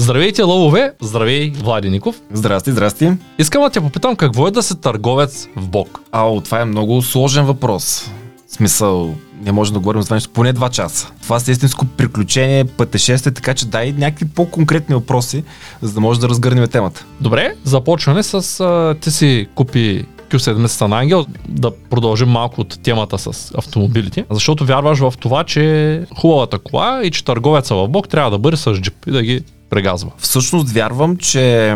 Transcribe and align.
Здравейте, 0.00 0.42
лъвове! 0.42 0.92
Здравей, 1.00 1.50
Влади 1.50 1.90
Ников. 1.90 2.20
Здрасти, 2.32 2.70
здрасти. 2.70 3.12
Искам 3.38 3.62
да 3.62 3.70
те 3.70 3.80
попитам 3.80 4.16
какво 4.16 4.48
е 4.48 4.50
да 4.50 4.62
си 4.62 4.80
търговец 4.80 5.48
в 5.56 5.68
Бог. 5.68 6.00
Ао, 6.12 6.40
това 6.40 6.60
е 6.60 6.64
много 6.64 7.02
сложен 7.02 7.44
въпрос. 7.44 8.10
В 8.48 8.52
смисъл, 8.52 9.14
не 9.42 9.52
можем 9.52 9.74
да 9.74 9.80
говорим 9.80 10.02
за 10.02 10.06
това 10.06 10.14
нещо 10.14 10.30
поне 10.32 10.54
2 10.54 10.70
часа. 10.70 11.10
Това 11.22 11.36
е 11.48 11.50
истинско 11.50 11.86
приключение, 11.86 12.64
пътешествие, 12.64 13.32
така 13.32 13.54
че 13.54 13.66
дай 13.66 13.92
някакви 13.92 14.24
по-конкретни 14.28 14.94
въпроси, 14.94 15.44
за 15.82 15.92
да 15.92 16.00
може 16.00 16.20
да 16.20 16.28
разгърнем 16.28 16.68
темата. 16.68 17.04
Добре, 17.20 17.54
започваме 17.64 18.22
с 18.22 18.60
а, 18.60 18.94
ти 19.00 19.10
си 19.10 19.46
купи 19.54 20.04
Q7 20.30 20.86
на 20.88 21.00
Ангел, 21.00 21.26
да 21.48 21.70
продължим 21.90 22.28
малко 22.28 22.60
от 22.60 22.82
темата 22.82 23.18
с 23.18 23.52
автомобилите, 23.58 24.24
защото 24.30 24.64
вярваш 24.64 24.98
в 24.98 25.14
това, 25.20 25.44
че 25.44 26.04
хубавата 26.18 26.58
кола 26.58 27.00
и 27.04 27.10
че 27.10 27.24
търговеца 27.24 27.74
в 27.74 27.88
Бог 27.88 28.08
трябва 28.08 28.30
да 28.30 28.38
бъде 28.38 28.56
с 28.56 28.74
джип 28.74 28.94
и 29.06 29.10
да 29.10 29.22
ги 29.22 29.44
прегазва. 29.70 30.10
Всъщност 30.18 30.70
вярвам, 30.70 31.16
че 31.16 31.74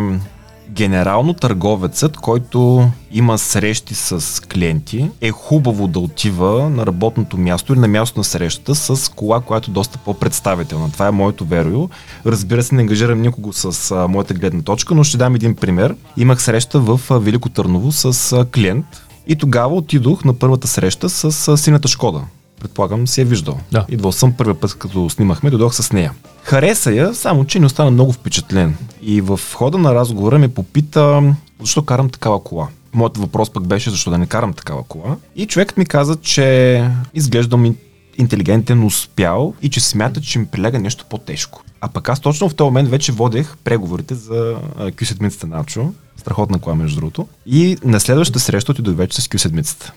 генерално 0.71 1.35
търговецът, 1.35 2.17
който 2.17 2.89
има 3.13 3.39
срещи 3.39 3.95
с 3.95 4.43
клиенти, 4.43 5.11
е 5.21 5.31
хубаво 5.31 5.89
да 5.89 5.99
отива 5.99 6.71
на 6.71 6.87
работното 6.87 7.39
място 7.39 7.73
или 7.73 7.81
на 7.81 7.89
място 7.89 8.21
на 8.21 8.25
срещата 8.25 8.75
с 8.75 9.09
кола, 9.09 9.41
която 9.41 9.71
е 9.71 9.75
доста 9.75 9.99
по-представителна. 9.99 10.93
Това 10.93 11.07
е 11.07 11.11
моето 11.11 11.45
верою. 11.45 11.89
Разбира 12.27 12.63
се, 12.63 12.75
не 12.75 12.83
ангажирам 12.83 13.23
никого 13.23 13.53
с 13.53 13.91
а, 13.91 14.09
моята 14.09 14.35
гледна 14.35 14.63
точка, 14.63 14.95
но 14.95 15.05
ще 15.05 15.17
дам 15.17 15.35
един 15.35 15.57
пример. 15.57 15.97
Имах 16.17 16.43
среща 16.43 16.81
в 16.81 17.01
а, 17.11 17.19
Велико 17.19 17.49
Търново 17.49 17.93
с 17.93 18.33
а, 18.33 18.45
клиент 18.45 18.87
и 19.27 19.37
тогава 19.37 19.75
отидох 19.75 20.25
на 20.25 20.35
първата 20.35 20.69
среща 20.69 21.09
с 21.09 21.49
а, 21.49 21.57
сината 21.57 21.89
Шкода 21.89 22.21
предполагам 22.65 23.09
си 23.09 23.21
е 23.21 23.25
виждал. 23.25 23.59
Да. 23.73 23.85
Идвал 23.89 24.13
съм 24.13 24.33
първия 24.33 24.61
път, 24.61 24.75
като 24.75 25.11
снимахме, 25.11 25.51
дойдох 25.51 25.75
с 25.75 25.93
нея. 25.93 26.13
Хареса 26.43 26.93
я, 26.93 27.15
само 27.15 27.45
че 27.45 27.61
не 27.61 27.67
остана 27.67 27.91
много 27.91 28.13
впечатлен. 28.13 28.77
И 29.03 29.21
в 29.21 29.41
хода 29.55 29.79
на 29.79 29.95
разговора 29.95 30.39
ме 30.39 30.49
попита, 30.49 31.35
защо 31.61 31.83
карам 31.83 32.11
такава 32.11 32.45
кола. 32.45 32.69
Моят 32.93 33.19
въпрос 33.19 33.51
пък 33.51 33.67
беше 33.67 33.91
защо 33.91 34.11
да 34.11 34.19
не 34.19 34.27
карам 34.27 34.53
такава 34.53 34.83
кола. 34.83 35.17
И 35.37 35.47
човекът 35.47 35.77
ми 35.77 35.87
каза, 35.87 36.17
че 36.17 36.91
изглеждам 37.15 37.75
интелигентен, 38.19 38.85
успял 38.85 39.55
и 39.63 39.71
че 39.71 39.81
смята, 39.81 40.21
че 40.21 40.39
ми 40.39 40.47
прилега 40.47 40.79
нещо 40.79 41.05
по-тежко. 41.11 41.63
А 41.81 41.89
пък 41.89 42.09
аз 42.09 42.21
точно 42.21 42.49
в 42.49 42.55
този 42.55 42.67
момент 42.67 42.89
вече 42.89 43.13
водех 43.13 43.57
преговорите 43.65 44.15
за 44.15 44.57
Q7 44.79 45.45
Начо, 45.45 45.93
страхотна 46.17 46.59
кола 46.59 46.77
между 46.77 46.97
другото. 46.97 47.29
И 47.47 47.77
на 47.85 48.01
следващата 48.01 48.41
среща 48.41 48.73
отидох 48.73 48.97
вече 48.97 49.23
с 49.23 49.29
Q7. 49.29 49.91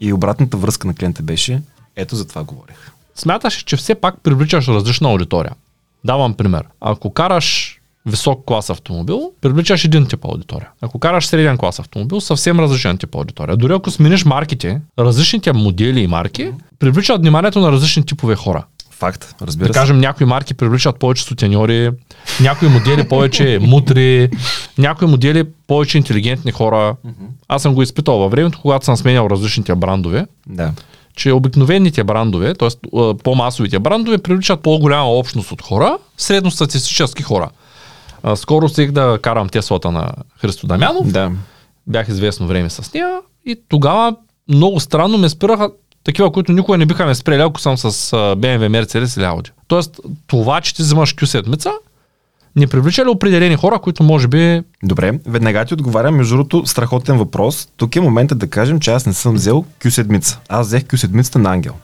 И 0.00 0.12
обратната 0.12 0.56
връзка 0.56 0.86
на 0.86 0.94
клиента 0.94 1.22
беше, 1.22 1.62
ето 1.98 2.16
за 2.16 2.28
това 2.28 2.44
говорех. 2.44 2.76
Смяташ, 3.14 3.54
че 3.54 3.76
все 3.76 3.94
пак 3.94 4.14
привличаш 4.22 4.68
различна 4.68 5.08
аудитория. 5.08 5.52
Давам 6.04 6.34
пример. 6.34 6.64
Ако 6.80 7.10
караш 7.10 7.78
висок 8.06 8.44
клас 8.46 8.70
автомобил, 8.70 9.32
привличаш 9.40 9.84
един 9.84 10.06
тип 10.06 10.24
аудитория. 10.24 10.68
Ако 10.80 10.98
караш 10.98 11.26
среден 11.26 11.58
клас 11.58 11.78
автомобил, 11.78 12.20
съвсем 12.20 12.60
различен 12.60 12.98
тип 12.98 13.14
аудитория. 13.14 13.56
Дори 13.56 13.72
ако 13.72 13.90
смениш 13.90 14.24
марките, 14.24 14.80
различните 14.98 15.52
модели 15.52 16.00
и 16.00 16.06
марки, 16.06 16.50
привличат 16.78 17.20
вниманието 17.20 17.60
на 17.60 17.72
различни 17.72 18.06
типове 18.06 18.36
хора. 18.36 18.64
Факт, 18.90 19.34
разбира 19.42 19.68
да 19.68 19.74
се. 19.74 19.80
кажем, 19.80 19.98
някои 19.98 20.26
марки 20.26 20.54
привличат 20.54 20.98
повече 20.98 21.22
сутеньори, 21.22 21.90
някои 22.40 22.68
модели 22.68 23.08
повече 23.08 23.58
мутри, 23.62 24.30
някои 24.78 25.08
модели 25.08 25.44
повече 25.66 25.98
интелигентни 25.98 26.52
хора. 26.52 26.96
Аз 27.48 27.62
съм 27.62 27.74
го 27.74 27.82
изпитал 27.82 28.18
във 28.18 28.30
времето, 28.30 28.58
когато 28.62 28.84
съм 28.84 28.96
сменял 28.96 29.26
различните 29.30 29.74
брандове 29.74 30.26
Да. 30.46 30.72
Че 31.18 31.32
обикновените 31.32 32.04
брандове, 32.04 32.54
т.е. 32.54 32.68
по-масовите 33.24 33.78
брандове, 33.78 34.18
привличат 34.18 34.60
по-голяма 34.60 35.10
общност 35.10 35.52
от 35.52 35.62
хора, 35.62 35.98
средностатистически 36.16 37.22
хора. 37.22 37.50
А, 38.22 38.36
Скоро 38.36 38.68
стих 38.68 38.90
да 38.92 39.18
карам 39.22 39.48
Теслата 39.48 39.90
на 39.90 40.12
Христо 40.40 40.66
Дамянов, 40.66 41.12
Да. 41.12 41.30
бях 41.86 42.08
известно 42.08 42.46
време 42.46 42.70
с 42.70 42.94
нея 42.94 43.18
и 43.46 43.56
тогава 43.68 44.16
много 44.48 44.80
странно 44.80 45.18
ме 45.18 45.28
спираха 45.28 45.70
такива, 46.04 46.32
които 46.32 46.52
никога 46.52 46.78
не 46.78 46.86
биха 46.86 47.06
ме 47.06 47.14
спрели, 47.14 47.40
ако 47.42 47.60
съм 47.60 47.78
с 47.78 47.90
BMW, 48.12 48.84
Mercedes 48.84 49.18
или 49.18 49.24
Audi. 49.24 49.50
Тоест, 49.68 50.00
това, 50.26 50.60
че 50.60 50.74
ти 50.74 50.82
взимаш 50.82 51.14
Q7, 51.14 51.76
не 52.58 52.66
привлича 52.66 53.04
ли 53.04 53.08
определени 53.08 53.56
хора, 53.56 53.78
които 53.78 54.02
може 54.02 54.28
би... 54.28 54.62
Добре, 54.82 55.18
веднага 55.26 55.64
ти 55.64 55.74
отговарям, 55.74 56.16
между 56.16 56.36
другото, 56.36 56.66
страхотен 56.66 57.18
въпрос. 57.18 57.68
Тук 57.76 57.96
е 57.96 58.00
момента 58.00 58.34
да 58.34 58.50
кажем, 58.50 58.80
че 58.80 58.90
аз 58.90 59.06
не 59.06 59.12
съм 59.12 59.34
взел 59.34 59.64
Q7. 59.80 60.38
Аз 60.48 60.66
взех 60.66 60.82
Q7 60.82 61.36
на 61.36 61.52
Ангел. 61.52 61.74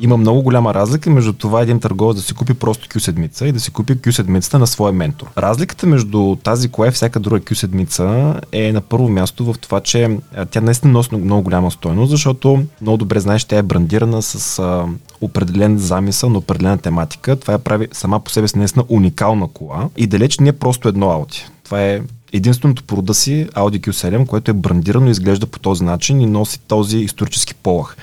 Има 0.00 0.16
много 0.16 0.42
голяма 0.42 0.74
разлика 0.74 1.10
между 1.10 1.32
това 1.32 1.62
един 1.62 1.80
търговец 1.80 2.16
да 2.16 2.22
си 2.22 2.34
купи 2.34 2.54
просто 2.54 2.88
Q7 2.88 3.44
и 3.44 3.52
да 3.52 3.60
си 3.60 3.70
купи 3.70 3.96
Q7 3.96 4.58
на 4.58 4.66
своя 4.66 4.92
ментор. 4.92 5.26
Разликата 5.38 5.86
между 5.86 6.36
тази 6.42 6.68
кола 6.68 6.88
и 6.88 6.90
всяка 6.90 7.20
друга 7.20 7.40
Q7 7.40 8.40
е 8.52 8.72
на 8.72 8.80
първо 8.80 9.08
място 9.08 9.52
в 9.52 9.58
това, 9.58 9.80
че 9.80 10.18
тя 10.50 10.60
наистина 10.60 10.92
носи 10.92 11.16
много 11.16 11.42
голяма 11.42 11.70
стойност, 11.70 12.10
защото 12.10 12.62
много 12.80 12.96
добре 12.96 13.20
знаеш, 13.20 13.44
тя 13.44 13.58
е 13.58 13.62
брандирана 13.62 14.22
с 14.22 14.58
а, 14.58 14.86
определен 15.20 15.78
замисъл 15.78 16.30
на 16.30 16.38
определена 16.38 16.78
тематика. 16.78 17.36
Това 17.36 17.52
я 17.52 17.58
прави 17.58 17.88
сама 17.92 18.20
по 18.20 18.30
себе 18.30 18.48
си 18.48 18.58
наистина 18.58 18.84
уникална 18.88 19.48
кола 19.48 19.88
и 19.96 20.06
далеч 20.06 20.38
не 20.38 20.48
е 20.48 20.52
просто 20.52 20.88
едно 20.88 21.10
ауди. 21.10 21.44
Това 21.64 21.82
е 21.82 22.00
единственото 22.32 22.84
по 22.84 22.96
рода 22.96 23.14
си 23.14 23.46
Audi 23.54 23.80
Q7, 23.80 24.26
което 24.26 24.50
е 24.50 24.54
брандирано 24.54 25.08
и 25.08 25.10
изглежда 25.10 25.46
по 25.46 25.58
този 25.58 25.84
начин 25.84 26.20
и 26.20 26.26
носи 26.26 26.60
този 26.60 26.98
исторически 26.98 27.54
полах. 27.54 27.96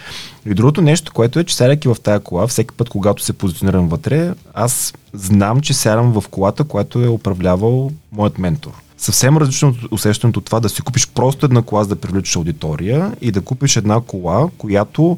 И 0.46 0.54
другото 0.54 0.82
нещо, 0.82 1.14
което 1.14 1.40
е, 1.40 1.44
че 1.44 1.56
сядайки 1.56 1.88
в 1.88 1.98
тая 2.04 2.20
кола, 2.20 2.48
всеки 2.48 2.76
път, 2.78 2.90
когато 2.90 3.24
се 3.24 3.34
позиционирам 3.34 3.88
вътре, 3.88 4.34
аз 4.54 4.94
знам, 5.14 5.62
че 5.62 5.74
сядам 5.74 6.22
в 6.22 6.28
колата, 6.28 6.64
която 6.64 7.04
е 7.04 7.08
управлявал 7.08 7.92
моят 8.12 8.40
ментор. 8.40 8.72
Съвсем 8.98 9.38
различно 9.38 9.76
усещането 9.92 10.42
това 10.42 10.60
да 10.60 10.70
си 10.70 10.82
купиш 10.82 11.08
просто 11.08 11.46
една 11.46 11.62
кола, 11.62 11.84
за 11.84 11.90
да 11.90 12.02
привличаш 12.02 12.36
аудитория 12.36 13.12
и 13.22 13.32
да 13.32 13.42
купиш 13.42 13.76
една 13.76 14.02
кола, 14.02 14.50
която 14.58 15.18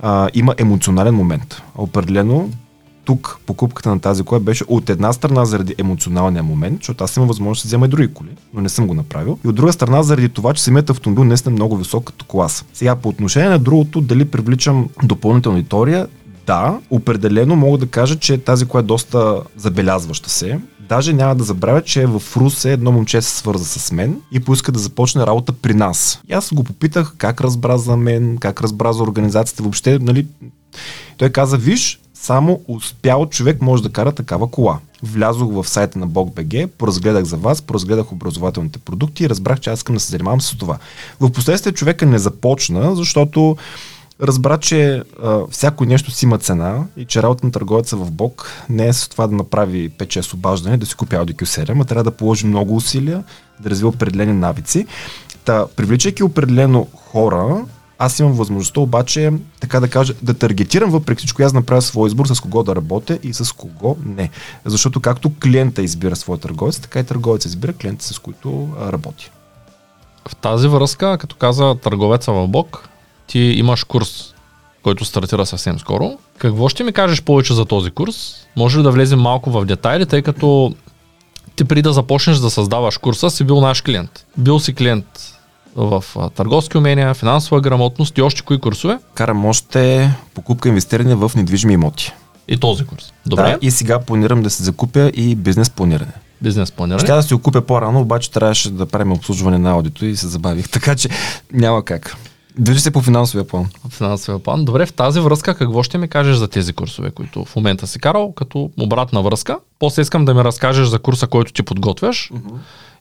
а, 0.00 0.28
има 0.34 0.54
емоционален 0.58 1.14
момент. 1.14 1.62
Определено 1.74 2.50
тук 3.08 3.38
покупката 3.46 3.88
на 3.88 4.00
тази 4.00 4.22
кола 4.22 4.40
беше 4.40 4.64
от 4.68 4.90
една 4.90 5.12
страна 5.12 5.44
заради 5.44 5.74
емоционалния 5.78 6.42
момент, 6.42 6.80
защото 6.80 7.04
аз 7.04 7.16
имам 7.16 7.28
възможност 7.28 7.62
да 7.62 7.66
взема 7.66 7.86
и 7.86 7.88
други 7.88 8.14
коли, 8.14 8.28
но 8.54 8.60
не 8.60 8.68
съм 8.68 8.86
го 8.86 8.94
направил. 8.94 9.38
И 9.44 9.48
от 9.48 9.54
друга 9.54 9.72
страна 9.72 10.02
заради 10.02 10.28
това, 10.28 10.54
че 10.54 10.62
самият 10.62 10.90
автомобил 10.90 11.24
не 11.24 11.34
е 11.46 11.50
много 11.50 11.76
висок 11.76 12.04
като 12.04 12.24
клас. 12.24 12.64
Сега 12.74 12.96
по 12.96 13.08
отношение 13.08 13.48
на 13.48 13.58
другото, 13.58 14.00
дали 14.00 14.24
привличам 14.24 14.88
допълнителна 15.02 15.58
аудитория, 15.58 16.06
да, 16.46 16.78
определено 16.90 17.56
мога 17.56 17.78
да 17.78 17.86
кажа, 17.86 18.18
че 18.18 18.38
тази 18.38 18.66
кола 18.66 18.80
е 18.80 18.86
доста 18.86 19.42
забелязваща 19.56 20.30
се. 20.30 20.60
Даже 20.88 21.12
няма 21.12 21.34
да 21.34 21.44
забравя, 21.44 21.82
че 21.82 22.06
в 22.06 22.22
Русе 22.36 22.72
едно 22.72 22.92
момче 22.92 23.22
се 23.22 23.36
свърза 23.36 23.64
с 23.64 23.92
мен 23.92 24.20
и 24.32 24.40
поиска 24.40 24.72
да 24.72 24.78
започне 24.78 25.26
работа 25.26 25.52
при 25.52 25.74
нас. 25.74 26.20
И 26.28 26.32
аз 26.32 26.54
го 26.54 26.64
попитах 26.64 27.14
как 27.18 27.40
разбра 27.40 27.78
за 27.78 27.96
мен, 27.96 28.38
как 28.38 28.60
разбра 28.60 28.92
за 28.92 29.02
организацията 29.02 29.62
въобще, 29.62 29.98
нали. 29.98 30.26
Той 31.18 31.30
каза, 31.30 31.56
виж, 31.56 32.00
само 32.22 32.60
успял 32.68 33.26
човек 33.26 33.62
може 33.62 33.82
да 33.82 33.92
кара 33.92 34.12
такава 34.12 34.50
кола. 34.50 34.78
Влязох 35.02 35.52
в 35.52 35.68
сайта 35.68 35.98
на 35.98 36.08
BogBG, 36.08 36.66
поразгледах 36.66 37.24
за 37.24 37.36
вас, 37.36 37.62
поразгледах 37.62 38.12
образователните 38.12 38.78
продукти 38.78 39.24
и 39.24 39.28
разбрах, 39.28 39.60
че 39.60 39.70
аз 39.70 39.78
искам 39.78 39.94
да 39.94 40.00
се 40.00 40.10
занимавам 40.10 40.40
с 40.40 40.56
това. 40.58 40.78
В 41.20 41.30
последствие 41.30 41.72
човека 41.72 42.06
не 42.06 42.18
започна, 42.18 42.96
защото 42.96 43.56
разбра, 44.22 44.58
че 44.58 45.02
а, 45.22 45.40
всяко 45.50 45.84
нещо 45.84 46.10
си 46.10 46.24
има 46.24 46.38
цена 46.38 46.84
и 46.96 47.04
че 47.04 47.22
работа 47.22 47.46
на 47.46 47.52
търговеца 47.52 47.96
в 47.96 48.10
Бог 48.10 48.50
не 48.68 48.88
е 48.88 48.92
с 48.92 49.08
това 49.08 49.26
да 49.26 49.36
направи 49.36 49.90
5-6 49.90 50.34
обаждане, 50.34 50.76
да 50.76 50.86
си 50.86 50.94
купи 50.94 51.16
Audi 51.16 51.34
Q7, 51.34 51.82
а 51.82 51.84
трябва 51.84 52.04
да 52.04 52.10
положи 52.10 52.46
много 52.46 52.76
усилия, 52.76 53.24
да 53.60 53.70
развива 53.70 53.88
определени 53.88 54.32
навици. 54.32 54.86
Та, 55.44 55.66
привличайки 55.76 56.22
определено 56.22 56.86
хора, 56.94 57.64
аз 57.98 58.18
имам 58.18 58.32
възможността 58.32 58.80
обаче, 58.80 59.32
така 59.60 59.80
да 59.80 59.88
кажа, 59.88 60.14
да 60.22 60.34
таргетирам 60.34 60.90
въпреки 60.90 61.18
всичко, 61.18 61.42
аз 61.42 61.52
направя 61.52 61.82
своя 61.82 62.08
избор 62.08 62.26
с 62.26 62.40
кого 62.40 62.62
да 62.62 62.76
работя 62.76 63.18
и 63.22 63.34
с 63.34 63.52
кого 63.52 63.96
не. 64.04 64.30
Защото 64.64 65.00
както 65.00 65.32
клиента 65.42 65.82
избира 65.82 66.16
своя 66.16 66.40
търговец, 66.40 66.80
така 66.80 67.00
и 67.00 67.04
търговец 67.04 67.44
избира 67.44 67.72
клиента, 67.72 68.04
с 68.04 68.18
които 68.18 68.68
а, 68.80 68.92
работи. 68.92 69.30
В 70.28 70.36
тази 70.36 70.68
връзка, 70.68 71.18
като 71.18 71.36
каза 71.36 71.74
търговеца 71.82 72.32
в 72.32 72.48
Бог, 72.48 72.88
ти 73.26 73.38
имаш 73.38 73.84
курс, 73.84 74.34
който 74.82 75.04
стартира 75.04 75.46
съвсем 75.46 75.78
скоро. 75.78 76.18
Какво 76.38 76.68
ще 76.68 76.84
ми 76.84 76.92
кажеш 76.92 77.22
повече 77.22 77.54
за 77.54 77.64
този 77.64 77.90
курс? 77.90 78.34
Може 78.56 78.78
ли 78.78 78.82
да 78.82 78.90
влезем 78.90 79.20
малко 79.20 79.50
в 79.50 79.64
детайли, 79.64 80.06
тъй 80.06 80.22
като 80.22 80.74
ти 81.56 81.64
преди 81.64 81.82
да 81.82 81.92
започнеш 81.92 82.38
да 82.38 82.50
създаваш 82.50 82.98
курса, 82.98 83.30
си 83.30 83.44
бил 83.44 83.60
наш 83.60 83.82
клиент. 83.82 84.26
Бил 84.36 84.60
си 84.60 84.74
клиент 84.74 85.37
в 85.76 86.04
търговски 86.34 86.78
умения, 86.78 87.14
финансова 87.14 87.60
грамотност 87.60 88.18
и 88.18 88.22
още 88.22 88.42
кои 88.42 88.60
курсове? 88.60 88.98
Карам 89.14 89.44
още 89.44 90.10
покупка 90.34 90.68
инвестиране 90.68 91.14
в 91.14 91.32
недвижими 91.36 91.74
имоти. 91.74 92.12
И 92.48 92.56
този 92.56 92.86
курс. 92.86 93.12
Добре. 93.26 93.42
Да, 93.42 93.58
и 93.62 93.70
сега 93.70 94.00
планирам 94.00 94.42
да 94.42 94.50
се 94.50 94.62
закупя 94.62 95.10
и 95.14 95.34
бизнес 95.34 95.70
планиране. 95.70 96.12
Бизнес 96.42 96.72
планиране. 96.72 97.00
Ще 97.00 97.12
да 97.12 97.22
си 97.22 97.34
го 97.34 97.42
купя 97.42 97.60
по-рано, 97.60 98.00
обаче 98.00 98.30
трябваше 98.30 98.70
да 98.70 98.86
правим 98.86 99.12
обслужване 99.12 99.58
на 99.58 99.70
аудито 99.70 100.06
и 100.06 100.16
се 100.16 100.26
забавих, 100.26 100.68
така 100.70 100.96
че 100.96 101.08
няма 101.52 101.84
как. 101.84 102.16
Движи 102.58 102.80
се 102.80 102.90
по 102.90 103.00
финансовия 103.00 103.46
план. 103.46 103.66
Финансовия 103.90 104.38
план. 104.38 104.64
Добре, 104.64 104.86
в 104.86 104.92
тази 104.92 105.20
връзка 105.20 105.54
какво 105.54 105.82
ще 105.82 105.98
ми 105.98 106.08
кажеш 106.08 106.36
за 106.36 106.48
тези 106.48 106.72
курсове, 106.72 107.10
които 107.10 107.44
в 107.44 107.56
момента 107.56 107.86
си 107.86 107.98
карал, 107.98 108.32
като 108.32 108.70
обратна 108.80 109.22
връзка? 109.22 109.58
После 109.78 110.02
искам 110.02 110.24
да 110.24 110.34
ми 110.34 110.44
разкажеш 110.44 110.86
за 110.86 110.98
курса, 110.98 111.26
който 111.26 111.52
ти 111.52 111.62
подготвяш 111.62 112.30
uh-huh. 112.34 112.52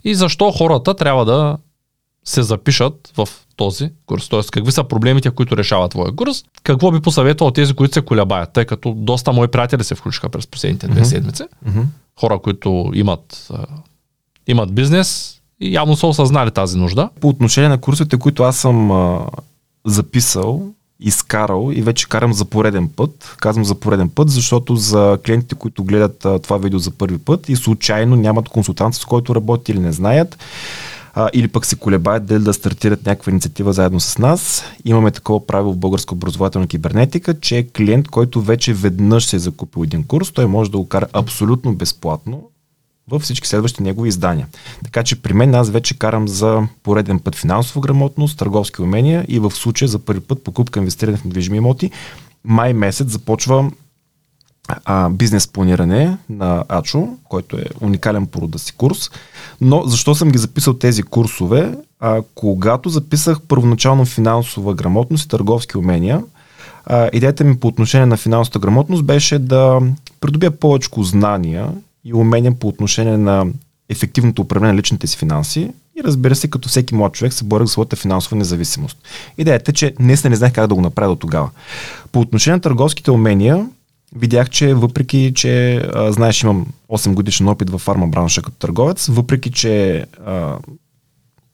и 0.03 0.15
защо 0.15 0.51
хората 0.51 0.93
трябва 0.93 1.25
да 1.25 1.57
се 2.27 2.43
запишат 2.43 3.13
в 3.17 3.29
този 3.55 3.89
курс. 4.05 4.29
Тоест, 4.29 4.51
какви 4.51 4.71
са 4.71 4.83
проблемите, 4.83 5.31
които 5.31 5.57
решава 5.57 5.89
твоя 5.89 6.15
курс? 6.15 6.43
Какво 6.63 6.91
би 6.91 6.99
посъветвал 6.99 7.51
тези, 7.51 7.73
които 7.73 7.93
се 7.93 8.01
колебаят? 8.01 8.53
Тъй 8.53 8.65
като 8.65 8.93
доста 8.93 9.33
мои 9.33 9.47
приятели 9.47 9.83
се 9.83 9.95
включиха 9.95 10.29
през 10.29 10.47
последните 10.47 10.87
две 10.87 11.05
седмици. 11.05 11.43
Хора, 12.19 12.39
които 12.39 12.91
имат, 12.93 13.51
имат 14.47 14.73
бизнес 14.73 15.39
и 15.59 15.73
явно 15.73 15.95
са 15.95 16.07
осъзнали 16.07 16.51
тази 16.51 16.77
нужда. 16.77 17.09
По 17.21 17.27
отношение 17.27 17.69
на 17.69 17.77
курсовете, 17.77 18.17
които 18.17 18.43
аз 18.43 18.57
съм 18.57 18.91
а, 18.91 19.19
записал, 19.85 20.61
изкарал 20.99 21.71
и 21.73 21.81
вече 21.81 22.09
карам 22.09 22.33
за 22.33 22.45
пореден 22.45 22.89
път. 22.89 23.35
Казвам 23.39 23.65
за 23.65 23.75
пореден 23.75 24.09
път, 24.09 24.29
защото 24.29 24.75
за 24.75 25.19
клиентите, 25.25 25.55
които 25.55 25.83
гледат 25.83 26.25
а, 26.25 26.39
това 26.39 26.57
видео 26.57 26.79
за 26.79 26.91
първи 26.91 27.17
път 27.17 27.49
и 27.49 27.55
случайно 27.55 28.15
нямат 28.15 28.49
консултант, 28.49 28.95
с 28.95 29.05
който 29.05 29.35
работят 29.35 29.69
или 29.69 29.79
не 29.79 29.91
знаят, 29.91 30.37
а, 31.17 31.29
или 31.33 31.47
пък 31.47 31.65
се 31.65 31.75
колебаят 31.75 32.25
дали 32.25 32.43
да 32.43 32.53
стартират 32.53 33.05
някаква 33.05 33.31
инициатива 33.31 33.73
заедно 33.73 33.99
с 33.99 34.17
нас. 34.17 34.63
Имаме 34.85 35.11
такова 35.11 35.47
правило 35.47 35.73
в 35.73 35.77
българска 35.77 36.15
образователна 36.15 36.67
кибернетика, 36.67 37.39
че 37.39 37.67
клиент, 37.77 38.07
който 38.07 38.41
вече 38.41 38.73
веднъж 38.73 39.25
се 39.25 39.35
е 39.35 39.39
закупил 39.39 39.83
един 39.83 40.03
курс, 40.03 40.31
той 40.31 40.45
може 40.45 40.71
да 40.71 40.77
го 40.77 40.87
кара 40.87 41.07
абсолютно 41.13 41.75
безплатно 41.75 42.49
във 43.09 43.21
всички 43.21 43.47
следващи 43.47 43.83
негови 43.83 44.09
издания. 44.09 44.47
Така 44.83 45.03
че 45.03 45.21
при 45.21 45.33
мен 45.33 45.55
аз 45.55 45.69
вече 45.69 45.99
карам 45.99 46.27
за 46.27 46.67
пореден 46.83 47.19
път 47.19 47.35
финансова 47.35 47.81
грамотност, 47.81 48.37
търговски 48.37 48.81
умения 48.81 49.25
и 49.27 49.39
в 49.39 49.51
случая 49.51 49.87
за 49.87 49.99
първи 49.99 50.19
път 50.19 50.43
покупка 50.43 50.79
инвестиране 50.79 51.17
в 51.17 51.23
недвижими 51.23 51.57
имоти. 51.57 51.91
Май 52.43 52.73
месец 52.73 53.07
започва 53.07 53.71
а, 54.85 55.09
бизнес 55.09 55.47
планиране 55.47 56.17
на 56.29 56.63
Ачо, 56.69 57.07
който 57.29 57.57
е 57.57 57.65
уникален 57.81 58.27
по 58.27 58.41
рода 58.41 58.59
си 58.59 58.73
курс. 58.73 59.11
Но 59.61 59.83
защо 59.85 60.15
съм 60.15 60.31
ги 60.31 60.37
записал 60.37 60.73
тези 60.73 61.03
курсове? 61.03 61.77
А, 61.99 62.21
когато 62.35 62.89
записах 62.89 63.41
първоначално 63.47 64.05
финансова 64.05 64.73
грамотност 64.73 65.25
и 65.25 65.27
търговски 65.27 65.77
умения, 65.77 66.23
а, 66.85 67.09
идеята 67.13 67.43
ми 67.43 67.59
по 67.59 67.67
отношение 67.67 68.05
на 68.05 68.17
финансовата 68.17 68.59
грамотност 68.59 69.03
беше 69.03 69.39
да 69.39 69.81
придобия 70.21 70.51
повече 70.51 70.89
знания 70.97 71.69
и 72.05 72.13
умения 72.13 72.59
по 72.59 72.67
отношение 72.67 73.17
на 73.17 73.45
ефективното 73.89 74.41
управление 74.41 74.73
на 74.73 74.79
личните 74.79 75.07
си 75.07 75.17
финанси 75.17 75.71
и 75.99 76.03
разбира 76.03 76.35
се, 76.35 76.47
като 76.47 76.69
всеки 76.69 76.95
млад 76.95 77.13
човек 77.13 77.33
се 77.33 77.43
боря 77.43 77.65
за 77.65 77.71
своята 77.71 77.95
финансова 77.95 78.37
независимост. 78.37 78.97
Идеята 79.37 79.71
е, 79.71 79.73
че 79.73 79.93
днес 79.99 80.23
не 80.23 80.35
знаех 80.35 80.53
как 80.53 80.67
да 80.67 80.75
го 80.75 80.81
направя 80.81 81.09
до 81.09 81.15
тогава. 81.15 81.49
По 82.11 82.19
отношение 82.19 82.55
на 82.55 82.61
търговските 82.61 83.11
умения, 83.11 83.67
видях, 84.15 84.49
че 84.49 84.73
въпреки, 84.73 85.31
че 85.35 85.75
а, 85.75 86.11
знаеш, 86.11 86.43
имам 86.43 86.65
8 86.89 87.13
годишен 87.13 87.47
опит 87.47 87.69
във 87.69 87.81
фарма 87.81 88.07
бранша 88.07 88.41
като 88.41 88.57
търговец, 88.57 89.07
въпреки, 89.07 89.51
че 89.51 90.05
а, 90.25 90.57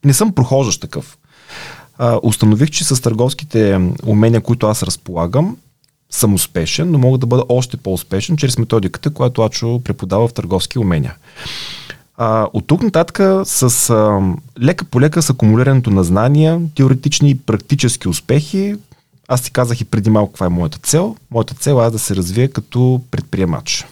не 0.05 0.13
съм 0.13 0.35
прохождащ 0.35 0.81
такъв, 0.81 1.17
а, 1.97 2.19
установих, 2.23 2.69
че 2.69 2.83
с 2.83 3.01
търговските 3.01 3.89
умения, 4.05 4.41
които 4.41 4.67
аз 4.67 4.83
разполагам, 4.83 5.57
съм 6.09 6.33
успешен, 6.33 6.91
но 6.91 6.97
мога 6.97 7.17
да 7.17 7.25
бъда 7.25 7.43
още 7.49 7.77
по-успешен 7.77 8.37
чрез 8.37 8.57
методиката, 8.57 9.09
която 9.09 9.41
Ачо 9.41 9.81
преподава 9.83 10.27
в 10.27 10.33
търговски 10.33 10.79
умения. 10.79 11.15
А, 12.17 12.47
от 12.53 12.67
тук 12.67 12.83
нататък 12.83 13.47
с 13.47 13.89
а, 13.89 14.19
лека 14.61 14.85
по 14.85 15.01
лека 15.01 15.21
с 15.21 15.29
акумулирането 15.29 15.89
на 15.91 16.03
знания, 16.03 16.61
теоретични 16.75 17.29
и 17.29 17.35
практически 17.39 18.07
успехи, 18.07 18.75
аз 19.27 19.41
ти 19.41 19.51
казах 19.51 19.81
и 19.81 19.85
преди 19.85 20.09
малко 20.09 20.31
каква 20.31 20.45
е 20.45 20.49
моята 20.49 20.77
цел. 20.77 21.15
Моята 21.31 21.53
цел 21.53 21.81
е 21.87 21.89
да 21.89 21.99
се 21.99 22.15
развия 22.15 22.51
като 22.51 23.01
предприемач. 23.11 23.85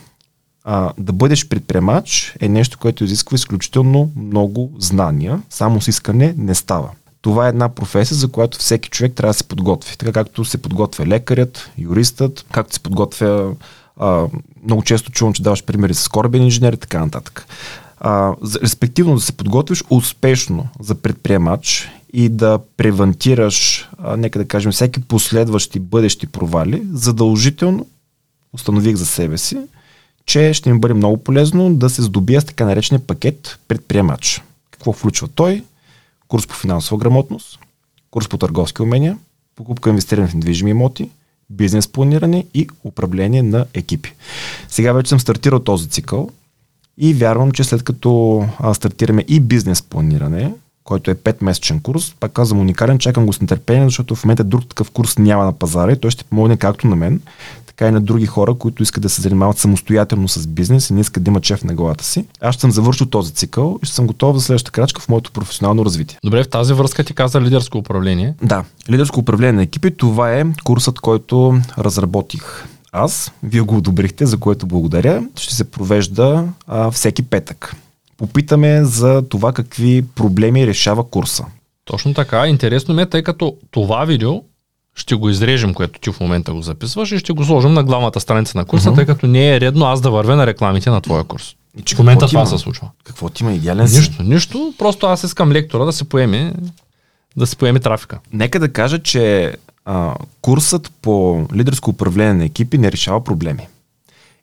А, 0.63 0.93
да 0.97 1.13
бъдеш 1.13 1.47
предприемач 1.47 2.35
е 2.39 2.49
нещо, 2.49 2.77
което 2.79 3.03
изисква 3.03 3.35
изключително 3.35 4.11
много 4.15 4.71
знания. 4.79 5.41
Само 5.49 5.81
с 5.81 5.87
искане 5.87 6.33
не 6.37 6.55
става 6.55 6.89
това 7.21 7.45
е 7.45 7.49
една 7.49 7.69
професия, 7.69 8.17
за 8.17 8.27
която 8.27 8.57
всеки 8.57 8.89
човек 8.89 9.13
трябва 9.13 9.29
да 9.29 9.37
се 9.37 9.43
подготви. 9.43 9.97
Така 9.97 10.11
както 10.11 10.45
се 10.45 10.57
подготвя 10.57 11.05
лекарят, 11.05 11.71
юристът, 11.77 12.45
както 12.51 12.73
се 12.73 12.79
подготвя 12.79 13.53
а, 13.97 14.27
много 14.63 14.83
често 14.83 15.11
чувам, 15.11 15.33
че 15.33 15.43
даваш 15.43 15.63
примери 15.63 15.93
с 15.93 16.07
корабен 16.07 16.43
инженер 16.43 16.73
и 16.73 16.77
така 16.77 16.99
нататък. 16.99 17.45
А, 17.99 18.33
респективно 18.63 19.15
да 19.15 19.21
се 19.21 19.31
подготвиш 19.31 19.83
успешно 19.89 20.67
за 20.79 20.95
предприемач 20.95 21.89
и 22.13 22.29
да 22.29 22.59
превентираш, 22.77 23.89
а, 23.97 24.17
нека 24.17 24.39
да 24.39 24.47
кажем, 24.47 24.71
всеки 24.71 25.01
последващи 25.01 25.79
бъдещи 25.79 26.27
провали, 26.27 26.83
задължително 26.93 27.87
установих 28.53 28.95
за 28.95 29.05
себе 29.05 29.37
си, 29.37 29.57
че 30.25 30.53
ще 30.53 30.73
ми 30.73 30.79
бъде 30.79 30.93
много 30.93 31.17
полезно 31.17 31.75
да 31.75 31.89
се 31.89 32.01
здобия 32.01 32.41
с 32.41 32.45
така 32.45 32.65
наречения 32.65 33.07
пакет 33.07 33.59
предприемач. 33.67 34.41
Какво 34.71 34.93
включва 34.93 35.27
той? 35.27 35.63
курс 36.31 36.47
по 36.47 36.55
финансова 36.55 36.97
грамотност, 36.97 37.59
курс 38.11 38.27
по 38.27 38.37
търговски 38.37 38.81
умения, 38.81 39.17
покупка 39.55 39.89
инвестиране 39.89 40.27
в 40.27 40.33
недвижими 40.33 40.71
имоти, 40.71 41.09
бизнес 41.49 41.87
планиране 41.87 42.45
и 42.53 42.67
управление 42.83 43.43
на 43.43 43.65
екипи. 43.73 44.13
Сега 44.69 44.93
вече 44.93 45.09
съм 45.09 45.19
стартирал 45.19 45.59
този 45.59 45.89
цикъл 45.89 46.29
и 46.97 47.13
вярвам, 47.13 47.51
че 47.51 47.63
след 47.63 47.83
като 47.83 48.43
стартираме 48.73 49.25
и 49.27 49.39
бизнес 49.39 49.81
планиране, 49.81 50.53
който 50.83 51.11
е 51.11 51.15
5-месечен 51.15 51.81
курс, 51.81 52.15
пак 52.19 52.31
казвам 52.31 52.59
уникален, 52.59 52.99
чакам 52.99 53.25
го 53.25 53.33
с 53.33 53.41
нетърпение, 53.41 53.83
защото 53.83 54.15
в 54.15 54.25
момента 54.25 54.43
друг 54.43 54.69
такъв 54.69 54.91
курс 54.91 55.17
няма 55.17 55.45
на 55.45 55.53
пазара 55.53 55.91
и 55.91 55.99
той 55.99 56.11
ще 56.11 56.23
помогне 56.23 56.57
както 56.57 56.87
на 56.87 56.95
мен, 56.95 57.21
така 57.65 57.87
и 57.87 57.91
на 57.91 58.01
други 58.01 58.25
хора, 58.25 58.53
които 58.53 58.83
искат 58.83 59.03
да 59.03 59.09
се 59.09 59.21
занимават 59.21 59.57
самостоятелно 59.57 60.27
с 60.27 60.47
бизнес 60.47 60.89
и 60.89 60.93
не 60.93 61.01
искат 61.01 61.23
да 61.23 61.31
имат 61.31 61.45
шеф 61.45 61.63
на 61.63 61.73
главата 61.73 62.03
си. 62.03 62.25
Аз 62.41 62.55
ще 62.55 62.61
съм 62.61 62.71
завършил 62.71 63.07
този 63.07 63.33
цикъл 63.33 63.79
и 63.83 63.85
ще 63.85 63.95
съм 63.95 64.07
готов 64.07 64.35
за 64.35 64.41
следващата 64.41 64.71
крачка 64.71 65.01
в 65.01 65.09
моето 65.09 65.31
професионално 65.31 65.85
развитие. 65.85 66.17
Добре, 66.23 66.43
в 66.43 66.49
тази 66.49 66.73
връзка 66.73 67.03
ти 67.03 67.13
каза 67.13 67.41
лидерско 67.41 67.77
управление. 67.77 68.33
Да, 68.43 68.63
лидерско 68.89 69.19
управление 69.19 69.53
на 69.53 69.63
екипи, 69.63 69.91
това 69.91 70.33
е 70.33 70.45
курсът, 70.63 70.99
който 70.99 71.59
разработих 71.77 72.65
аз. 72.91 73.31
Вие 73.43 73.61
го 73.61 73.77
одобрихте, 73.77 74.25
за 74.25 74.37
което 74.37 74.65
благодаря. 74.65 75.23
Ще 75.35 75.55
се 75.55 75.63
провежда 75.63 76.45
а, 76.67 76.91
всеки 76.91 77.23
петък. 77.23 77.75
Попитаме 78.21 78.85
за 78.85 79.23
това 79.29 79.53
какви 79.53 80.01
проблеми 80.15 80.68
решава 80.68 81.09
курса. 81.09 81.45
Точно 81.85 82.13
така. 82.13 82.47
Интересно 82.47 82.94
ми 82.94 83.01
е, 83.01 83.06
тъй 83.06 83.23
като 83.23 83.56
това 83.71 84.06
видео 84.06 84.44
ще 84.95 85.15
го 85.15 85.29
изрежем, 85.29 85.73
което 85.73 86.00
ти 86.00 86.12
в 86.12 86.19
момента 86.19 86.53
го 86.53 86.62
записваш 86.62 87.12
и 87.12 87.19
ще 87.19 87.33
го 87.33 87.45
сложим 87.45 87.73
на 87.73 87.83
главната 87.83 88.19
страница 88.19 88.57
на 88.57 88.65
курса, 88.65 88.89
uh-huh. 88.89 88.95
тъй 88.95 89.06
като 89.06 89.27
не 89.27 89.56
е 89.56 89.59
редно 89.59 89.85
аз 89.85 90.01
да 90.01 90.12
вървя 90.12 90.35
на 90.35 90.47
рекламите 90.47 90.89
на 90.89 91.01
твоя 91.01 91.23
курс. 91.23 91.56
И 91.79 91.81
че 91.81 91.95
в 91.95 91.97
момента 92.00 92.27
това 92.27 92.45
се 92.45 92.57
случва. 92.57 92.89
Какво 93.03 93.29
ти 93.29 93.44
има 93.44 93.53
идеален 93.53 93.88
си? 93.88 93.97
Нищо, 93.97 94.24
нищо, 94.24 94.74
просто 94.77 95.05
аз 95.05 95.24
искам 95.24 95.51
лектора 95.51 95.86
да 95.86 95.93
се 95.93 96.03
поеме 96.03 96.53
да 97.38 97.48
се 97.48 97.55
поеме 97.55 97.79
трафика. 97.79 98.19
Нека 98.34 98.60
да 98.60 98.74
кажа, 98.74 99.00
че 99.00 99.55
а, 99.86 100.15
курсът 100.41 100.91
по 101.01 101.45
лидерско 101.55 101.89
управление 101.89 102.34
на 102.34 102.45
екипи 102.45 102.77
не 102.77 102.91
решава 102.91 103.24
проблеми. 103.24 103.67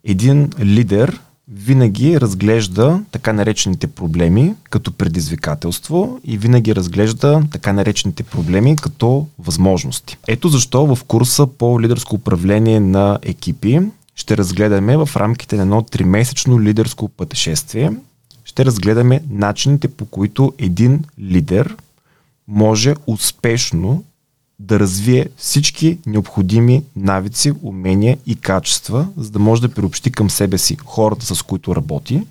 Един 0.04 0.50
лидер 0.60 1.20
винаги 1.52 2.20
разглежда 2.20 3.02
така 3.10 3.32
наречените 3.32 3.86
проблеми 3.86 4.54
като 4.70 4.92
предизвикателство 4.92 6.20
и 6.24 6.38
винаги 6.38 6.74
разглежда 6.74 7.42
така 7.50 7.72
наречените 7.72 8.22
проблеми 8.22 8.76
като 8.76 9.26
възможности. 9.38 10.18
Ето 10.28 10.48
защо 10.48 10.94
в 10.94 11.04
курса 11.04 11.46
по 11.46 11.80
лидерско 11.80 12.14
управление 12.16 12.80
на 12.80 13.18
екипи 13.22 13.80
ще 14.16 14.36
разгледаме 14.36 14.96
в 14.96 15.08
рамките 15.16 15.56
на 15.56 15.62
едно 15.62 15.82
тримесечно 15.82 16.60
лидерско 16.60 17.08
пътешествие, 17.08 17.92
ще 18.44 18.64
разгледаме 18.64 19.22
начините 19.30 19.88
по 19.88 20.06
които 20.06 20.52
един 20.58 21.04
лидер 21.20 21.76
може 22.48 22.94
успешно 23.06 24.04
да 24.58 24.80
развие 24.80 25.26
всички 25.36 25.98
необходими 26.06 26.84
навици, 26.96 27.52
умения 27.62 28.18
и 28.26 28.36
качества, 28.36 29.08
за 29.16 29.30
да 29.30 29.38
може 29.38 29.62
да 29.62 29.68
приобщи 29.68 30.12
към 30.12 30.30
себе 30.30 30.58
си 30.58 30.76
хората, 30.84 31.34
с 31.34 31.42
които 31.42 31.76
работи, 31.76 32.22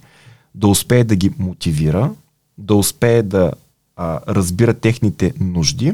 да 0.56 0.68
успее 0.68 1.04
да 1.04 1.16
ги 1.16 1.32
мотивира, 1.40 2.12
да 2.58 2.76
успее 2.76 3.24
да 3.24 3.52
а, 3.96 4.20
разбира 4.28 4.74
техните 4.74 5.34
нужди, 5.40 5.94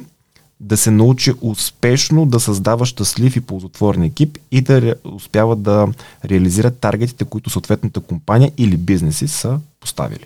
да 0.60 0.78
се 0.78 0.92
научи 0.92 1.34
успешно 1.42 2.26
да 2.26 2.40
създава 2.40 2.86
щастлив 2.86 3.36
и 3.36 3.42
ползотворен 3.42 4.04
екип 4.04 4.38
и 4.52 4.62
да 4.62 4.82
ре, 4.82 4.94
успява 5.04 5.56
да 5.56 5.88
реализира 6.26 6.72
таргетите, 6.72 7.26
които 7.26 7.50
съответната 7.50 8.00
компания 8.00 8.52
или 8.58 8.78
бизнеси 8.78 9.28
са 9.28 9.60
поставили. 9.80 10.26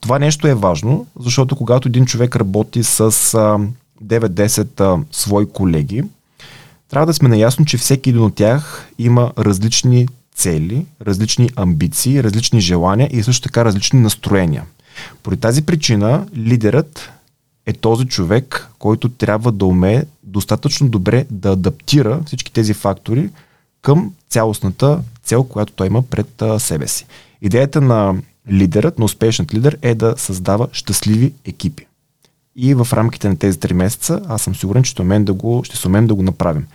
Това 0.00 0.18
нещо 0.18 0.48
е 0.48 0.54
важно, 0.54 1.06
защото 1.20 1.56
когато 1.56 1.88
един 1.88 2.06
човек 2.06 2.36
работи 2.36 2.84
с 2.84 3.34
а, 3.34 3.58
9-10 4.04 5.04
свои 5.12 5.48
колеги, 5.48 6.04
трябва 6.88 7.06
да 7.06 7.14
сме 7.14 7.28
наясно, 7.28 7.64
че 7.64 7.78
всеки 7.78 8.10
един 8.10 8.22
от 8.22 8.34
тях 8.34 8.88
има 8.98 9.32
различни 9.38 10.08
цели, 10.34 10.86
различни 11.02 11.50
амбиции, 11.56 12.22
различни 12.22 12.60
желания 12.60 13.08
и 13.12 13.22
също 13.22 13.42
така 13.42 13.64
различни 13.64 14.00
настроения. 14.00 14.64
Поради 15.22 15.40
тази 15.40 15.62
причина 15.62 16.26
лидерът 16.36 17.12
е 17.66 17.72
този 17.72 18.06
човек, 18.06 18.68
който 18.78 19.08
трябва 19.08 19.52
да 19.52 19.66
умее 19.66 20.04
достатъчно 20.22 20.88
добре 20.88 21.26
да 21.30 21.52
адаптира 21.52 22.20
всички 22.26 22.52
тези 22.52 22.74
фактори 22.74 23.30
към 23.82 24.12
цялостната 24.28 25.00
цел, 25.22 25.44
която 25.44 25.72
той 25.72 25.86
има 25.86 26.02
пред 26.02 26.42
себе 26.58 26.88
си. 26.88 27.06
Идеята 27.42 27.80
на 27.80 28.14
лидерът, 28.50 28.98
на 28.98 29.04
успешният 29.04 29.54
лидер 29.54 29.78
е 29.82 29.94
да 29.94 30.14
създава 30.16 30.68
щастливи 30.72 31.32
екипи. 31.44 31.87
И 32.60 32.74
в 32.74 32.88
рамките 32.92 33.28
на 33.28 33.36
тези 33.36 33.58
3 33.58 33.72
месеца 33.72 34.20
аз 34.28 34.42
съм 34.42 34.54
сигурен, 34.54 34.82
че 34.82 34.90
ще 34.90 35.18
да 35.18 35.32
го, 35.32 35.64
ще 35.64 35.76
се 35.76 35.88
умеем 35.88 36.06
да 36.06 36.14
го 36.14 36.22
направим. 36.22 36.66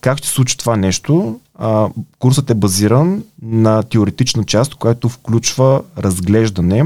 Как 0.00 0.18
ще 0.18 0.28
случи 0.28 0.58
това 0.58 0.76
нещо? 0.76 1.40
А, 1.58 1.88
курсът 2.18 2.50
е 2.50 2.54
базиран 2.54 3.24
на 3.42 3.82
теоретична 3.82 4.44
част, 4.44 4.74
която 4.74 5.08
включва 5.08 5.82
разглеждане 5.98 6.84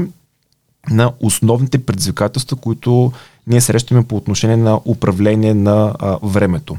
на 0.89 1.11
основните 1.19 1.85
предизвикателства, 1.85 2.57
които 2.57 3.11
ние 3.47 3.61
срещаме 3.61 4.03
по 4.03 4.15
отношение 4.15 4.57
на 4.57 4.79
управление 4.85 5.53
на 5.53 5.95
а, 5.99 6.17
времето. 6.23 6.77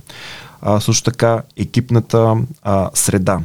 А, 0.63 0.81
също 0.81 1.11
така 1.11 1.43
екипната 1.57 2.37
а, 2.63 2.91
среда, 2.95 3.41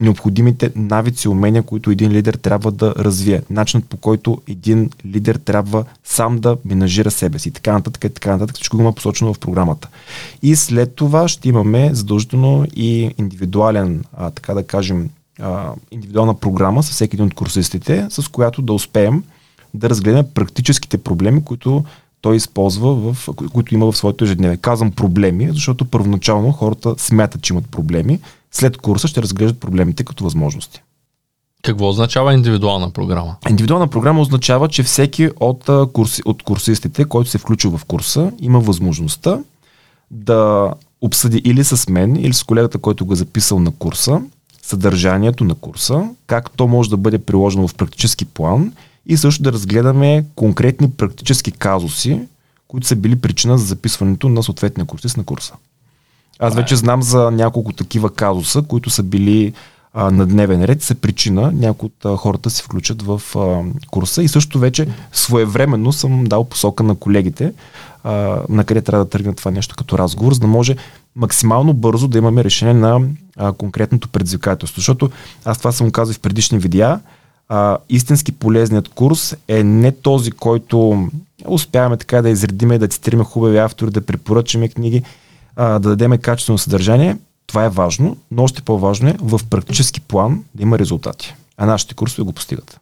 необходимите 0.00 0.70
навици 0.76 1.26
и 1.26 1.30
умения, 1.30 1.62
които 1.62 1.90
един 1.90 2.12
лидер 2.12 2.34
трябва 2.34 2.72
да 2.72 2.94
развие. 2.98 3.42
Начинът 3.50 3.88
по 3.88 3.96
който 3.96 4.42
един 4.48 4.90
лидер 5.06 5.34
трябва 5.34 5.84
сам 6.04 6.38
да 6.38 6.56
менажира 6.64 7.10
себе 7.10 7.38
си. 7.38 7.50
Така 7.50 7.72
нататък 7.72 8.00
така 8.00 8.30
нататък. 8.30 8.56
Всичко 8.56 8.76
има 8.76 8.92
посочено 8.92 9.34
в 9.34 9.38
програмата. 9.38 9.88
И 10.42 10.56
след 10.56 10.94
това 10.94 11.28
ще 11.28 11.48
имаме 11.48 11.90
задължително 11.92 12.66
и 12.76 13.14
индивидуален, 13.18 14.04
а, 14.16 14.30
така 14.30 14.54
да 14.54 14.66
кажем, 14.66 15.10
а, 15.40 15.72
индивидуална 15.90 16.34
програма 16.34 16.82
с 16.82 16.90
всеки 16.90 17.16
един 17.16 17.26
от 17.26 17.34
курсистите, 17.34 18.06
с 18.10 18.28
която 18.28 18.62
да 18.62 18.72
успеем 18.72 19.22
да 19.74 19.90
разгледаме 19.90 20.28
практическите 20.34 20.98
проблеми, 20.98 21.44
които 21.44 21.84
той 22.20 22.36
използва, 22.36 22.94
в, 22.94 23.28
които 23.52 23.74
има 23.74 23.92
в 23.92 23.96
своето 23.96 24.24
ежедневие. 24.24 24.56
Казвам 24.56 24.92
проблеми, 24.92 25.48
защото 25.52 25.84
първоначално 25.84 26.52
хората 26.52 26.94
смятат, 26.98 27.42
че 27.42 27.52
имат 27.52 27.70
проблеми. 27.70 28.20
След 28.56 28.76
курса 28.76 29.08
ще 29.08 29.22
разглеждат 29.22 29.60
проблемите 29.60 30.04
като 30.04 30.24
възможности. 30.24 30.82
Какво 31.62 31.88
означава 31.88 32.34
индивидуална 32.34 32.90
програма? 32.90 33.36
Индивидуална 33.50 33.88
програма 33.88 34.20
означава, 34.20 34.68
че 34.68 34.82
всеки 34.82 35.30
от, 35.40 35.70
курси, 35.92 36.22
от 36.24 36.42
курсистите, 36.42 37.04
който 37.04 37.30
се 37.30 37.38
включи 37.38 37.68
в 37.68 37.80
курса, 37.88 38.32
има 38.40 38.60
възможността 38.60 39.38
да 40.10 40.72
обсъди 41.00 41.38
или 41.44 41.64
с 41.64 41.88
мен, 41.88 42.16
или 42.16 42.34
с 42.34 42.42
колегата, 42.42 42.78
който 42.78 43.06
го 43.06 43.12
е 43.12 43.16
записал 43.16 43.58
на 43.58 43.70
курса, 43.70 44.20
съдържанието 44.62 45.44
на 45.44 45.54
курса, 45.54 46.08
как 46.26 46.50
то 46.50 46.68
може 46.68 46.90
да 46.90 46.96
бъде 46.96 47.18
приложено 47.18 47.68
в 47.68 47.74
практически 47.74 48.24
план 48.24 48.72
и 49.06 49.16
също 49.16 49.42
да 49.42 49.52
разгледаме 49.52 50.24
конкретни 50.34 50.90
практически 50.90 51.52
казуси, 51.52 52.20
които 52.68 52.86
са 52.86 52.96
били 52.96 53.16
причина 53.16 53.58
за 53.58 53.64
записването 53.64 54.28
на 54.28 54.42
съответния 54.42 54.86
курсист 54.86 55.16
на 55.16 55.24
курса. 55.24 55.54
Аз 56.38 56.54
вече 56.54 56.76
знам 56.76 57.02
за 57.02 57.30
няколко 57.30 57.72
такива 57.72 58.10
казуса, 58.10 58.62
които 58.62 58.90
са 58.90 59.02
били 59.02 59.52
а, 59.94 60.10
на 60.10 60.26
дневен 60.26 60.64
ред, 60.64 60.82
са 60.82 60.94
причина 60.94 61.52
някои 61.54 61.86
от 61.86 62.04
а, 62.04 62.16
хората 62.16 62.50
се 62.50 62.62
включат 62.62 63.02
в 63.02 63.22
а, 63.36 63.62
курса 63.90 64.22
и 64.22 64.28
също 64.28 64.58
вече 64.58 64.86
своевременно 65.12 65.92
съм 65.92 66.24
дал 66.24 66.44
посока 66.44 66.82
на 66.82 66.94
колегите 66.94 67.52
а, 68.04 68.38
на 68.48 68.64
къде 68.64 68.82
трябва 68.82 69.04
да 69.04 69.10
тръгне 69.10 69.34
това 69.34 69.50
нещо 69.50 69.76
като 69.76 69.98
разговор, 69.98 70.34
за 70.34 70.40
да 70.40 70.46
може 70.46 70.76
максимално 71.16 71.72
бързо 71.72 72.08
да 72.08 72.18
имаме 72.18 72.44
решение 72.44 72.74
на 72.74 73.00
а, 73.36 73.52
конкретното 73.52 74.08
предизвикателство. 74.08 74.80
Защото 74.80 75.10
аз 75.44 75.58
това 75.58 75.72
съм 75.72 75.90
казал 75.90 76.14
в 76.14 76.20
предишни 76.20 76.58
видеа, 76.58 77.00
а, 77.48 77.78
истински 77.88 78.32
полезният 78.32 78.88
курс 78.88 79.36
е 79.48 79.64
не 79.64 79.92
този, 79.92 80.30
който 80.30 81.08
успяваме 81.46 81.96
така 81.96 82.22
да 82.22 82.28
изредиме, 82.30 82.78
да 82.78 82.88
цитираме 82.88 83.24
хубави 83.24 83.58
автори, 83.58 83.90
да 83.90 84.00
препоръчаме 84.00 84.68
книги, 84.68 85.02
а, 85.56 85.78
да 85.78 85.88
дадеме 85.88 86.18
качествено 86.18 86.58
съдържание. 86.58 87.16
Това 87.46 87.64
е 87.64 87.68
важно, 87.68 88.16
но 88.30 88.42
още 88.42 88.62
по-важно 88.62 89.08
е 89.08 89.16
в 89.20 89.40
практически 89.50 90.00
план 90.00 90.44
да 90.54 90.62
има 90.62 90.78
резултати. 90.78 91.34
А 91.56 91.66
нашите 91.66 91.94
курсове 91.94 92.24
го 92.24 92.32
постигат. 92.32 92.80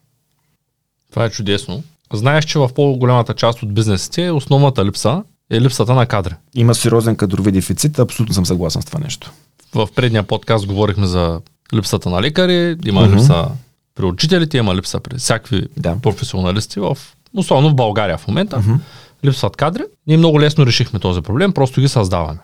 Това 1.11 1.25
е 1.25 1.31
чудесно. 1.31 1.83
Знаеш, 2.13 2.45
че 2.45 2.59
в 2.59 2.71
по-голямата 2.75 3.35
част 3.35 3.63
от 3.63 3.75
бизнесите 3.75 4.31
основната 4.31 4.85
липса 4.85 5.23
е 5.51 5.61
липсата 5.61 5.95
на 5.95 6.07
кадри. 6.07 6.35
Има 6.55 6.75
сериозен 6.75 7.17
кадрови 7.17 7.53
дефицит, 7.53 7.99
абсолютно 7.99 8.35
съм 8.35 8.47
съгласен 8.47 8.83
с 8.83 8.85
това 8.85 9.01
нещо. 9.01 9.33
В 9.75 9.89
предния 9.95 10.23
подкаст 10.23 10.67
говорихме 10.67 11.07
за 11.07 11.41
липсата 11.75 12.11
на 12.11 12.23
лекари, 12.23 12.77
има 12.85 13.01
uh-huh. 13.01 13.15
липса 13.15 13.49
при 13.95 14.05
учителите, 14.05 14.59
има 14.59 14.75
липса 14.75 15.01
при 15.01 15.19
всякакви 15.19 15.67
да. 15.77 15.97
професионалисти, 16.03 16.81
в, 16.81 16.99
особено 17.37 17.71
в 17.71 17.75
България 17.75 18.19
в 18.19 18.29
момента. 18.29 18.57
Uh-huh. 18.57 18.79
Липсват 19.25 19.57
кадри. 19.57 19.83
Ние 20.07 20.17
много 20.17 20.41
лесно 20.41 20.67
решихме 20.67 20.99
този 20.99 21.21
проблем, 21.21 21.53
просто 21.53 21.81
ги 21.81 21.89
създаваме. 21.89 22.39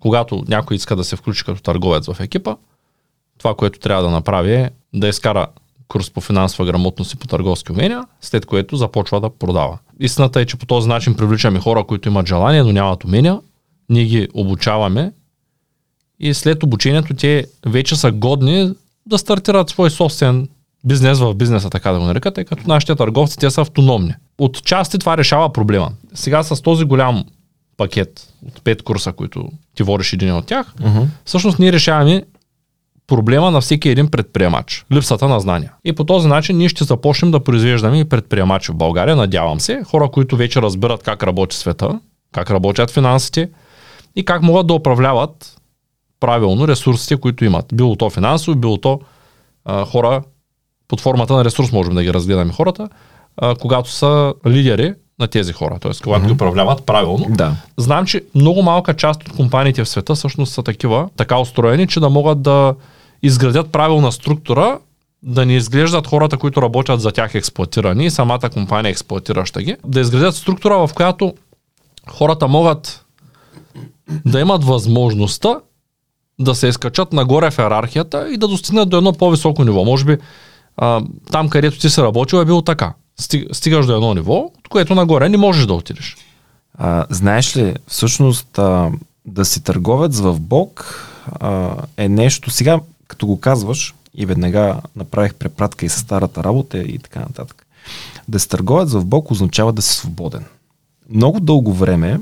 Когато 0.00 0.44
някой 0.48 0.76
иска 0.76 0.96
да 0.96 1.04
се 1.04 1.16
включи 1.16 1.44
като 1.44 1.62
търговец 1.62 2.06
в 2.12 2.20
екипа, 2.20 2.56
това, 3.38 3.54
което 3.54 3.78
трябва 3.78 4.02
да 4.02 4.10
направи 4.10 4.54
е 4.54 4.70
да 4.94 5.08
изкара 5.08 5.46
курс 5.88 6.10
по 6.10 6.20
финансова 6.20 6.66
грамотност 6.66 7.12
и 7.12 7.16
по 7.16 7.26
търговски 7.26 7.72
умения, 7.72 8.04
след 8.20 8.46
което 8.46 8.76
започва 8.76 9.20
да 9.20 9.30
продава. 9.30 9.78
Истината 10.00 10.40
е, 10.40 10.46
че 10.46 10.56
по 10.56 10.66
този 10.66 10.88
начин 10.88 11.16
привличаме 11.16 11.60
хора, 11.60 11.84
които 11.84 12.08
имат 12.08 12.28
желание, 12.28 12.62
но 12.62 12.72
нямат 12.72 13.04
умения. 13.04 13.40
Ние 13.88 14.04
ги 14.04 14.28
обучаваме 14.34 15.12
и 16.20 16.34
след 16.34 16.62
обучението 16.62 17.14
те 17.14 17.46
вече 17.66 17.96
са 17.96 18.12
годни 18.12 18.72
да 19.06 19.18
стартират 19.18 19.70
свой 19.70 19.90
собствен 19.90 20.48
бизнес 20.84 21.18
в 21.18 21.34
бизнеса, 21.34 21.70
така 21.70 21.92
да 21.92 21.98
го 21.98 22.04
нарека, 22.04 22.32
тъй 22.32 22.44
като 22.44 22.68
нашите 22.68 22.96
търговци 22.96 23.38
те 23.38 23.50
са 23.50 23.60
автономни. 23.60 24.14
От 24.38 24.64
части 24.64 24.98
това 24.98 25.16
решава 25.16 25.52
проблема. 25.52 25.90
Сега 26.14 26.42
с 26.42 26.62
този 26.62 26.84
голям 26.84 27.24
пакет 27.80 28.28
от 28.46 28.62
пет 28.64 28.82
курса, 28.82 29.12
които 29.12 29.48
ти 29.74 29.82
водиш 29.82 30.12
един 30.12 30.34
от 30.34 30.46
тях, 30.46 30.74
uh-huh. 30.74 31.06
всъщност 31.24 31.58
ние 31.58 31.72
решаваме 31.72 32.24
проблема 33.06 33.50
на 33.50 33.60
всеки 33.60 33.88
един 33.88 34.10
предприемач. 34.10 34.84
Липсата 34.92 35.28
на 35.28 35.40
знания. 35.40 35.72
И 35.84 35.92
по 35.92 36.04
този 36.04 36.28
начин 36.28 36.56
ние 36.56 36.68
ще 36.68 36.84
започнем 36.84 37.30
да 37.30 37.44
произвеждаме 37.44 38.00
и 38.00 38.04
предприемачи 38.04 38.72
в 38.72 38.74
България, 38.74 39.16
надявам 39.16 39.60
се. 39.60 39.82
Хора, 39.84 40.10
които 40.10 40.36
вече 40.36 40.62
разбират 40.62 41.02
как 41.02 41.22
работи 41.22 41.56
света, 41.56 42.00
как 42.32 42.50
работят 42.50 42.90
финансите 42.90 43.50
и 44.16 44.24
как 44.24 44.42
могат 44.42 44.66
да 44.66 44.74
управляват 44.74 45.56
правилно 46.20 46.68
ресурсите, 46.68 47.16
които 47.16 47.44
имат. 47.44 47.66
Било 47.74 47.96
то 47.96 48.10
финансово, 48.10 48.56
било 48.56 48.76
то 48.76 49.00
а, 49.64 49.84
хора 49.84 50.22
под 50.88 51.00
формата 51.00 51.32
на 51.32 51.44
ресурс 51.44 51.72
можем 51.72 51.94
да 51.94 52.02
ги 52.02 52.14
разгледаме 52.14 52.52
хората, 52.52 52.88
а, 53.36 53.54
когато 53.54 53.90
са 53.90 54.34
лидери 54.46 54.94
на 55.20 55.28
тези 55.28 55.52
хора, 55.52 55.78
т.е. 55.80 55.90
когато 56.02 56.22
mm-hmm. 56.22 56.26
ги 56.26 56.32
управляват 56.32 56.86
правилно. 56.86 57.26
Да. 57.28 57.56
Знам, 57.76 58.06
че 58.06 58.24
много 58.34 58.62
малка 58.62 58.94
част 58.94 59.22
от 59.22 59.36
компаниите 59.36 59.84
в 59.84 59.88
света 59.88 60.14
всъщност 60.14 60.52
са 60.52 60.62
такива, 60.62 61.08
така 61.16 61.38
устроени, 61.38 61.86
че 61.86 62.00
да 62.00 62.08
могат 62.08 62.42
да 62.42 62.74
изградят 63.22 63.72
правилна 63.72 64.12
структура, 64.12 64.78
да 65.22 65.46
не 65.46 65.56
изглеждат 65.56 66.06
хората, 66.06 66.36
които 66.36 66.62
работят 66.62 67.00
за 67.00 67.12
тях 67.12 67.34
експлуатирани 67.34 68.06
и 68.06 68.10
самата 68.10 68.50
компания 68.52 68.90
експлуатираща 68.90 69.62
ги, 69.62 69.76
да 69.84 70.00
изградят 70.00 70.34
структура, 70.34 70.86
в 70.86 70.94
която 70.94 71.34
хората 72.08 72.48
могат 72.48 73.04
да 74.26 74.40
имат 74.40 74.64
възможността 74.64 75.60
да 76.38 76.54
се 76.54 76.66
изкачат 76.66 77.12
нагоре 77.12 77.50
в 77.50 77.58
иерархията 77.58 78.28
и 78.30 78.36
да 78.36 78.48
достигнат 78.48 78.88
до 78.88 78.96
едно 78.96 79.12
по-високо 79.12 79.64
ниво. 79.64 79.84
Може 79.84 80.04
би 80.04 80.16
а, 80.76 81.02
там, 81.32 81.48
където 81.48 81.78
ти 81.78 81.90
си 81.90 82.02
работил, 82.02 82.36
е 82.36 82.44
било 82.44 82.62
така. 82.62 82.94
Стигаш 83.52 83.86
до 83.86 83.94
едно 83.94 84.14
ниво, 84.14 84.34
от 84.34 84.68
което 84.68 84.94
нагоре 84.94 85.28
не 85.28 85.36
можеш 85.36 85.66
да 85.66 85.74
отидеш. 85.74 86.16
А, 86.74 87.06
знаеш 87.10 87.56
ли, 87.56 87.74
всъщност 87.86 88.58
а, 88.58 88.90
да 89.26 89.44
си 89.44 89.64
търговец 89.64 90.20
в 90.20 90.40
Бог 90.40 91.00
а, 91.40 91.76
е 91.96 92.08
нещо, 92.08 92.50
сега 92.50 92.80
като 93.08 93.26
го 93.26 93.40
казваш 93.40 93.94
и 94.14 94.26
веднага 94.26 94.80
направих 94.96 95.34
препратка 95.34 95.86
и 95.86 95.88
с 95.88 95.98
старата 95.98 96.44
работа 96.44 96.78
и 96.78 96.98
така 96.98 97.20
нататък. 97.20 97.66
Да 98.28 98.40
си 98.40 98.48
търговец 98.48 98.92
в 98.92 99.04
Бог 99.04 99.30
означава 99.30 99.72
да 99.72 99.82
си 99.82 99.94
свободен. 99.94 100.44
Много 101.10 101.40
дълго 101.40 101.72
време 101.72 102.20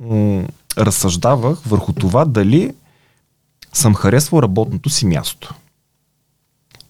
м- 0.00 0.44
разсъждавах 0.78 1.58
върху 1.66 1.92
това 1.92 2.24
дали 2.24 2.72
съм 3.72 3.94
харесвал 3.94 4.42
работното 4.42 4.90
си 4.90 5.06
място. 5.06 5.54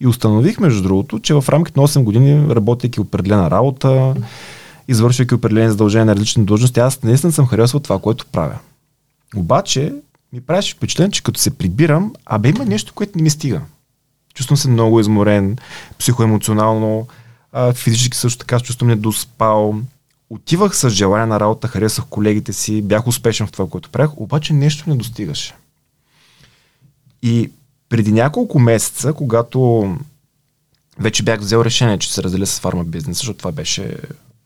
И 0.00 0.06
установих, 0.06 0.58
между 0.60 0.82
другото, 0.82 1.18
че 1.18 1.34
в 1.34 1.44
рамките 1.48 1.80
на 1.80 1.88
8 1.88 2.02
години, 2.02 2.54
работейки 2.54 3.00
определена 3.00 3.50
работа, 3.50 4.14
извършвайки 4.88 5.34
определени 5.34 5.70
задължения 5.70 6.06
на 6.06 6.14
различни 6.14 6.44
длъжности, 6.44 6.80
аз 6.80 7.02
наистина 7.02 7.32
съм 7.32 7.46
харесвал 7.46 7.80
това, 7.80 7.98
което 7.98 8.26
правя. 8.26 8.58
Обаче, 9.36 9.94
ми 10.32 10.40
правиш 10.40 10.74
впечатление, 10.74 11.10
че 11.10 11.22
като 11.22 11.40
се 11.40 11.58
прибирам, 11.58 12.12
абе 12.26 12.48
има 12.48 12.64
нещо, 12.64 12.94
което 12.94 13.18
не 13.18 13.22
ми 13.22 13.30
стига. 13.30 13.60
Чувствам 14.34 14.56
се 14.56 14.68
много 14.68 15.00
изморен, 15.00 15.56
психоемоционално, 15.98 17.06
физически 17.74 18.16
също 18.16 18.38
така 18.38 18.60
чувствам 18.60 18.88
недоспал. 18.88 19.74
Отивах 20.30 20.76
с 20.76 20.90
желание 20.90 21.26
на 21.26 21.40
работа, 21.40 21.68
харесах 21.68 22.04
колегите 22.10 22.52
си, 22.52 22.82
бях 22.82 23.06
успешен 23.06 23.46
в 23.46 23.52
това, 23.52 23.68
което 23.68 23.90
правях, 23.90 24.20
обаче 24.20 24.52
нещо 24.52 24.90
не 24.90 24.96
достигаше. 24.96 25.54
И 27.22 27.50
преди 27.90 28.12
няколко 28.12 28.58
месеца, 28.58 29.12
когато 29.12 29.90
вече 30.98 31.22
бях 31.22 31.40
взел 31.40 31.58
решение, 31.58 31.98
че 31.98 32.12
се 32.12 32.22
разделя 32.22 32.46
с 32.46 32.60
фарма 32.60 32.84
бизнес, 32.84 33.16
защото 33.16 33.38
това 33.38 33.52
беше 33.52 33.96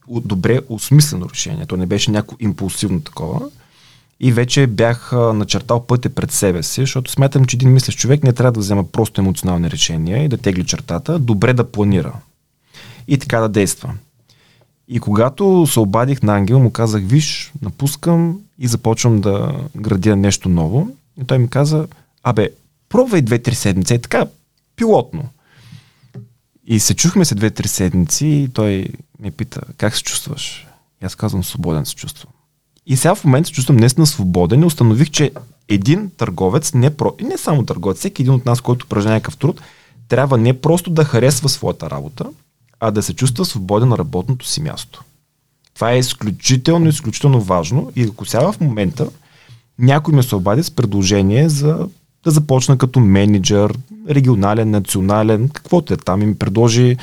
добре 0.09 0.61
осмислено 0.69 1.31
решение. 1.31 1.67
То 1.67 1.77
не 1.77 1.87
беше 1.87 2.11
някакво 2.11 2.37
импулсивно 2.41 3.01
такова. 3.01 3.41
и 4.21 4.33
вече 4.33 4.67
бях 4.67 5.13
начертал 5.13 5.87
пътя 5.87 6.11
пред 6.11 6.31
себе 6.31 6.63
си, 6.63 6.81
защото 6.81 7.11
смятам, 7.11 7.45
че 7.45 7.57
един 7.57 7.73
мислещ 7.73 7.99
човек 7.99 8.23
не 8.23 8.33
трябва 8.33 8.53
да 8.53 8.61
взема 8.61 8.85
просто 8.85 9.21
емоционални 9.21 9.71
решения 9.71 10.25
и 10.25 10.29
да 10.29 10.37
тегли 10.37 10.67
чертата, 10.67 11.19
добре 11.19 11.53
да 11.53 11.71
планира 11.71 12.13
и 13.09 13.19
така 13.19 13.41
да 13.41 13.49
действа. 13.49 13.95
И 14.89 15.01
когато 15.01 15.67
се 15.67 15.81
обадих 15.81 16.23
на 16.23 16.37
Ангел, 16.37 16.59
му 16.59 16.71
казах, 16.71 17.03
виж, 17.05 17.53
напускам 17.63 18.41
и 18.59 18.67
започвам 18.67 19.21
да 19.21 19.53
градя 19.77 20.17
нещо 20.17 20.49
ново. 20.49 20.89
И 21.21 21.25
той 21.25 21.39
ми 21.39 21.49
каза, 21.49 21.87
абе, 22.23 22.51
пробвай 22.95 23.23
две-три 23.23 23.55
седмици, 23.55 23.95
е 23.95 23.99
така, 23.99 24.27
пилотно. 24.77 25.29
И 26.67 26.81
се 26.81 26.95
чухме 26.95 27.25
се 27.25 27.35
две-три 27.35 27.69
седмици 27.69 28.27
и 28.27 28.49
той 28.49 28.89
ме 29.21 29.31
пита, 29.31 29.61
как 29.77 29.97
се 29.97 30.03
чувстваш? 30.03 30.67
И 31.03 31.07
аз 31.07 31.15
казвам, 31.15 31.45
свободен 31.45 31.87
се 31.87 31.95
чувствам. 31.95 32.33
И 32.87 32.97
сега 32.97 33.15
в 33.15 33.25
момента 33.25 33.47
се 33.47 33.53
чувствам 33.53 33.77
наистина 33.77 34.07
свободен 34.07 34.63
и 34.63 34.65
установих, 34.65 35.11
че 35.11 35.33
един 35.69 36.11
търговец, 36.17 36.75
не, 36.75 36.97
про... 36.97 37.15
не 37.23 37.39
само 37.39 37.67
търговец, 37.67 37.99
всеки 37.99 38.23
един 38.23 38.35
от 38.35 38.47
нас, 38.47 38.61
който 38.61 38.87
упражнява 38.87 39.15
някакъв 39.15 39.37
труд, 39.37 39.61
трябва 40.09 40.39
не 40.39 40.61
просто 40.61 40.91
да 40.91 41.05
харесва 41.05 41.49
своята 41.49 41.91
работа, 41.91 42.27
а 42.81 42.91
да 42.91 43.03
се 43.03 43.15
чувства 43.15 43.45
свободен 43.45 43.89
на 43.89 43.99
работното 43.99 44.47
си 44.47 44.63
място. 44.63 45.05
Това 45.75 45.93
е 45.93 45.99
изключително, 45.99 46.89
изключително 46.89 47.41
важно 47.41 47.93
и 47.97 48.03
ако 48.03 48.25
сега 48.25 48.53
в 48.53 48.61
момента 48.61 49.09
някой 49.79 50.15
ме 50.15 50.23
се 50.23 50.37
обади 50.37 50.63
с 50.63 50.71
предложение 50.71 51.49
за 51.49 51.89
да 52.25 52.31
започна 52.31 52.79
като 52.79 53.01
менеджер, 53.01 53.79
регионален, 54.09 54.71
национален, 54.71 55.49
каквото 55.49 55.95
е 55.95 55.97
там 55.97 56.23
и 56.23 56.27
ми 56.27 56.39
предложи 56.39 56.97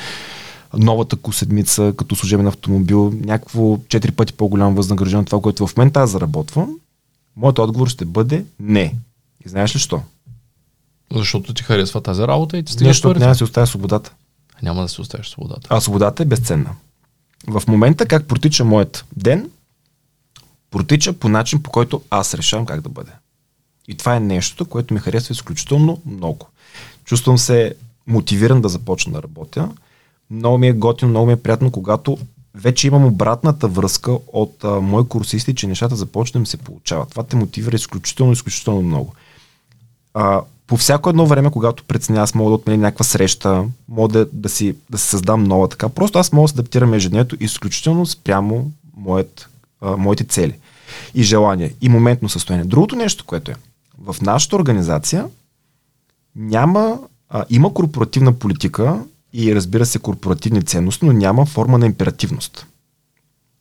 новата 0.77 1.15
коседмица 1.15 1.93
като 1.97 2.15
служебен 2.15 2.47
автомобил, 2.47 3.13
някакво 3.25 3.61
4 3.61 4.11
пъти 4.11 4.33
по-голямо 4.33 4.75
възнаграждение 4.75 5.21
от 5.21 5.25
това, 5.25 5.41
което 5.41 5.67
в 5.67 5.77
момента 5.77 5.99
аз 5.99 6.09
заработвам, 6.09 6.69
моят 7.35 7.59
отговор 7.59 7.87
ще 7.87 8.05
бъде 8.05 8.45
не. 8.59 8.95
И 9.45 9.49
знаеш 9.49 9.75
ли 9.75 9.79
що? 9.79 10.01
Защото 11.13 11.53
ти 11.53 11.63
харесва 11.63 12.01
тази 12.01 12.21
работа 12.21 12.57
и 12.57 12.63
ти 12.63 12.73
стигаш 12.73 12.87
Нещо 12.87 13.19
няма 13.19 13.31
да 13.31 13.35
си 13.35 13.43
оставя 13.43 13.67
свободата. 13.67 14.11
Няма 14.61 14.81
да 14.81 14.89
си 14.89 15.01
оставиш 15.01 15.29
свободата. 15.29 15.67
А 15.69 15.81
свободата 15.81 16.23
е 16.23 16.25
безценна. 16.25 16.69
В 17.47 17.63
момента 17.67 18.05
как 18.05 18.27
протича 18.27 18.65
моят 18.65 19.05
ден, 19.17 19.49
протича 20.71 21.13
по 21.13 21.29
начин, 21.29 21.63
по 21.63 21.71
който 21.71 22.01
аз 22.09 22.33
решавам 22.33 22.65
как 22.65 22.81
да 22.81 22.89
бъде. 22.89 23.11
И 23.88 23.95
това 23.95 24.15
е 24.15 24.19
нещо, 24.19 24.65
което 24.65 24.93
ми 24.93 25.00
харесва 25.00 25.33
изключително 25.33 26.01
много. 26.05 26.47
Чувствам 27.05 27.38
се 27.38 27.75
мотивиран 28.07 28.61
да 28.61 28.69
започна 28.69 29.13
да 29.13 29.23
работя. 29.23 29.69
Много 30.31 30.57
ми 30.57 30.67
е 30.67 30.73
готино, 30.73 31.09
много 31.09 31.25
ми 31.25 31.33
е 31.33 31.43
приятно, 31.43 31.71
когато 31.71 32.17
вече 32.55 32.88
имам 32.88 33.05
обратната 33.05 33.67
връзка 33.67 34.17
от 34.27 34.63
а, 34.63 34.81
мои 34.81 35.07
курсисти, 35.07 35.55
че 35.55 35.67
нещата 35.67 35.95
започват 35.95 36.33
да 36.33 36.39
ми 36.39 36.45
се 36.45 36.57
получават. 36.57 37.09
Това 37.09 37.23
те 37.23 37.35
мотивира 37.35 37.75
изключително, 37.75 38.31
изключително 38.31 38.81
много. 38.81 39.13
А, 40.13 40.41
по 40.67 40.77
всяко 40.77 41.09
едно 41.09 41.25
време, 41.25 41.51
когато 41.51 41.83
преценя, 41.83 42.21
аз 42.21 42.35
мога 42.35 42.50
да 42.50 42.55
отменя 42.55 42.81
някаква 42.81 43.03
среща, 43.03 43.65
мога 43.89 44.07
да, 44.13 44.27
да, 44.33 44.50
си, 44.50 44.75
да 44.89 44.97
си 44.97 45.07
създам 45.07 45.43
нова 45.43 45.67
така. 45.67 45.89
Просто 45.89 46.19
аз 46.19 46.31
мога 46.31 46.43
да 46.43 46.47
се 46.47 46.53
адаптирам 46.53 46.93
ежедневието 46.93 47.38
изключително 47.39 48.05
спрямо 48.05 48.71
моят, 48.97 49.50
а, 49.81 49.97
моите 49.97 50.23
цели 50.23 50.55
и 51.15 51.23
желания 51.23 51.71
и 51.81 51.89
моментно 51.89 52.29
състояние. 52.29 52.65
Другото 52.65 52.95
нещо, 52.95 53.25
което 53.25 53.51
е, 53.51 53.55
в 54.03 54.15
нашата 54.22 54.55
организация 54.55 55.25
няма, 56.36 57.00
а, 57.29 57.46
има 57.50 57.74
корпоративна 57.74 58.34
политика 58.34 59.03
и 59.34 59.55
разбира 59.55 59.86
се 59.86 60.00
корпоративни 60.00 60.63
ценности, 60.63 61.05
но 61.05 61.13
няма 61.13 61.46
форма 61.46 61.77
на 61.77 61.86
императивност. 61.86 62.67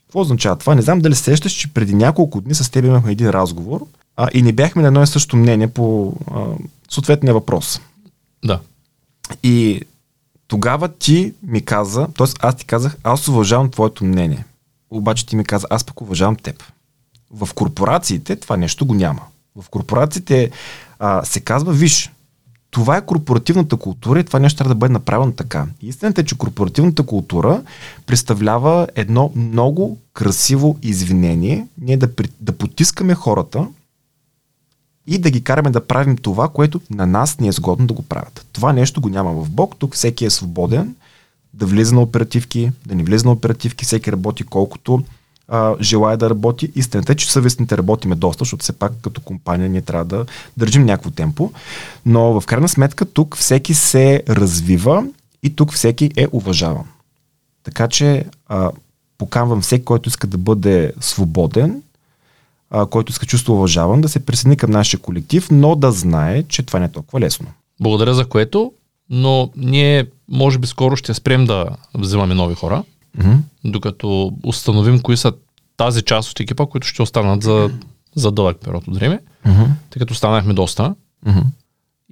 Какво 0.03 0.21
означава 0.21 0.57
това? 0.57 0.75
Не 0.75 0.83
знам 0.83 1.01
дали 1.01 1.15
сещаш, 1.15 1.53
че 1.53 1.75
преди 1.75 1.95
няколко 1.95 2.41
дни 2.41 2.55
с 2.55 2.71
теб 2.71 2.85
имахме 2.85 3.13
един 3.13 3.31
разговор 3.31 3.87
а, 4.17 4.29
и 4.35 4.43
не 4.43 4.53
бяхме 4.53 4.83
на 4.83 4.89
едно 4.89 5.03
и 5.03 5.07
също 5.07 5.37
мнение 5.37 5.69
по 5.69 6.15
а, 6.35 6.45
съответния 6.91 7.35
въпрос. 7.35 7.81
Да. 8.45 8.61
И 9.43 9.83
тогава 10.49 10.89
ти 10.89 11.35
ми 11.43 11.65
каза, 11.65 12.09
т.е. 12.19 12.27
аз 12.41 12.57
ти 12.57 12.65
казах, 12.65 12.97
аз 13.03 13.29
уважавам 13.29 13.71
твоето 13.71 14.05
мнение. 14.05 14.45
Обаче 14.91 15.27
ти 15.27 15.37
ми 15.37 15.45
каза, 15.45 15.67
аз 15.71 15.85
пък 15.85 16.01
уважавам 16.01 16.37
теб. 16.37 16.63
В 17.31 17.49
корпорациите 17.55 18.37
това 18.37 18.57
нещо 18.57 18.87
го 18.87 18.95
няма. 18.95 19.23
В 19.57 19.69
корпорациите 19.69 20.51
а, 20.99 21.25
се 21.25 21.41
казва, 21.41 21.73
виж, 21.73 22.13
това 22.71 22.97
е 22.97 23.07
корпоративната 23.07 23.77
култура 23.77 24.21
и 24.21 24.25
това 24.25 24.39
нещо 24.39 24.59
трябва 24.59 24.75
да 24.75 24.79
бъде 24.79 24.93
направено 24.93 25.33
така. 25.33 25.67
Истината 25.83 26.21
е, 26.21 26.25
че 26.25 26.39
корпоративната 26.39 27.03
култура 27.07 27.63
представлява 28.07 28.89
едно 28.95 29.33
много 29.37 29.99
красиво 30.15 30.79
извинение, 30.83 31.67
ние 31.79 31.97
да, 31.97 32.09
да 32.41 32.53
потискаме 32.53 33.15
хората 33.15 33.69
и 35.07 35.19
да 35.19 35.31
ги 35.31 35.45
караме 35.45 35.71
да 35.71 35.87
правим 35.87 36.17
това, 36.17 36.49
което 36.49 36.81
на 36.91 37.07
нас 37.07 37.39
ни 37.39 37.49
е 37.49 37.53
сгодно 37.53 37.87
да 37.87 37.95
го 37.95 38.03
правят. 38.03 38.47
Това 38.53 38.73
нещо 38.73 39.01
го 39.01 39.09
няма 39.09 39.33
в 39.33 39.51
Бог, 39.51 39.77
тук 39.79 39.95
всеки 39.95 40.25
е 40.25 40.31
свободен 40.31 40.95
да 41.55 41.67
влиза 41.67 41.95
на 41.95 42.01
оперативки, 42.01 42.73
да 42.87 42.95
не 42.95 43.05
влиза 43.05 43.25
на 43.25 43.33
оперативки, 43.33 43.85
всеки 43.85 44.13
работи 44.13 44.43
колкото 44.43 45.05
а, 45.51 45.75
желая 45.81 46.17
да 46.17 46.31
работи. 46.31 46.73
Истината 46.75 47.13
е, 47.13 47.15
че 47.15 47.33
съвестните 47.33 47.79
работиме 47.79 48.15
доста, 48.15 48.45
защото 48.45 48.63
все 48.63 48.73
пак 48.73 48.93
като 49.03 49.21
компания 49.21 49.69
ние 49.69 49.83
трябва 49.83 50.05
да 50.05 50.27
държим 50.57 50.85
някакво 50.85 51.11
темпо. 51.11 51.53
Но 52.07 52.41
в 52.41 52.47
крайна 52.47 52.69
сметка 52.69 53.05
тук 53.05 53.37
всеки 53.37 53.75
се 53.75 54.23
развива 54.29 55.07
и 55.43 55.57
тук 55.57 55.73
всеки 55.73 56.11
е 56.17 56.27
уважаван. 56.33 56.85
Така 57.63 57.89
че 57.89 58.25
а, 58.49 58.71
поканвам 59.19 59.61
всеки, 59.61 59.85
който 59.85 60.09
иска 60.09 60.27
да 60.27 60.39
бъде 60.39 60.93
свободен, 61.01 61.83
а, 62.71 62.87
който 62.87 63.13
иска 63.13 63.27
чувство 63.27 63.55
уважаван, 63.55 64.01
да 64.01 64.09
се 64.09 64.27
присъедини 64.27 64.57
към 64.57 64.71
нашия 64.71 65.01
колектив, 65.01 65.49
но 65.51 65.75
да 65.75 65.93
знае, 65.93 66.43
че 66.43 66.63
това 66.63 66.79
не 66.79 66.85
е 66.85 66.93
толкова 66.93 67.21
лесно. 67.21 67.47
Благодаря 67.81 68.15
за 68.15 68.27
което, 68.27 68.73
но 69.11 69.51
ние 69.57 70.07
може 70.29 70.59
би 70.59 70.67
скоро 70.67 70.97
ще 70.97 71.15
спрем 71.15 71.45
да 71.45 71.67
взимаме 71.95 72.35
нови 72.35 72.55
хора, 72.55 72.83
mm-hmm. 73.19 73.39
докато 73.65 74.33
установим 74.45 75.01
кои 75.01 75.17
са 75.17 75.33
тази 75.77 76.03
част 76.03 76.31
от 76.31 76.41
екипа, 76.41 76.67
които 76.67 76.87
ще 76.87 77.03
останат 77.03 77.43
за, 77.43 77.71
за 78.15 78.33
дълъг 78.33 78.57
период 78.65 78.89
от 78.89 78.95
време, 78.95 79.21
mm-hmm. 79.47 79.67
тъй 79.91 80.01
като 80.01 80.15
станахме 80.15 80.55
доста. 80.55 80.95
Mm-hmm. 81.27 81.45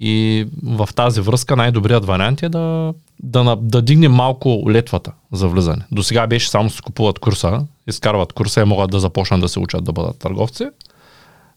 И 0.00 0.46
в 0.62 0.88
тази 0.94 1.20
връзка 1.20 1.56
най-добрият 1.56 2.04
вариант 2.04 2.42
е 2.42 2.48
да, 2.48 2.94
да, 3.22 3.56
да 3.56 3.82
дигнем 3.82 4.12
малко 4.12 4.64
летвата 4.70 5.12
за 5.32 5.48
влизане. 5.48 5.82
До 5.92 6.02
сега 6.02 6.26
беше 6.26 6.50
само 6.50 6.70
си 6.70 6.82
купуват 6.82 7.18
курса, 7.18 7.66
изкарват 7.86 8.32
курса 8.32 8.60
и 8.60 8.64
могат 8.64 8.90
да 8.90 9.00
започнат 9.00 9.40
да 9.40 9.48
се 9.48 9.58
учат 9.58 9.84
да 9.84 9.92
бъдат 9.92 10.18
търговци. 10.18 10.68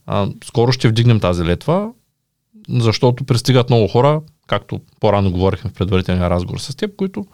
А, 0.05 0.27
скоро 0.43 0.71
ще 0.71 0.87
вдигнем 0.87 1.19
тази 1.19 1.43
летва, 1.43 1.91
защото 2.69 3.23
пристигат 3.23 3.69
много 3.69 3.87
хора, 3.87 4.21
както 4.47 4.79
по-рано 4.99 5.31
говорихме 5.31 5.69
в 5.69 5.73
предварителния 5.73 6.29
разговор 6.29 6.59
с 6.59 6.75
теб, 6.75 6.95
които 6.95 7.25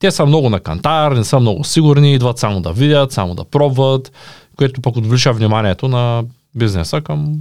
те 0.00 0.10
са 0.10 0.26
много 0.26 0.50
на 0.50 0.60
кантар, 0.60 1.12
не 1.12 1.24
са 1.24 1.40
много 1.40 1.64
сигурни, 1.64 2.14
идват 2.14 2.38
само 2.38 2.60
да 2.60 2.72
видят, 2.72 3.12
само 3.12 3.34
да 3.34 3.44
пробват, 3.44 4.12
което 4.56 4.80
пък 4.80 4.96
отвлича 4.96 5.32
вниманието 5.32 5.88
на 5.88 6.24
бизнеса 6.54 7.00
към 7.00 7.36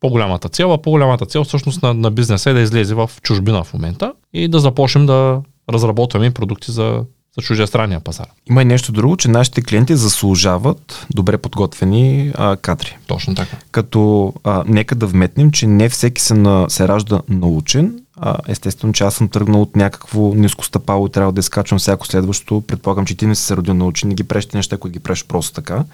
по-голямата 0.00 0.48
цел, 0.48 0.72
а 0.72 0.82
по-голямата 0.82 1.26
цел 1.26 1.44
всъщност 1.44 1.82
на, 1.82 1.94
на 1.94 2.10
бизнеса 2.10 2.50
е 2.50 2.52
да 2.52 2.60
излезе 2.60 2.94
в 2.94 3.10
чужбина 3.22 3.64
в 3.64 3.74
момента 3.74 4.12
и 4.32 4.48
да 4.48 4.58
започнем 4.58 5.06
да 5.06 5.40
разработваме 5.72 6.30
продукти 6.30 6.72
за, 6.72 7.04
за 7.38 7.42
чуждестранния 7.42 8.00
пазар. 8.00 8.26
Има 8.50 8.62
и 8.62 8.64
нещо 8.64 8.92
друго, 8.92 9.16
че 9.16 9.28
нашите 9.28 9.62
клиенти 9.62 9.96
заслужават 9.96 11.06
добре 11.14 11.38
подготвени 11.38 12.32
а, 12.34 12.56
кадри. 12.56 12.96
Точно 13.06 13.34
така. 13.34 13.56
Като 13.70 14.32
а, 14.44 14.64
нека 14.66 14.94
да 14.94 15.06
вметнем, 15.06 15.50
че 15.50 15.66
не 15.66 15.88
всеки 15.88 16.22
се, 16.22 16.34
на, 16.34 16.70
се 16.70 16.88
ражда 16.88 17.20
научен. 17.28 18.00
А, 18.20 18.36
естествено, 18.48 18.92
че 18.92 19.04
аз 19.04 19.14
съм 19.14 19.28
тръгнал 19.28 19.62
от 19.62 19.76
някакво 19.76 20.34
ниско 20.34 20.64
стъпало 20.64 21.06
и 21.06 21.10
трябва 21.10 21.32
да 21.32 21.40
изкачвам 21.40 21.78
всяко 21.78 22.06
следващо. 22.06 22.60
Предполагам, 22.66 23.06
че 23.06 23.16
ти 23.16 23.26
не 23.26 23.34
си 23.34 23.42
се 23.42 23.56
родил 23.56 23.74
научен, 23.74 24.08
не 24.08 24.14
ги 24.14 24.24
прещи 24.24 24.56
неща, 24.56 24.76
които 24.76 24.92
ги 24.92 24.98
преш 24.98 25.24
просто 25.24 25.52
така. 25.52 25.84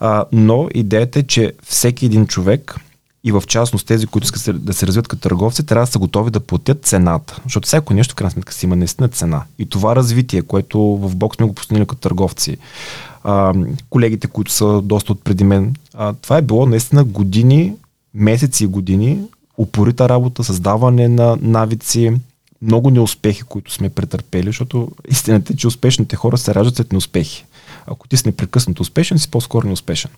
А, 0.00 0.24
но 0.32 0.68
идеята 0.74 1.18
е, 1.18 1.22
че 1.22 1.52
всеки 1.64 2.06
един 2.06 2.26
човек 2.26 2.76
и 3.24 3.32
в 3.32 3.42
частност 3.46 3.86
тези, 3.86 4.06
които 4.06 4.24
искат 4.24 4.64
да 4.64 4.72
се 4.72 4.86
развият 4.86 5.08
като 5.08 5.22
търговци, 5.22 5.66
трябва 5.66 5.86
да 5.86 5.92
са 5.92 5.98
готови 5.98 6.30
да 6.30 6.40
платят 6.40 6.84
цената. 6.84 7.40
Защото 7.44 7.66
всяко 7.66 7.94
нещо 7.94 8.12
в 8.12 8.14
крайна 8.14 8.30
сметка 8.30 8.52
си 8.52 8.66
има 8.66 8.76
наистина 8.76 9.08
цена. 9.08 9.42
И 9.58 9.66
това 9.66 9.96
развитие, 9.96 10.42
което 10.42 10.80
в 10.80 11.16
бокс 11.16 11.36
сме 11.36 11.46
го 11.46 11.54
постановили 11.54 11.86
като 11.86 12.00
търговци, 12.00 12.56
а, 13.24 13.54
колегите, 13.90 14.26
които 14.26 14.52
са 14.52 14.80
доста 14.82 15.12
от 15.12 15.24
преди 15.24 15.44
мен, 15.44 15.74
а, 15.94 16.12
това 16.12 16.36
е 16.38 16.42
било 16.42 16.66
наистина 16.66 17.04
години, 17.04 17.72
месеци 18.14 18.64
и 18.64 18.66
години, 18.66 19.20
упорита 19.58 20.08
работа, 20.08 20.44
създаване 20.44 21.08
на 21.08 21.36
навици, 21.40 22.12
много 22.62 22.90
неуспехи, 22.90 23.42
които 23.42 23.72
сме 23.72 23.88
претърпели, 23.88 24.46
защото 24.46 24.88
истината 25.08 25.52
е, 25.52 25.56
че 25.56 25.66
успешните 25.66 26.16
хора 26.16 26.38
се 26.38 26.54
раждат 26.54 26.76
след 26.76 26.92
неуспехи. 26.92 27.44
Ако 27.86 28.08
ти 28.08 28.16
си 28.16 28.22
непрекъснато 28.26 28.82
успешен, 28.82 29.18
си 29.18 29.30
по-скоро 29.30 29.66
неуспешен. 29.66 30.10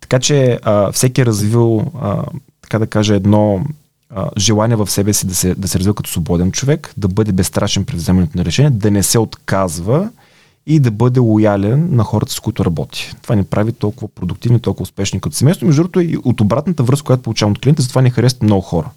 Така 0.00 0.18
че 0.18 0.58
а, 0.62 0.92
всеки 0.92 1.20
е 1.20 1.26
развил, 1.26 1.92
а, 2.00 2.24
така 2.62 2.78
да 2.78 2.86
кажа, 2.86 3.14
едно 3.14 3.64
а, 4.10 4.30
желание 4.38 4.76
в 4.76 4.90
себе 4.90 5.12
си 5.12 5.26
да 5.26 5.34
се, 5.34 5.54
да 5.54 5.68
се 5.68 5.78
развива 5.78 5.94
като 5.94 6.10
свободен 6.10 6.52
човек, 6.52 6.92
да 6.96 7.08
бъде 7.08 7.32
безстрашен 7.32 7.84
при 7.84 7.96
вземането 7.96 8.38
на 8.38 8.44
решение, 8.44 8.70
да 8.70 8.90
не 8.90 9.02
се 9.02 9.18
отказва 9.18 10.10
и 10.68 10.80
да 10.80 10.90
бъде 10.90 11.20
лоялен 11.20 11.88
на 11.96 12.04
хората, 12.04 12.32
с 12.32 12.40
които 12.40 12.64
работи. 12.64 13.12
Това 13.22 13.34
ни 13.34 13.44
прави 13.44 13.72
толкова 13.72 14.08
продуктивни, 14.08 14.60
толкова 14.60 14.82
успешни 14.82 15.20
като 15.20 15.36
семейство. 15.36 15.66
Между 15.66 15.82
другото, 15.82 16.00
и 16.00 16.16
от 16.24 16.40
обратната 16.40 16.82
връзка, 16.82 17.06
която 17.06 17.22
получавам 17.22 17.52
от 17.52 17.58
клиента, 17.58 17.82
затова 17.82 18.02
ни 18.02 18.10
харесват 18.10 18.42
много 18.42 18.60
хора. 18.60 18.90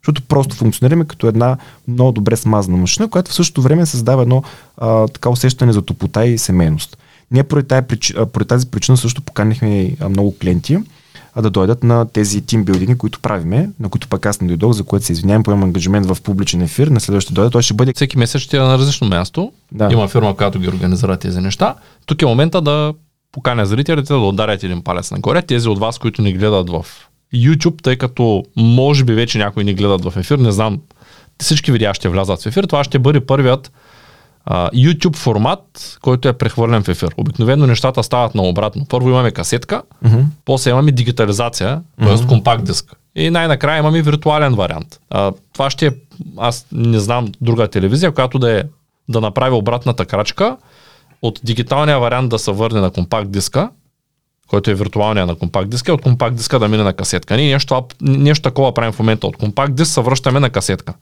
Защото 0.00 0.22
просто 0.22 0.56
функционираме 0.56 1.04
като 1.04 1.26
една 1.26 1.56
много 1.88 2.12
добре 2.12 2.36
смазана 2.36 2.76
машина, 2.76 3.08
която 3.08 3.30
в 3.30 3.34
същото 3.34 3.62
време 3.62 3.86
създава 3.86 4.22
едно 4.22 4.42
а, 4.76 5.08
така 5.08 5.30
усещане 5.30 5.72
за 5.72 5.82
топота 5.82 6.26
и 6.26 6.38
семейност. 6.38 6.98
Ние 7.30 7.42
поради 7.42 7.68
тази, 8.48 8.66
причина, 8.66 8.96
също 8.96 9.22
поканихме 9.22 9.96
много 10.08 10.34
клиенти 10.38 10.78
а 11.34 11.42
да 11.42 11.50
дойдат 11.50 11.84
на 11.84 12.08
тези 12.08 12.40
тимбилдинги, 12.40 12.98
които 12.98 13.20
правиме, 13.20 13.70
на 13.80 13.88
които 13.88 14.08
пък 14.08 14.26
аз 14.26 14.40
не 14.40 14.48
дойдох, 14.48 14.72
за 14.72 14.84
което 14.84 15.06
се 15.06 15.12
извинявам, 15.12 15.42
поемам 15.42 15.62
ангажимент 15.62 16.06
в 16.06 16.22
публичен 16.22 16.62
ефир, 16.62 16.86
на 16.86 17.00
следващия 17.00 17.34
дойде, 17.34 17.50
той 17.50 17.62
ще 17.62 17.74
бъде... 17.74 17.92
Всеки 17.92 18.18
месец 18.18 18.40
ще 18.40 18.56
е 18.56 18.60
на 18.60 18.78
различно 18.78 19.08
място. 19.08 19.52
Да. 19.72 19.88
Има 19.92 20.08
фирма, 20.08 20.36
която 20.36 20.58
ги 20.58 20.68
организира 20.68 21.16
тези 21.16 21.40
неща. 21.40 21.74
Тук 22.06 22.22
е 22.22 22.26
момента 22.26 22.60
да 22.60 22.94
поканя 23.32 23.66
зрителите 23.66 24.12
да 24.12 24.18
ударят 24.18 24.64
един 24.64 24.82
палец 24.82 25.10
нагоре. 25.10 25.42
Тези 25.42 25.68
от 25.68 25.78
вас, 25.78 25.98
които 25.98 26.22
ни 26.22 26.32
гледат 26.32 26.70
в 26.70 26.86
YouTube, 27.34 27.82
тъй 27.82 27.96
като 27.96 28.44
може 28.56 29.04
би 29.04 29.14
вече 29.14 29.38
някои 29.38 29.64
ни 29.64 29.74
гледат 29.74 30.04
в 30.04 30.16
ефир, 30.16 30.38
не 30.38 30.52
знам, 30.52 30.80
всички 31.40 31.72
видеа 31.72 31.94
ще 31.94 32.08
влязат 32.08 32.42
в 32.42 32.46
ефир. 32.46 32.64
Това 32.64 32.84
ще 32.84 32.98
бъде 32.98 33.20
първият 33.20 33.72
а, 34.50 34.70
YouTube 34.70 35.16
формат, 35.16 35.98
който 36.02 36.28
е 36.28 36.32
прехвърлен 36.32 36.82
в 36.82 36.88
ефир. 36.88 37.14
Обикновено 37.16 37.66
нещата 37.66 38.02
стават 38.02 38.34
наобратно. 38.34 38.86
Първо 38.88 39.08
имаме 39.08 39.30
касетка, 39.30 39.82
uh-huh. 40.04 40.24
после 40.44 40.70
имаме 40.70 40.92
дигитализация, 40.92 41.82
т.е. 41.98 42.08
Uh-huh. 42.08 42.28
компакт 42.28 42.64
диск. 42.64 42.96
И 43.14 43.30
най-накрая 43.30 43.78
имаме 43.78 44.02
виртуален 44.02 44.54
вариант. 44.54 45.00
А, 45.10 45.32
това 45.52 45.70
ще 45.70 45.86
е, 45.86 45.90
аз 46.36 46.66
не 46.72 46.98
знам 46.98 47.32
друга 47.40 47.68
телевизия, 47.68 48.12
която 48.12 48.38
да, 48.38 48.58
е, 48.58 48.62
да 49.08 49.20
направи 49.20 49.54
обратната 49.54 50.04
крачка 50.04 50.56
от 51.22 51.40
дигиталния 51.44 51.98
вариант 51.98 52.28
да 52.28 52.38
се 52.38 52.52
върне 52.52 52.80
на 52.80 52.90
компакт 52.90 53.30
диска, 53.30 53.70
който 54.46 54.70
е 54.70 54.74
виртуалния 54.74 55.26
на 55.26 55.34
компакт 55.34 55.70
диска, 55.70 55.92
от 55.92 56.02
компакт 56.02 56.36
диска 56.36 56.58
да 56.58 56.68
мине 56.68 56.82
на 56.82 56.92
касетка. 56.92 57.36
Ние 57.36 57.52
нещо, 57.52 57.84
нещо 58.00 58.42
такова 58.42 58.74
правим 58.74 58.92
в 58.92 58.98
момента. 58.98 59.26
От 59.26 59.36
компакт 59.36 59.74
диск 59.74 59.92
се 59.92 60.00
връщаме 60.00 60.40
на 60.40 60.50
касетка 60.50 60.94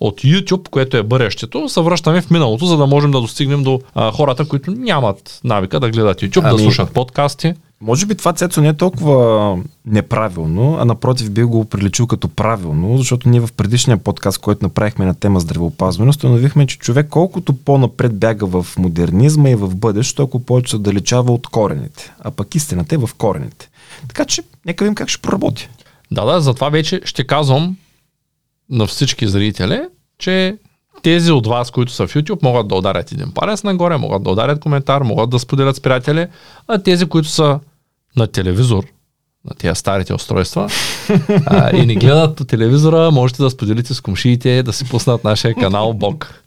от 0.00 0.20
YouTube, 0.20 0.68
което 0.68 0.96
е 0.96 1.02
бъдещето, 1.02 1.68
се 1.68 1.80
връщаме 1.80 2.20
в 2.20 2.30
миналото, 2.30 2.66
за 2.66 2.76
да 2.76 2.86
можем 2.86 3.10
да 3.10 3.20
достигнем 3.20 3.62
до 3.62 3.80
а, 3.94 4.12
хората, 4.12 4.48
които 4.48 4.70
нямат 4.70 5.40
навика 5.44 5.80
да 5.80 5.90
гледат 5.90 6.20
YouTube, 6.20 6.42
ами, 6.44 6.56
да 6.56 6.62
слушат 6.62 6.92
подкасти. 6.92 7.54
Може 7.80 8.06
би 8.06 8.14
това 8.14 8.32
Цецо 8.32 8.60
не 8.60 8.68
е 8.68 8.74
толкова 8.74 9.58
неправилно, 9.86 10.76
а 10.80 10.84
напротив 10.84 11.30
би 11.30 11.42
го 11.42 11.64
приличил 11.64 12.06
като 12.06 12.28
правилно, 12.28 12.98
защото 12.98 13.28
ние 13.28 13.40
в 13.40 13.52
предишния 13.52 13.96
подкаст, 13.96 14.38
който 14.38 14.64
направихме 14.64 15.04
на 15.04 15.14
тема 15.14 15.40
здравеопазване, 15.40 16.10
установихме, 16.10 16.66
че 16.66 16.78
човек 16.78 17.06
колкото 17.10 17.52
по-напред 17.52 18.18
бяга 18.18 18.46
в 18.46 18.66
модернизма 18.78 19.50
и 19.50 19.54
в 19.54 19.76
бъдещето, 19.76 20.16
толкова 20.16 20.44
повече 20.44 20.70
се 20.70 20.78
далечава 20.78 21.32
от 21.32 21.46
корените. 21.46 22.12
А 22.20 22.30
пък 22.30 22.54
истината 22.54 22.94
е 22.94 22.98
в 22.98 23.10
корените. 23.18 23.68
Така 24.08 24.24
че, 24.24 24.42
нека 24.66 24.84
видим 24.84 24.94
как 24.94 25.08
ще 25.08 25.22
проработи. 25.22 25.68
Да, 26.10 26.24
да, 26.24 26.40
затова 26.40 26.68
вече 26.68 27.00
ще 27.04 27.24
казвам 27.24 27.76
на 28.70 28.86
всички 28.86 29.26
зрители, 29.26 29.80
че 30.18 30.58
тези 31.02 31.32
от 31.32 31.46
вас, 31.46 31.70
които 31.70 31.92
са 31.92 32.06
в 32.06 32.14
YouTube, 32.14 32.42
могат 32.42 32.68
да 32.68 32.74
ударят 32.74 33.12
един 33.12 33.32
палец 33.34 33.64
нагоре, 33.64 33.96
могат 33.96 34.22
да 34.22 34.30
ударят 34.30 34.60
коментар, 34.60 35.02
могат 35.02 35.30
да 35.30 35.38
споделят 35.38 35.76
с 35.76 35.80
приятели, 35.80 36.26
а 36.68 36.78
тези, 36.78 37.06
които 37.06 37.28
са 37.28 37.60
на 38.16 38.26
телевизор, 38.26 38.84
на 39.44 39.54
тези 39.54 39.74
старите 39.74 40.14
устройства 40.14 40.68
а, 41.46 41.76
и 41.76 41.86
не 41.86 41.94
гледат 41.94 42.36
по 42.36 42.44
телевизора, 42.44 43.10
можете 43.10 43.42
да 43.42 43.50
споделите 43.50 43.94
с 43.94 44.00
комшиите, 44.00 44.62
да 44.62 44.72
си 44.72 44.88
пуснат 44.88 45.24
нашия 45.24 45.54
канал 45.54 45.92
Бог. 45.92 46.42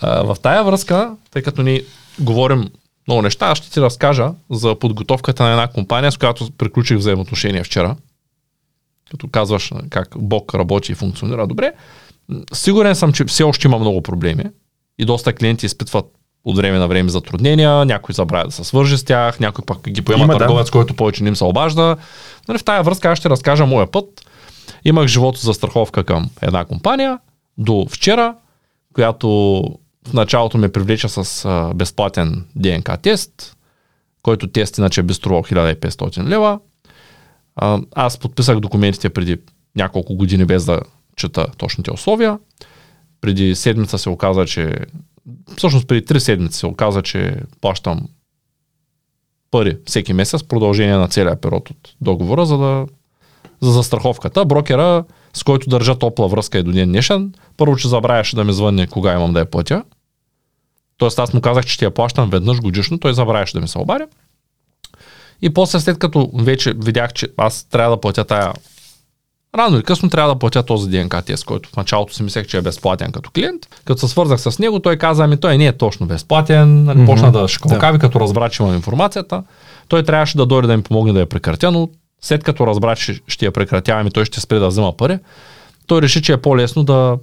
А, 0.00 0.22
в 0.22 0.36
тая 0.42 0.64
връзка, 0.64 1.10
тъй 1.30 1.42
като 1.42 1.62
ни 1.62 1.82
говорим 2.18 2.70
много 3.08 3.22
неща, 3.22 3.46
аз 3.46 3.58
ще 3.58 3.70
ти 3.70 3.80
разкажа 3.80 4.30
за 4.50 4.74
подготовката 4.74 5.42
на 5.42 5.50
една 5.50 5.66
компания, 5.68 6.12
с 6.12 6.16
която 6.16 6.50
приключих 6.58 6.96
взаимоотношения 6.96 7.64
вчера 7.64 7.96
като 9.10 9.28
казваш 9.28 9.72
как 9.90 10.08
Бог 10.16 10.54
работи 10.54 10.92
и 10.92 10.94
функционира 10.94 11.46
добре, 11.46 11.72
сигурен 12.52 12.94
съм, 12.94 13.12
че 13.12 13.24
все 13.24 13.42
още 13.42 13.68
има 13.68 13.78
много 13.78 14.02
проблеми 14.02 14.44
и 14.98 15.04
доста 15.04 15.32
клиенти 15.32 15.66
изпитват 15.66 16.06
от 16.44 16.56
време 16.56 16.78
на 16.78 16.88
време 16.88 17.10
затруднения, 17.10 17.84
някой 17.84 18.12
забравя 18.12 18.44
да 18.44 18.50
се 18.50 18.64
свържи 18.64 18.98
с 18.98 19.04
тях, 19.04 19.40
някой 19.40 19.64
пък 19.64 19.88
ги 19.88 20.02
поема 20.02 20.24
има, 20.24 20.38
търговец, 20.38 20.66
да. 20.66 20.72
който 20.72 20.94
повече 20.94 21.22
не 21.22 21.28
им 21.28 21.36
се 21.36 21.44
обажда. 21.44 21.96
Нали, 22.48 22.58
в 22.58 22.64
тая 22.64 22.82
връзка 22.82 23.10
аз 23.10 23.18
ще 23.18 23.30
разкажа 23.30 23.66
моя 23.66 23.90
път. 23.90 24.06
Имах 24.84 25.06
живото 25.06 25.40
за 25.40 25.54
страховка 25.54 26.04
към 26.04 26.30
една 26.42 26.64
компания 26.64 27.18
до 27.58 27.86
вчера, 27.90 28.34
която 28.94 29.28
в 30.08 30.12
началото 30.12 30.58
ме 30.58 30.72
привлеча 30.72 31.08
с 31.08 31.48
безплатен 31.74 32.44
ДНК 32.56 32.96
тест, 32.96 33.56
който 34.22 34.46
тест 34.46 34.78
иначе 34.78 35.02
би 35.02 35.14
струвал 35.14 35.42
1500 35.42 36.28
лева. 36.28 36.58
Аз 37.94 38.18
подписах 38.18 38.60
документите 38.60 39.10
преди 39.10 39.36
няколко 39.76 40.14
години 40.14 40.44
без 40.44 40.64
да 40.64 40.80
чета 41.16 41.46
точните 41.58 41.92
условия. 41.92 42.38
Преди 43.20 43.54
седмица 43.54 43.98
се 43.98 44.08
оказа, 44.08 44.46
че 44.46 44.76
всъщност 45.56 45.88
преди 45.88 46.04
три 46.04 46.20
седмици 46.20 46.58
се 46.58 46.66
оказа, 46.66 47.02
че 47.02 47.36
плащам 47.60 48.08
пари 49.50 49.78
всеки 49.86 50.12
месец, 50.12 50.44
продължение 50.44 50.96
на 50.96 51.08
целия 51.08 51.40
период 51.40 51.70
от 51.70 51.94
договора, 52.00 52.46
за 52.46 52.58
да 52.58 52.86
за 53.60 53.72
застраховката. 53.72 54.44
Брокера, 54.44 55.04
с 55.32 55.42
който 55.42 55.68
държа 55.68 55.98
топла 55.98 56.28
връзка 56.28 56.58
и 56.58 56.62
до 56.62 56.72
ден 56.72 56.88
днешен, 56.88 57.32
първо, 57.56 57.76
че 57.76 57.88
забравяше 57.88 58.36
да 58.36 58.44
ми 58.44 58.52
звънне 58.52 58.86
кога 58.86 59.14
имам 59.14 59.32
да 59.32 59.40
я 59.40 59.50
платя. 59.50 59.84
Тоест 60.96 61.18
аз 61.18 61.34
му 61.34 61.40
казах, 61.40 61.64
че 61.64 61.72
ще 61.72 61.84
я 61.84 61.90
плащам 61.90 62.30
веднъж 62.30 62.60
годишно, 62.60 62.98
той 62.98 63.14
забравяше 63.14 63.52
да 63.52 63.60
ми 63.60 63.68
се 63.68 63.78
обаря. 63.78 64.08
И 65.42 65.50
после 65.50 65.80
след 65.80 65.98
като 65.98 66.30
вече 66.34 66.74
видях, 66.84 67.12
че 67.12 67.28
аз 67.36 67.64
трябва 67.64 67.96
да 67.96 68.00
платя 68.00 68.24
тая 68.24 68.52
Рано 69.54 69.76
или 69.76 69.82
късно 69.82 70.10
трябва 70.10 70.34
да 70.34 70.38
платя 70.38 70.62
този 70.62 70.90
ДНК 70.90 71.22
тест, 71.22 71.44
който 71.44 71.68
в 71.68 71.76
началото 71.76 72.14
си 72.14 72.22
мислех, 72.22 72.46
че 72.46 72.58
е 72.58 72.62
безплатен 72.62 73.12
като 73.12 73.30
клиент. 73.30 73.66
Като 73.84 74.00
се 74.00 74.08
свързах 74.08 74.40
с 74.40 74.58
него, 74.58 74.80
той 74.80 74.96
каза, 74.96 75.24
ами 75.24 75.36
той 75.36 75.58
не 75.58 75.66
е 75.66 75.72
точно 75.72 76.06
безплатен. 76.06 76.84
Нали, 76.84 76.98
mm-hmm. 76.98 77.06
Почна 77.06 77.32
да 77.32 77.48
шкалкави, 77.48 77.98
да. 77.98 78.00
като 78.00 78.20
разбра, 78.20 78.48
че 78.48 78.62
имам 78.62 78.74
информацията. 78.74 79.42
Той 79.88 80.02
трябваше 80.02 80.36
да 80.36 80.46
дойде 80.46 80.68
да 80.68 80.76
ми 80.76 80.82
помогне 80.82 81.12
да 81.12 81.20
я 81.20 81.26
прекратя, 81.26 81.70
но 81.70 81.88
след 82.20 82.44
като 82.44 82.66
разбра, 82.66 82.96
че 82.96 83.20
ще 83.26 83.46
я 83.46 83.52
прекратявам 83.52 84.06
и 84.06 84.10
той 84.10 84.24
ще 84.24 84.40
спре 84.40 84.58
да 84.58 84.68
взема 84.68 84.96
пари, 84.96 85.18
той 85.86 86.02
реши, 86.02 86.22
че 86.22 86.32
е 86.32 86.36
по-лесно 86.36 86.84
да 86.84 87.18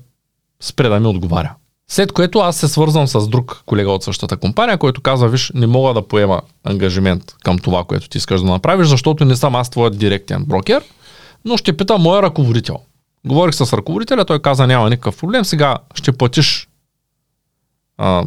спре 0.61 0.89
да 0.89 0.99
ми 0.99 1.07
отговаря. 1.07 1.53
След 1.89 2.11
което 2.11 2.39
аз 2.39 2.57
се 2.57 2.67
свързвам 2.67 3.07
с 3.07 3.27
друг 3.27 3.61
колега 3.65 3.91
от 3.91 4.03
същата 4.03 4.37
компания, 4.37 4.77
който 4.77 5.01
казва, 5.01 5.29
виж, 5.29 5.51
не 5.55 5.67
мога 5.67 5.93
да 5.93 6.07
поема 6.07 6.41
ангажимент 6.63 7.35
към 7.43 7.59
това, 7.59 7.83
което 7.83 8.09
ти 8.09 8.17
искаш 8.17 8.41
да 8.41 8.47
направиш, 8.47 8.87
защото 8.87 9.25
не 9.25 9.35
съм 9.35 9.55
аз 9.55 9.69
твоят 9.69 9.97
директен 9.97 10.45
брокер, 10.45 10.83
но 11.45 11.57
ще 11.57 11.77
пита 11.77 11.97
моя 11.97 12.21
ръководител. 12.21 12.79
Говорих 13.25 13.55
с 13.55 13.73
ръководителя, 13.73 14.25
той 14.25 14.41
каза, 14.41 14.67
няма 14.67 14.89
никакъв 14.89 15.17
проблем, 15.17 15.45
сега 15.45 15.77
ще 15.93 16.11
платиш 16.11 16.67
а, 17.97 18.25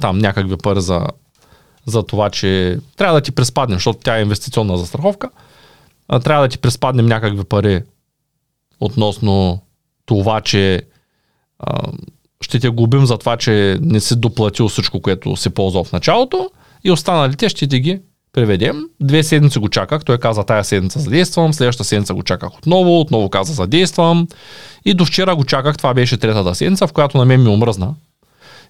там 0.00 0.18
някакви 0.18 0.56
пари 0.56 0.80
за, 0.80 1.06
за 1.86 2.02
това, 2.02 2.30
че 2.30 2.78
трябва 2.96 3.14
да 3.14 3.20
ти 3.20 3.32
приспаднем, 3.32 3.78
защото 3.78 3.98
тя 4.04 4.18
е 4.18 4.22
инвестиционна 4.22 4.78
застраховка, 4.78 5.30
а, 6.08 6.20
трябва 6.20 6.42
да 6.44 6.48
ти 6.48 6.58
приспаднем 6.58 7.06
някакви 7.06 7.44
пари 7.44 7.82
относно 8.80 9.62
това, 10.06 10.40
че 10.40 10.82
а, 11.58 11.92
ще 12.42 12.60
те 12.60 12.68
губим 12.68 13.06
за 13.06 13.18
това, 13.18 13.36
че 13.36 13.78
не 13.80 14.00
си 14.00 14.16
доплатил 14.16 14.68
всичко, 14.68 15.00
което 15.00 15.36
си 15.36 15.50
ползвал 15.50 15.84
в 15.84 15.92
началото 15.92 16.50
и 16.84 16.90
останалите 16.90 17.48
ще 17.48 17.66
ти 17.66 17.80
ги 17.80 18.00
преведем. 18.32 18.82
Две 19.00 19.22
седмици 19.22 19.58
го 19.58 19.68
чаках, 19.68 20.04
той 20.04 20.18
каза 20.18 20.44
тая 20.44 20.64
седмица 20.64 21.00
задействам, 21.00 21.54
следващата 21.54 21.84
седмица 21.84 22.14
го 22.14 22.22
чаках 22.22 22.58
отново, 22.58 23.00
отново 23.00 23.30
каза 23.30 23.52
задействам 23.52 24.28
и 24.84 24.94
до 24.94 25.04
вчера 25.04 25.36
го 25.36 25.44
чаках, 25.44 25.76
това 25.76 25.94
беше 25.94 26.16
третата 26.16 26.54
седмица, 26.54 26.86
в 26.86 26.92
която 26.92 27.18
на 27.18 27.24
мен 27.24 27.42
ми 27.42 27.48
омръзна. 27.48 27.94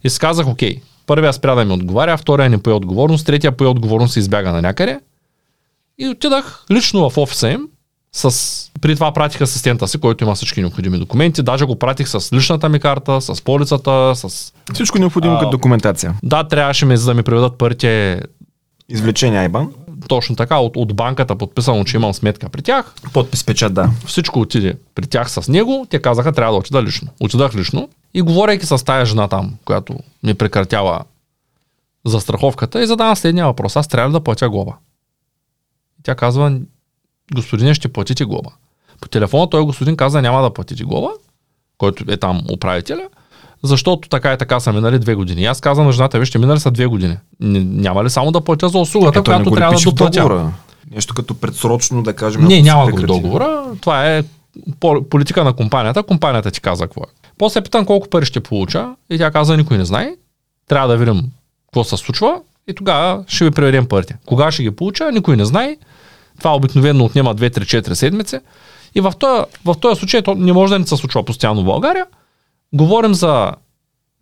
И 0.04 0.10
си 0.10 0.18
казах, 0.18 0.46
окей, 0.46 0.80
първия 1.06 1.32
спря 1.32 1.54
да 1.54 1.64
ми 1.64 1.72
отговаря, 1.72 2.16
втория 2.16 2.50
не 2.50 2.62
пое 2.62 2.72
отговорност, 2.72 3.26
третия 3.26 3.52
пое 3.52 3.66
отговорност 3.66 4.16
и 4.16 4.18
избяга 4.18 4.52
на 4.52 4.62
някъде. 4.62 5.00
И 5.98 6.08
отидах 6.08 6.64
лично 6.70 7.10
в 7.10 7.18
офиса 7.18 7.50
им 7.50 7.68
с... 8.12 8.70
При 8.80 8.94
това 8.94 9.12
пратих 9.12 9.40
асистента 9.40 9.88
си, 9.88 9.98
който 9.98 10.24
има 10.24 10.34
всички 10.34 10.60
необходими 10.60 10.98
документи. 10.98 11.42
Даже 11.42 11.64
го 11.64 11.78
пратих 11.78 12.08
с 12.08 12.32
личната 12.32 12.68
ми 12.68 12.80
карта, 12.80 13.20
с 13.20 13.42
полицата, 13.44 14.12
с... 14.14 14.52
Всичко 14.74 14.98
необходимо 14.98 15.34
а, 15.34 15.38
като 15.38 15.50
документация. 15.50 16.14
Да, 16.22 16.48
трябваше 16.48 16.86
ми, 16.86 16.96
за 16.96 17.06
да 17.06 17.14
ми 17.14 17.22
приведат 17.22 17.58
парите... 17.58 18.22
Извлечение 18.88 19.38
Айбан. 19.38 19.72
Точно 20.08 20.36
така, 20.36 20.58
от, 20.58 20.76
от 20.76 20.96
банката 20.96 21.36
подписано, 21.36 21.84
че 21.84 21.96
имам 21.96 22.14
сметка 22.14 22.48
при 22.48 22.62
тях. 22.62 22.94
Подпис 23.12 23.44
печат, 23.44 23.74
да. 23.74 23.90
Всичко 24.06 24.40
отиде 24.40 24.74
при 24.94 25.06
тях 25.06 25.30
с 25.30 25.48
него. 25.48 25.86
Те 25.90 26.02
казаха, 26.02 26.32
трябва 26.32 26.52
да 26.52 26.58
отида 26.58 26.82
лично. 26.82 27.08
Отидах 27.20 27.54
лично. 27.54 27.88
И 28.14 28.22
говорейки 28.22 28.66
с 28.66 28.84
тая 28.84 29.06
жена 29.06 29.28
там, 29.28 29.54
която 29.64 29.96
ми 30.22 30.34
прекратява 30.34 31.04
застраховката 32.06 32.82
и 32.82 32.86
задавам 32.86 33.16
следния 33.16 33.46
въпрос. 33.46 33.76
Аз 33.76 33.88
трябва 33.88 34.08
ли 34.08 34.12
да 34.12 34.20
платя 34.20 34.48
глоба? 34.48 34.72
Тя 36.02 36.14
казва, 36.14 36.60
господине, 37.34 37.74
ще 37.74 37.88
платите 37.88 38.24
глоба. 38.24 38.50
По 39.00 39.08
телефона 39.08 39.50
той 39.50 39.64
господин 39.64 39.96
каза, 39.96 40.22
няма 40.22 40.42
да 40.42 40.50
платите 40.50 40.84
глоба, 40.84 41.08
който 41.78 42.04
е 42.08 42.16
там 42.16 42.42
управителя, 42.52 43.02
защото 43.62 44.08
така 44.08 44.32
и 44.32 44.38
така 44.38 44.60
са 44.60 44.72
минали 44.72 44.98
две 44.98 45.14
години. 45.14 45.44
Аз 45.44 45.60
казвам 45.60 45.86
на 45.86 45.92
жената, 45.92 46.18
вижте, 46.18 46.38
минали 46.38 46.60
са 46.60 46.70
две 46.70 46.86
години. 46.86 47.16
Няма 47.40 48.04
ли 48.04 48.10
само 48.10 48.32
да 48.32 48.40
платя 48.40 48.68
за 48.68 48.78
услугата, 48.78 49.18
не 49.18 49.24
която 49.24 49.50
трябва 49.50 49.74
да 49.74 49.84
доплатя? 49.84 50.52
Нещо 50.90 51.14
като 51.14 51.34
предсрочно, 51.34 52.02
да 52.02 52.12
кажем. 52.12 52.44
Не, 52.44 52.62
няма 52.62 52.90
го 52.90 52.96
в 52.96 53.02
договора. 53.02 53.64
Това 53.80 54.10
е 54.10 54.22
по- 54.80 55.04
политика 55.10 55.44
на 55.44 55.52
компанията. 55.52 56.02
Компанията 56.02 56.50
ти 56.50 56.60
каза 56.60 56.84
какво 56.84 57.00
е. 57.00 57.06
После 57.38 57.60
питам 57.60 57.86
колко 57.86 58.08
пари 58.08 58.26
ще 58.26 58.40
получа 58.40 58.88
и 59.10 59.18
тя 59.18 59.30
каза 59.30 59.56
никой 59.56 59.78
не 59.78 59.84
знае. 59.84 60.14
Трябва 60.68 60.88
да 60.88 60.96
видим 60.96 61.22
какво 61.66 61.84
се 61.84 61.96
случва 61.96 62.40
и 62.68 62.74
тогава 62.74 63.24
ще 63.26 63.44
ви 63.44 63.50
преведем 63.50 63.86
парите. 63.86 64.16
Кога 64.26 64.50
ще 64.50 64.62
ги 64.62 64.70
получа, 64.70 65.12
никой 65.12 65.36
не 65.36 65.44
знае. 65.44 65.76
Това 66.42 66.56
обикновено 66.56 67.04
отнема 67.04 67.34
2-3-4 67.34 67.92
седмици. 67.92 68.38
И 68.94 69.00
в 69.00 69.12
този, 69.18 69.42
в 69.64 69.74
този 69.80 69.98
случай 69.98 70.22
то 70.22 70.34
не 70.34 70.52
може 70.52 70.72
да 70.72 70.78
не 70.78 70.86
се 70.86 70.96
случва 70.96 71.24
постоянно 71.24 71.62
в 71.62 71.64
България. 71.64 72.06
Говорим 72.72 73.14
за 73.14 73.52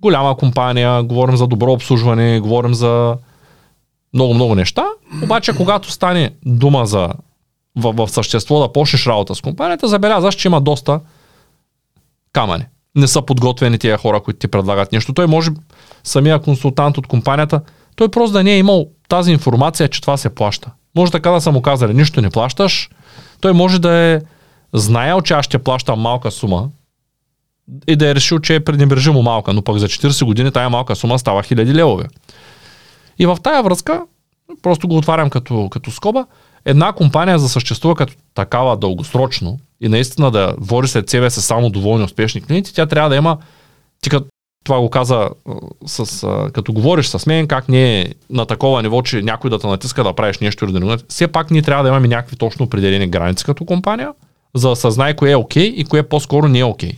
голяма 0.00 0.36
компания, 0.36 1.02
говорим 1.02 1.36
за 1.36 1.46
добро 1.46 1.72
обслужване, 1.72 2.40
говорим 2.40 2.74
за 2.74 3.16
много-много 4.14 4.54
неща. 4.54 4.84
Обаче, 5.22 5.56
когато 5.56 5.90
стане 5.90 6.30
дума 6.46 6.86
за 6.86 7.08
в, 7.76 7.92
в 7.92 8.10
същество 8.10 8.60
да 8.60 8.72
почнеш 8.72 9.06
работа 9.06 9.34
с 9.34 9.40
компанията, 9.40 9.88
забелязваш, 9.88 10.34
че 10.34 10.48
има 10.48 10.60
доста 10.60 11.00
камъни. 12.32 12.64
Не 12.96 13.06
са 13.06 13.22
подготвени 13.22 13.78
тия 13.78 13.98
хора, 13.98 14.20
които 14.20 14.38
ти 14.38 14.48
предлагат 14.48 14.92
нещо. 14.92 15.12
Той 15.12 15.26
може, 15.26 15.50
самия 16.04 16.38
консултант 16.38 16.98
от 16.98 17.06
компанията, 17.06 17.60
той 17.96 18.08
просто 18.08 18.32
да 18.32 18.44
не 18.44 18.52
е 18.52 18.58
имал 18.58 18.86
тази 19.08 19.32
информация, 19.32 19.88
че 19.88 20.00
това 20.00 20.16
се 20.16 20.34
плаща. 20.34 20.70
Може 20.96 21.12
така 21.12 21.30
да 21.30 21.40
са 21.40 21.52
му 21.52 21.62
казали, 21.62 21.94
нищо 21.94 22.20
не 22.20 22.30
плащаш. 22.30 22.90
Той 23.40 23.52
може 23.52 23.78
да 23.78 23.94
е 23.94 24.20
знаел, 24.72 25.20
че 25.20 25.34
аз 25.34 25.44
ще 25.44 25.58
плащам 25.58 26.00
малка 26.00 26.30
сума 26.30 26.68
и 27.86 27.96
да 27.96 28.08
е 28.08 28.14
решил, 28.14 28.38
че 28.38 28.54
е 28.54 28.64
пренебрежимо 28.64 29.22
малка, 29.22 29.52
но 29.52 29.62
пък 29.62 29.78
за 29.78 29.86
40 29.88 30.24
години 30.24 30.50
тая 30.50 30.70
малка 30.70 30.96
сума 30.96 31.18
става 31.18 31.42
хиляди 31.42 31.74
левове. 31.74 32.04
И 33.18 33.26
в 33.26 33.38
тая 33.42 33.62
връзка, 33.62 34.02
просто 34.62 34.88
го 34.88 34.96
отварям 34.96 35.30
като, 35.30 35.68
като 35.70 35.90
скоба, 35.90 36.26
една 36.64 36.92
компания 36.92 37.38
за 37.38 37.48
съществува 37.48 37.94
като 37.94 38.14
такава 38.34 38.76
дългосрочно 38.76 39.58
и 39.80 39.88
наистина 39.88 40.30
да 40.30 40.54
води 40.58 40.88
след 40.88 41.10
себе 41.10 41.30
с 41.30 41.42
само 41.42 41.70
доволни 41.70 42.04
успешни 42.04 42.42
клиенти, 42.42 42.74
тя 42.74 42.86
трябва 42.86 43.10
да 43.10 43.16
има, 43.16 43.38
ти 44.02 44.10
като 44.10 44.26
това 44.64 44.80
го 44.80 44.90
каза, 44.90 45.28
с, 45.86 46.22
а, 46.22 46.50
като 46.52 46.72
говориш 46.72 47.06
с 47.06 47.26
мен, 47.26 47.46
как 47.46 47.68
не 47.68 48.00
е 48.00 48.06
на 48.30 48.46
такова 48.46 48.82
ниво, 48.82 49.02
че 49.02 49.22
някой 49.22 49.50
да 49.50 49.58
те 49.58 49.66
натиска 49.66 50.04
да 50.04 50.12
правиш 50.12 50.38
нещо 50.38 50.64
или 50.64 50.72
да 50.72 50.80
не 50.80 50.96
Все 51.08 51.28
пак 51.28 51.50
ние 51.50 51.62
трябва 51.62 51.84
да 51.84 51.88
имаме 51.88 52.08
някакви 52.08 52.36
точно 52.36 52.64
определени 52.64 53.06
граници 53.06 53.44
като 53.44 53.64
компания, 53.64 54.12
за 54.54 54.68
да 54.68 54.76
се 54.76 54.90
знае 54.90 55.16
кое 55.16 55.30
е 55.30 55.36
окей 55.36 55.64
и 55.64 55.84
кое 55.84 56.02
по-скоро 56.02 56.48
не 56.48 56.58
е 56.58 56.64
окей. 56.64 56.92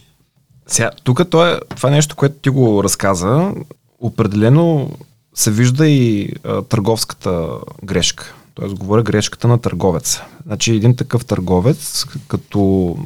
Сега, 0.66 0.90
тук 1.04 1.30
това, 1.30 1.50
е, 1.50 1.58
това 1.76 1.88
е 1.88 1.92
нещо, 1.92 2.16
което 2.16 2.34
ти 2.34 2.50
го 2.50 2.84
разказа. 2.84 3.52
Определено 4.00 4.90
се 5.34 5.50
вижда 5.50 5.88
и 5.88 6.32
а, 6.44 6.62
търговската 6.62 7.48
грешка. 7.84 8.34
Тоест, 8.54 8.74
говоря 8.74 9.02
грешката 9.02 9.48
на 9.48 9.58
търговец. 9.58 10.20
Значи, 10.46 10.74
един 10.74 10.96
такъв 10.96 11.24
търговец, 11.24 12.04
като 12.28 12.96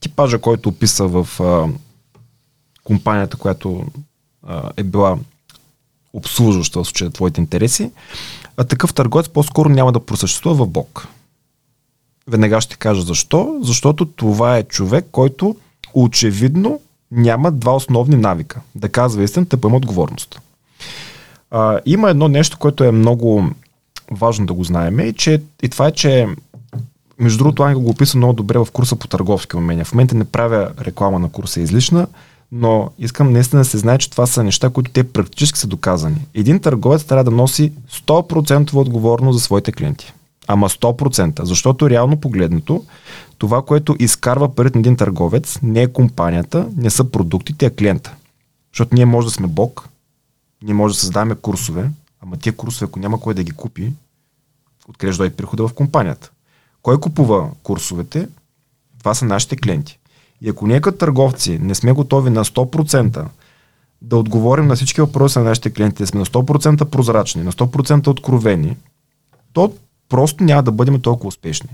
типажа, 0.00 0.38
който 0.38 0.68
описа 0.68 1.06
в 1.06 1.28
а, 1.40 1.68
компанията, 2.84 3.36
която 3.36 3.84
а, 4.46 4.70
е 4.76 4.82
била 4.82 5.18
обслужваща 6.12 6.82
в 6.82 6.86
случая 6.86 7.10
твоите 7.10 7.40
интереси, 7.40 7.90
а 8.56 8.64
такъв 8.64 8.94
търговец 8.94 9.28
по-скоро 9.28 9.68
няма 9.68 9.92
да 9.92 10.06
просъществува 10.06 10.64
в 10.64 10.68
Бог. 10.68 11.08
Веднага 12.28 12.60
ще 12.60 12.76
кажа 12.76 13.02
защо. 13.02 13.58
Защото 13.62 14.06
това 14.06 14.56
е 14.56 14.62
човек, 14.62 15.06
който 15.12 15.56
очевидно 15.94 16.80
няма 17.10 17.50
два 17.50 17.74
основни 17.74 18.16
навика. 18.16 18.60
Да 18.74 18.88
казва 18.88 19.22
истината, 19.22 19.56
да 19.56 19.60
поема 19.60 19.76
отговорност. 19.76 20.40
А, 21.50 21.80
има 21.86 22.10
едно 22.10 22.28
нещо, 22.28 22.58
което 22.58 22.84
е 22.84 22.92
много 22.92 23.50
важно 24.10 24.46
да 24.46 24.52
го 24.52 24.64
знаем 24.64 25.00
и, 25.00 25.12
че, 25.12 25.42
и 25.62 25.68
това 25.68 25.86
е, 25.86 25.92
че 25.92 26.28
между 27.18 27.38
другото, 27.38 27.62
Ангел 27.62 27.80
го 27.80 27.90
описа 27.90 28.16
много 28.16 28.32
добре 28.32 28.58
в 28.58 28.68
курса 28.72 28.96
по 28.96 29.08
търговски 29.08 29.56
умения. 29.56 29.84
В 29.84 29.92
момента 29.92 30.14
не 30.14 30.24
правя 30.24 30.70
реклама 30.80 31.18
на 31.18 31.30
курса 31.30 31.60
излишна, 31.60 32.06
но 32.52 32.90
искам 32.98 33.32
наистина 33.32 33.60
да 33.60 33.64
се 33.64 33.78
знае, 33.78 33.98
че 33.98 34.10
това 34.10 34.26
са 34.26 34.44
неща, 34.44 34.70
които 34.70 34.90
те 34.90 35.12
практически 35.12 35.58
са 35.58 35.66
доказани. 35.66 36.26
Един 36.34 36.60
търговец 36.60 37.04
трябва 37.04 37.24
да 37.24 37.30
носи 37.30 37.72
100% 37.90 38.74
отговорност 38.74 39.38
за 39.38 39.44
своите 39.44 39.72
клиенти. 39.72 40.12
Ама 40.46 40.68
100%, 40.68 41.42
защото 41.42 41.90
реално 41.90 42.20
погледнато, 42.20 42.84
това, 43.38 43.62
което 43.62 43.96
изкарва 43.98 44.54
парите 44.54 44.78
на 44.78 44.80
един 44.80 44.96
търговец, 44.96 45.58
не 45.62 45.82
е 45.82 45.92
компанията, 45.92 46.68
не 46.76 46.90
са 46.90 47.04
продуктите, 47.04 47.66
а 47.66 47.74
клиента. 47.74 48.14
Защото 48.72 48.94
ние 48.94 49.06
може 49.06 49.26
да 49.26 49.30
сме 49.30 49.46
бог, 49.46 49.88
ние 50.62 50.74
може 50.74 50.94
да 50.94 51.00
създаваме 51.00 51.34
курсове, 51.34 51.90
ама 52.20 52.36
тия 52.36 52.52
курсове, 52.52 52.86
ако 52.88 52.98
няма 52.98 53.20
кой 53.20 53.34
да 53.34 53.42
ги 53.42 53.50
купи, 53.50 53.92
откъде 54.88 55.12
ще 55.12 55.18
дойде 55.18 55.36
прихода 55.36 55.68
в 55.68 55.74
компанията. 55.74 56.30
Кой 56.82 57.00
купува 57.00 57.50
курсовете? 57.62 58.28
Това 58.98 59.14
са 59.14 59.24
нашите 59.24 59.56
клиенти. 59.56 59.99
И 60.42 60.48
ако 60.48 60.66
ние 60.66 60.80
като 60.80 60.98
търговци 60.98 61.58
не 61.58 61.74
сме 61.74 61.92
готови 61.92 62.30
на 62.30 62.44
100% 62.44 63.24
да 64.02 64.16
отговорим 64.16 64.66
на 64.66 64.76
всички 64.76 65.00
въпроси 65.00 65.38
на 65.38 65.44
нашите 65.44 65.70
клиенти, 65.70 66.02
да 66.02 66.06
сме 66.06 66.18
на 66.20 66.26
100% 66.26 66.84
прозрачни, 66.84 67.42
на 67.42 67.52
100% 67.52 68.08
откровени, 68.08 68.76
то 69.52 69.72
просто 70.08 70.44
няма 70.44 70.62
да 70.62 70.72
бъдем 70.72 71.00
толкова 71.00 71.28
успешни. 71.28 71.70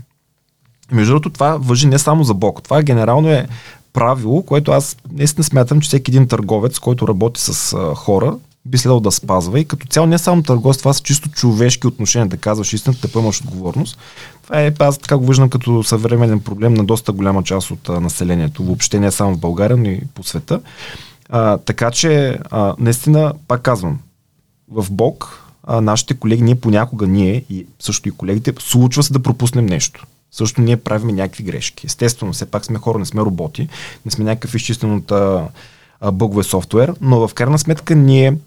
Между 0.91 1.11
другото, 1.11 1.29
това 1.29 1.57
въжи 1.57 1.87
не 1.87 1.99
само 1.99 2.23
за 2.23 2.33
Бог. 2.33 2.63
Това 2.63 2.83
генерално 2.83 3.29
е 3.29 3.47
правило, 3.93 4.43
което 4.43 4.71
аз 4.71 4.97
наистина 5.11 5.43
смятам, 5.43 5.81
че 5.81 5.87
всеки 5.87 6.11
един 6.11 6.27
търговец, 6.27 6.79
който 6.79 7.07
работи 7.07 7.41
с 7.41 7.77
хора, 7.95 8.37
би 8.67 8.77
следвал 8.77 8.99
да 8.99 9.11
спазва. 9.11 9.59
И 9.59 9.65
като 9.65 9.87
цяло 9.87 10.07
не 10.07 10.17
само 10.17 10.43
търговец, 10.43 10.77
това 10.77 10.93
са 10.93 11.03
чисто 11.03 11.29
човешки 11.29 11.87
отношения, 11.87 12.27
да 12.27 12.37
казваш 12.37 12.73
истината, 12.73 13.07
да 13.07 13.13
поемаш 13.13 13.41
отговорност. 13.41 13.97
Това 14.43 14.61
е, 14.61 14.73
аз 14.79 14.97
така 14.97 15.17
го 15.17 15.25
виждам 15.25 15.49
като 15.49 15.83
съвременен 15.83 16.39
проблем 16.39 16.73
на 16.73 16.83
доста 16.83 17.11
голяма 17.11 17.43
част 17.43 17.71
от 17.71 17.89
населението. 17.89 18.63
Въобще 18.63 18.99
не 18.99 19.11
само 19.11 19.35
в 19.35 19.39
България, 19.39 19.77
но 19.77 19.89
и 19.89 20.01
по 20.15 20.23
света. 20.23 20.61
А, 21.29 21.57
така 21.57 21.91
че, 21.91 22.39
а, 22.51 22.75
наистина, 22.79 23.33
пак 23.47 23.61
казвам, 23.61 23.99
в 24.71 24.85
Бог, 24.91 25.43
а, 25.63 25.81
нашите 25.81 26.13
колеги, 26.13 26.43
ние 26.43 26.55
понякога, 26.55 27.07
ние 27.07 27.43
и 27.49 27.65
също 27.79 28.09
и 28.09 28.11
колегите, 28.11 28.53
случва 28.59 29.03
се 29.03 29.13
да 29.13 29.19
пропуснем 29.19 29.65
нещо. 29.65 30.05
Също 30.31 30.61
ние 30.61 30.77
правим 30.77 31.15
някакви 31.15 31.43
грешки. 31.43 31.85
Естествено, 31.85 32.33
все 32.33 32.45
пак 32.45 32.65
сме 32.65 32.79
хора, 32.79 32.99
не 32.99 33.05
сме 33.05 33.21
роботи, 33.21 33.67
не 34.05 34.11
сме 34.11 34.25
някакъв 34.25 34.55
изчистен 34.55 34.93
от 34.93 35.11
бъгове 36.13 36.43
софтуер, 36.43 36.93
но 37.01 37.27
в 37.27 37.33
крайна 37.33 37.59
сметка 37.59 37.95
ние 37.95 38.37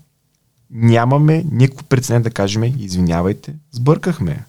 нямаме 0.71 1.45
никакво 1.53 1.85
прецедент 1.85 2.25
да 2.25 2.31
кажем, 2.31 2.63
извинявайте, 2.63 3.55
сбъркахме. 3.73 4.45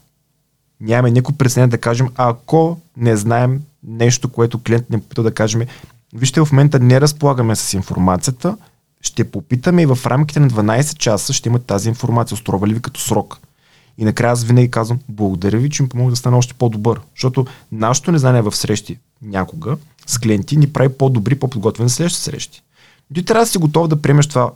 Нямаме 0.82 1.12
никакво 1.12 1.34
прецедент 1.34 1.72
да 1.72 1.78
кажем, 1.78 2.10
ако 2.16 2.80
не 2.98 3.18
знаем 3.18 3.62
нещо, 3.84 4.30
което 4.30 4.64
клиент 4.64 4.90
не 4.90 5.02
попита 5.02 5.24
да 5.24 5.34
кажем, 5.34 5.62
вижте, 6.14 6.46
в 6.46 6.52
момента 6.52 6.80
не 6.80 7.02
разполагаме 7.02 7.56
с 7.56 7.74
информацията, 7.74 8.58
ще 9.02 9.32
попитаме 9.32 9.82
и 9.82 9.86
в 9.86 10.00
рамките 10.06 10.40
на 10.40 10.50
12 10.50 10.98
часа 10.98 11.34
ще 11.34 11.50
имате 11.50 11.66
тази 11.66 11.90
информация. 11.90 12.36
Острова 12.36 12.68
ли 12.68 12.74
ви 12.74 12.82
като 12.82 13.02
срок? 13.02 13.40
И 13.98 14.06
накрая 14.06 14.34
аз 14.34 14.44
винаги 14.44 14.72
казвам, 14.72 15.00
благодаря 15.10 15.58
ви, 15.58 15.70
че 15.70 15.84
ми 15.84 15.90
помогна 15.90 16.10
да 16.10 16.16
стана 16.16 16.38
още 16.38 16.54
по-добър. 16.54 17.02
Защото 17.16 17.46
нашето 17.72 18.12
незнание 18.12 18.42
в 18.42 18.56
срещи 18.56 19.00
някога 19.22 19.78
с 20.08 20.18
клиенти 20.18 20.58
ни 20.58 20.74
прави 20.74 20.90
по-добри, 20.90 21.36
по-подготвени 21.36 21.90
за 21.90 21.96
следващите 21.96 22.24
срещи. 22.24 22.62
Ти 23.14 23.26
трябва 23.26 23.46
да 23.46 23.52
си 23.52 23.58
готов 23.58 23.88
да 23.88 24.02
приемеш 24.02 24.28
това 24.28 24.52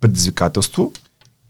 предизвикателство 0.00 0.92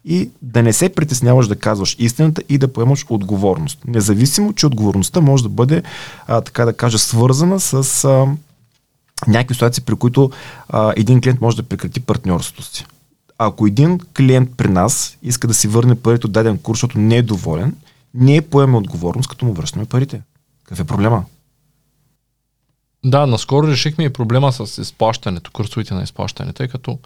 и 0.05 0.31
да 0.43 0.63
не 0.63 0.73
се 0.73 0.89
притесняваш 0.89 1.49
да 1.49 1.57
казваш 1.57 1.97
истината 1.99 2.43
и 2.49 2.59
да 2.59 2.73
поемаш 2.73 3.07
отговорност. 3.09 3.79
Независимо, 3.87 4.53
че 4.53 4.67
отговорността 4.67 5.21
може 5.21 5.43
да 5.43 5.49
бъде, 5.49 5.83
а, 6.27 6.41
така 6.41 6.65
да 6.65 6.73
кажа, 6.73 6.99
свързана 6.99 7.61
с 7.61 8.05
а, 8.05 8.27
някакви 9.27 9.55
ситуации, 9.55 9.85
при 9.85 9.95
които 9.95 10.31
а, 10.69 10.93
един 10.97 11.21
клиент 11.21 11.41
може 11.41 11.57
да 11.57 11.63
прекрати 11.63 12.01
партньорството 12.01 12.63
си. 12.63 12.87
Ако 13.39 13.67
един 13.67 14.01
клиент 14.17 14.51
при 14.57 14.69
нас 14.69 15.19
иска 15.23 15.47
да 15.47 15.55
си 15.55 15.69
върне 15.69 15.95
парите 15.95 16.27
от 16.27 16.33
даден 16.33 16.59
курс, 16.59 16.77
защото 16.77 16.99
не 16.99 17.17
е 17.17 17.23
доволен, 17.23 17.77
ние 18.15 18.43
поеме 18.43 18.77
отговорност, 18.77 19.29
като 19.29 19.45
му 19.45 19.53
връщаме 19.53 19.85
парите. 19.85 20.23
Какъв 20.65 20.81
е 20.81 20.87
проблема? 20.87 21.25
Да, 23.05 23.27
наскоро 23.27 23.67
решихме 23.67 24.05
и 24.05 24.13
проблема 24.13 24.53
с 24.53 24.79
изплащането, 24.79 25.51
курсовите 25.53 25.95
на 25.95 26.03
изплащане, 26.03 26.53
тъй 26.53 26.69
като 26.69 26.99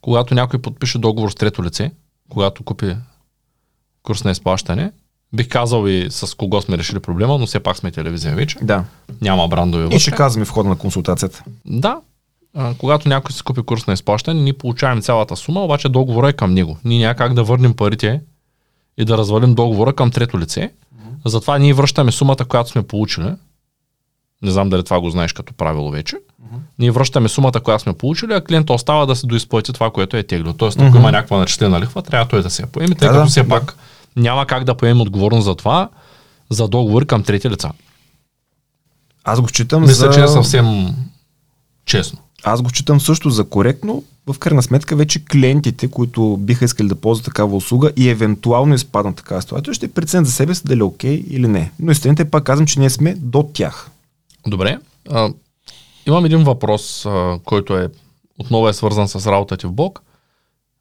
когато 0.00 0.34
някой 0.34 0.62
подпише 0.62 0.98
договор 0.98 1.30
с 1.30 1.34
трето 1.34 1.64
лице, 1.64 1.92
когато 2.28 2.62
купи 2.62 2.96
курс 4.02 4.24
на 4.24 4.30
изплащане, 4.30 4.92
бих 5.32 5.48
казал 5.48 5.86
и 5.86 6.06
с 6.10 6.36
кого 6.36 6.60
сме 6.60 6.78
решили 6.78 7.00
проблема, 7.00 7.38
но 7.38 7.46
все 7.46 7.60
пак 7.60 7.76
сме 7.76 7.90
телевизия 7.90 8.34
вече. 8.34 8.58
Да. 8.62 8.84
Няма 9.20 9.48
брандове 9.48 9.82
И 9.82 9.86
вътре. 9.86 9.98
ще 9.98 10.10
казваме 10.10 10.44
в 10.44 10.50
хода 10.50 10.68
на 10.68 10.76
консултацията. 10.78 11.44
Да, 11.64 12.00
а, 12.56 12.74
когато 12.78 13.08
някой 13.08 13.32
си 13.32 13.42
купи 13.42 13.62
курс 13.62 13.86
на 13.86 13.92
изплащане, 13.92 14.40
ние 14.40 14.52
получаваме 14.52 15.00
цялата 15.02 15.36
сума, 15.36 15.60
обаче 15.60 15.88
договора 15.88 16.28
е 16.28 16.32
към 16.32 16.54
него. 16.54 16.78
Ние 16.84 16.98
няма 16.98 17.14
как 17.14 17.34
да 17.34 17.44
върнем 17.44 17.74
парите 17.74 18.20
и 18.98 19.04
да 19.04 19.18
развалим 19.18 19.54
договора 19.54 19.92
към 19.92 20.10
трето 20.10 20.38
лице. 20.38 20.72
Затова 21.24 21.58
ние 21.58 21.74
връщаме 21.74 22.12
сумата, 22.12 22.44
която 22.48 22.70
сме 22.70 22.82
получили 22.82 23.32
не 24.44 24.50
знам 24.50 24.70
дали 24.70 24.84
това 24.84 25.00
го 25.00 25.10
знаеш 25.10 25.32
като 25.32 25.52
правило 25.54 25.90
вече, 25.90 26.16
ние 26.78 26.90
връщаме 26.90 27.28
сумата, 27.28 27.52
която 27.64 27.82
сме 27.82 27.92
получили, 27.92 28.32
а 28.32 28.40
клиента 28.44 28.72
остава 28.72 29.06
да 29.06 29.16
се 29.16 29.26
доизплати 29.26 29.72
това, 29.72 29.90
което 29.90 30.16
е 30.16 30.22
теглил. 30.22 30.52
Тоест, 30.52 30.78
ако 30.78 30.88
Мгм. 30.88 30.98
има 30.98 31.12
някаква 31.12 31.38
начислена 31.38 31.80
лихва, 31.80 32.02
трябва 32.02 32.28
той 32.28 32.42
да 32.42 32.50
се 32.50 32.62
я 32.62 32.66
поеме, 32.68 32.94
тъй 32.94 33.08
Да, 33.08 33.14
като 33.14 33.26
все 33.26 33.42
да. 33.42 33.48
пак 33.48 33.76
няма 34.16 34.46
как 34.46 34.64
да 34.64 34.74
поеме 34.74 35.02
отговорност 35.02 35.44
за 35.44 35.54
това, 35.54 35.88
за 36.50 36.68
договори 36.68 37.06
към 37.06 37.22
трети 37.22 37.50
лица. 37.50 37.70
Аз 39.24 39.40
го 39.40 39.48
считам 39.48 39.82
Мисля, 39.82 39.94
за... 39.94 40.10
че 40.10 40.22
е 40.22 40.28
съвсем 40.28 40.94
честно. 41.86 42.18
Аз 42.44 42.62
го 42.62 42.70
считам 42.70 43.00
също 43.00 43.30
за 43.30 43.44
коректно. 43.44 44.02
В 44.26 44.38
крайна 44.38 44.62
сметка 44.62 44.96
вече 44.96 45.24
клиентите, 45.24 45.88
които 45.88 46.36
биха 46.40 46.64
искали 46.64 46.88
да 46.88 46.94
ползват 46.94 47.24
такава 47.24 47.56
услуга 47.56 47.90
и 47.96 48.08
евентуално 48.08 48.74
изпаднат 48.74 49.16
такава 49.16 49.42
ситуация, 49.42 49.74
ще 49.74 49.88
преценят 49.88 50.26
за 50.26 50.32
себе 50.32 50.54
си 50.54 50.62
дали 50.64 50.80
е 50.80 50.84
окей 50.84 51.24
или 51.30 51.48
не. 51.48 51.70
Но 51.78 51.92
истината 51.92 52.22
е 52.22 52.30
пак 52.30 52.44
казвам, 52.44 52.66
че 52.66 52.80
ние 52.80 52.90
сме 52.90 53.14
до 53.14 53.42
тях. 53.42 53.90
Добре. 54.46 54.78
А, 55.10 55.30
имам 56.06 56.24
един 56.24 56.44
въпрос, 56.44 57.06
а, 57.06 57.38
който 57.44 57.78
е 57.78 57.88
отново 58.38 58.68
е 58.68 58.72
свързан 58.72 59.08
с 59.08 59.30
работата 59.30 59.60
ти 59.60 59.66
в 59.66 59.72
Бог. 59.72 60.02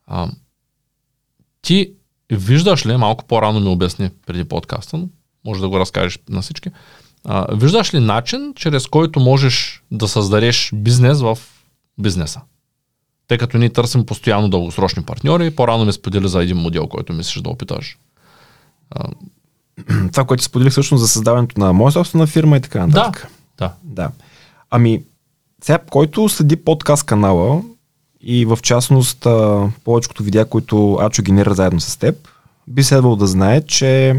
А, 0.08 0.30
ти 1.62 1.92
виждаш 2.32 2.86
ли, 2.86 2.98
малко 2.98 3.26
по-рано 3.26 3.60
ми 3.60 3.68
обясни 3.68 4.10
преди 4.26 4.44
подкаста, 4.44 4.98
но 4.98 5.08
може 5.46 5.62
да 5.62 5.70
го 5.70 5.80
разкажеш 5.80 6.20
на 6.30 6.42
всички, 6.42 6.70
а, 7.26 7.56
виждаш 7.56 7.94
ли 7.94 8.00
начин, 8.00 8.54
чрез 8.56 8.88
който 8.88 9.20
можеш 9.20 9.84
да 9.92 10.08
създадеш 10.08 10.72
бизнес 10.76 11.22
в 11.22 11.38
бизнеса? 11.98 12.42
Тъй 13.28 13.38
като 13.38 13.58
ние 13.58 13.70
търсим 13.70 14.06
постоянно 14.06 14.50
дългосрочни 14.50 15.04
партньори, 15.04 15.56
по-рано 15.56 15.86
ми 15.86 15.94
сподели 15.94 16.28
за 16.28 16.44
един 16.44 16.58
модел, 16.58 16.88
който 16.88 17.14
мислиш 17.14 17.42
да 17.42 17.50
опиташ. 17.50 17.98
А, 18.92 19.08
Това, 20.12 20.26
което 20.26 20.44
споделих 20.44 20.72
всъщност 20.72 21.02
за 21.02 21.08
създаването 21.08 21.60
на 21.60 21.74
моя 21.74 21.92
собствена 21.92 22.28
фирма 22.28 22.58
и 22.58 22.62
така 22.62 22.88
нататък. 22.88 23.22
да. 23.22 23.43
Да. 23.84 24.10
Ами, 24.72 25.04
сега, 25.64 25.80
който 25.90 26.30
следи 26.30 26.56
подкаст 26.56 27.04
канала 27.04 27.62
и 28.22 28.46
в 28.46 28.60
частност 28.62 29.28
повечето 29.84 30.24
видеа, 30.24 30.46
които 30.46 30.98
Ачо 31.02 31.24
генера 31.24 31.54
заедно 31.54 31.80
с 31.80 31.98
теб, 31.98 32.16
би 32.68 32.84
следвало 32.84 33.16
да 33.16 33.28
знае, 33.28 33.62
че 33.62 34.16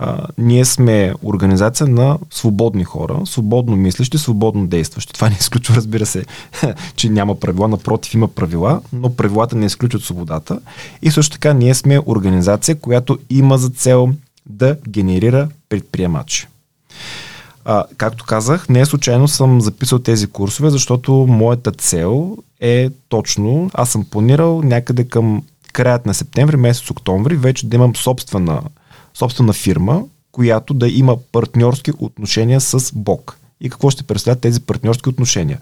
а, 0.00 0.26
ние 0.38 0.64
сме 0.64 1.14
организация 1.22 1.86
на 1.86 2.18
свободни 2.30 2.84
хора, 2.84 3.20
свободно 3.24 3.76
мислещи, 3.76 4.18
свободно 4.18 4.66
действащи. 4.66 5.12
Това 5.12 5.28
не 5.28 5.36
изключва, 5.40 5.76
разбира 5.76 6.06
се, 6.06 6.24
че 6.96 7.08
няма 7.08 7.40
правила, 7.40 7.68
напротив 7.68 8.14
има 8.14 8.28
правила, 8.28 8.80
но 8.92 9.16
правилата 9.16 9.56
не 9.56 9.66
изключват 9.66 10.02
свободата. 10.02 10.60
И 11.02 11.10
също 11.10 11.32
така 11.32 11.52
ние 11.52 11.74
сме 11.74 12.00
организация, 12.06 12.74
която 12.80 13.18
има 13.30 13.58
за 13.58 13.70
цел 13.70 14.08
да 14.46 14.76
генерира 14.88 15.48
предприемачи. 15.68 16.46
А, 17.70 17.84
както 17.96 18.24
казах, 18.24 18.68
не 18.68 18.86
случайно 18.86 19.28
съм 19.28 19.60
записал 19.60 19.98
тези 19.98 20.26
курсове, 20.26 20.70
защото 20.70 21.12
моята 21.12 21.72
цел 21.72 22.36
е 22.60 22.90
точно, 23.08 23.70
аз 23.74 23.90
съм 23.90 24.04
планирал 24.04 24.62
някъде 24.62 25.04
към 25.04 25.42
краят 25.72 26.06
на 26.06 26.14
септември, 26.14 26.56
месец 26.56 26.90
октомври, 26.90 27.36
вече 27.36 27.66
да 27.66 27.76
имам 27.76 27.96
собствена, 27.96 28.62
собствена 29.14 29.52
фирма, 29.52 30.02
която 30.32 30.74
да 30.74 30.88
има 30.88 31.16
партньорски 31.32 31.92
отношения 31.98 32.60
с 32.60 32.92
Бог. 32.94 33.38
И 33.60 33.70
какво 33.70 33.90
ще 33.90 34.02
представляват 34.02 34.40
тези 34.40 34.60
партньорски 34.60 35.08
отношения? 35.08 35.58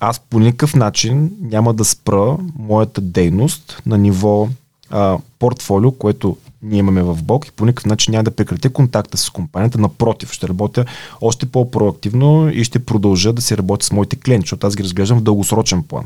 Аз 0.00 0.20
по 0.20 0.38
никакъв 0.38 0.74
начин 0.74 1.30
няма 1.40 1.74
да 1.74 1.84
спра 1.84 2.36
моята 2.58 3.00
дейност 3.00 3.82
на 3.86 3.98
ниво 3.98 4.48
а, 4.90 5.18
портфолио, 5.38 5.92
което 5.92 6.36
ние 6.62 6.78
имаме 6.78 7.02
в 7.02 7.18
Бог 7.22 7.46
и 7.46 7.50
по 7.50 7.64
никакъв 7.64 7.86
начин 7.86 8.12
няма 8.12 8.24
да 8.24 8.30
прекратя 8.30 8.70
контакта 8.70 9.18
с 9.18 9.30
компанията. 9.30 9.78
Напротив, 9.78 10.32
ще 10.32 10.48
работя 10.48 10.84
още 11.20 11.46
по-проактивно 11.46 12.50
и 12.52 12.64
ще 12.64 12.78
продължа 12.78 13.32
да 13.32 13.42
си 13.42 13.56
работя 13.56 13.86
с 13.86 13.92
моите 13.92 14.16
клиенти, 14.16 14.44
защото 14.44 14.66
аз 14.66 14.76
ги 14.76 14.84
разглеждам 14.84 15.18
в 15.18 15.22
дългосрочен 15.22 15.82
план. 15.82 16.04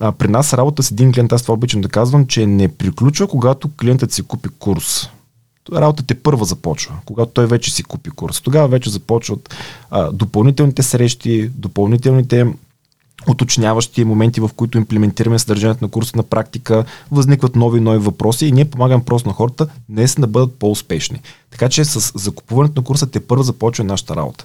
А, 0.00 0.12
при 0.12 0.28
нас 0.28 0.54
работа 0.54 0.82
с 0.82 0.90
един 0.90 1.12
клиент, 1.12 1.32
аз 1.32 1.42
това 1.42 1.54
обичам 1.54 1.80
да 1.80 1.88
казвам, 1.88 2.26
че 2.26 2.46
не 2.46 2.68
приключва, 2.68 3.26
когато 3.28 3.70
клиентът 3.80 4.12
си 4.12 4.22
купи 4.22 4.48
курс. 4.58 5.08
Работата 5.72 6.14
е 6.14 6.16
първа 6.16 6.44
започва, 6.44 6.94
когато 7.04 7.32
той 7.32 7.46
вече 7.46 7.72
си 7.72 7.82
купи 7.82 8.10
курс. 8.10 8.40
Тогава 8.40 8.68
вече 8.68 8.90
започват 8.90 9.56
а, 9.90 10.12
допълнителните 10.12 10.82
срещи, 10.82 11.50
допълнителните 11.54 12.46
уточняващи 13.28 14.04
моменти, 14.04 14.40
в 14.40 14.50
които 14.56 14.78
имплементираме 14.78 15.38
съдържанието 15.38 15.84
на 15.84 15.90
курса 15.90 16.12
на 16.16 16.22
практика, 16.22 16.84
възникват 17.10 17.56
нови 17.56 17.78
и 17.78 17.82
нови 17.82 17.98
въпроси 17.98 18.46
и 18.46 18.52
ние 18.52 18.64
помагаме 18.64 19.04
просто 19.04 19.28
на 19.28 19.34
хората 19.34 19.66
днес 19.88 20.16
да 20.18 20.26
бъдат 20.26 20.54
по-успешни. 20.54 21.20
Така 21.50 21.68
че 21.68 21.84
с 21.84 22.12
закупуването 22.18 22.80
на 22.80 22.84
курса 22.84 23.06
те 23.06 23.20
първо 23.20 23.42
започва 23.42 23.84
нашата 23.84 24.16
работа. 24.16 24.44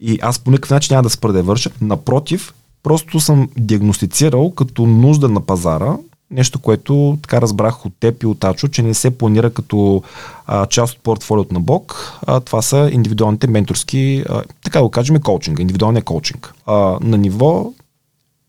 И 0.00 0.18
аз 0.22 0.38
по 0.38 0.50
никакъв 0.50 0.70
начин 0.70 0.94
няма 0.94 1.02
да 1.02 1.10
спра 1.10 1.32
да 1.32 1.38
я 1.38 1.44
върша. 1.44 1.70
Напротив, 1.80 2.54
просто 2.82 3.20
съм 3.20 3.48
диагностицирал 3.56 4.50
като 4.50 4.86
нужда 4.86 5.28
на 5.28 5.40
пазара, 5.40 5.96
нещо, 6.30 6.58
което 6.58 7.18
така 7.22 7.40
разбрах 7.40 7.86
от 7.86 7.92
теб 8.00 8.22
и 8.22 8.26
от 8.26 8.44
Ачо, 8.44 8.68
че 8.68 8.82
не 8.82 8.94
се 8.94 9.10
планира 9.10 9.50
като 9.50 10.02
а, 10.46 10.66
част 10.66 10.94
от 10.94 11.02
портфолиото 11.02 11.54
на 11.54 11.60
Бог. 11.60 12.12
А, 12.26 12.40
това 12.40 12.62
са 12.62 12.90
индивидуалните 12.92 13.46
менторски, 13.46 14.24
а, 14.28 14.42
така 14.64 14.82
го 14.82 14.90
кажем, 14.90 15.20
коучинга, 15.20 15.62
индивидуалния 15.62 16.02
коучинг. 16.02 16.54
А, 16.66 16.98
на 17.00 17.18
ниво 17.18 17.72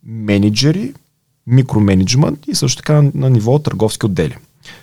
менеджери, 0.06 0.94
микроменеджмент 1.48 2.40
и 2.48 2.56
също 2.56 2.78
така 2.78 3.04
на, 3.14 3.30
ниво 3.30 3.60
търговски 3.60 4.06
отдели. 4.06 4.38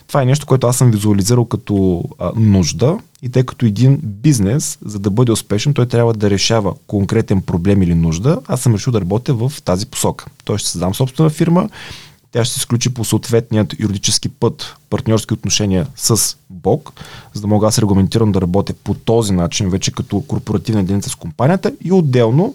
Това 0.07 0.23
е 0.23 0.27
нещо, 0.27 0.47
което 0.47 0.67
аз 0.67 0.77
съм 0.77 0.91
визуализирал 0.91 1.45
като 1.45 2.05
а, 2.19 2.33
нужда 2.37 2.99
и 3.23 3.29
тъй 3.29 3.43
като 3.43 3.67
един 3.67 4.01
бизнес, 4.03 4.79
за 4.85 4.99
да 4.99 5.11
бъде 5.11 5.33
успешен, 5.33 5.75
той 5.75 5.87
трябва 5.87 6.15
да 6.15 6.31
решава 6.31 6.75
конкретен 6.87 7.43
проблем 7.43 7.83
или 7.83 7.95
нужда, 7.95 8.41
аз 8.47 8.61
съм 8.61 8.75
решил 8.75 8.93
да 8.93 9.01
работя 9.01 9.35
в 9.35 9.53
тази 9.65 9.87
посока. 9.87 10.27
Той 10.45 10.59
ще 10.59 10.69
създам 10.69 10.95
собствена 10.95 11.31
фирма, 11.31 11.69
тя 12.33 12.45
ще 12.45 12.55
се 12.55 12.59
изключи 12.59 12.95
по 12.95 13.05
съответният 13.05 13.75
юридически 13.81 14.29
път 14.29 14.77
партньорски 14.91 15.35
отношения 15.35 15.87
с 15.97 16.37
Бог, 16.51 16.93
за 17.33 17.41
да 17.41 17.47
мога 17.47 17.67
аз 17.67 17.79
регламентирам 17.79 18.33
да 18.33 18.41
работя 18.41 18.75
по 18.85 18.95
този 18.95 19.33
начин, 19.33 19.71
вече 19.71 19.93
като 19.93 20.21
корпоративна 20.21 20.81
единица 20.81 21.11
с 21.11 21.15
компанията 21.15 21.73
и 21.85 21.93
отделно 21.93 22.55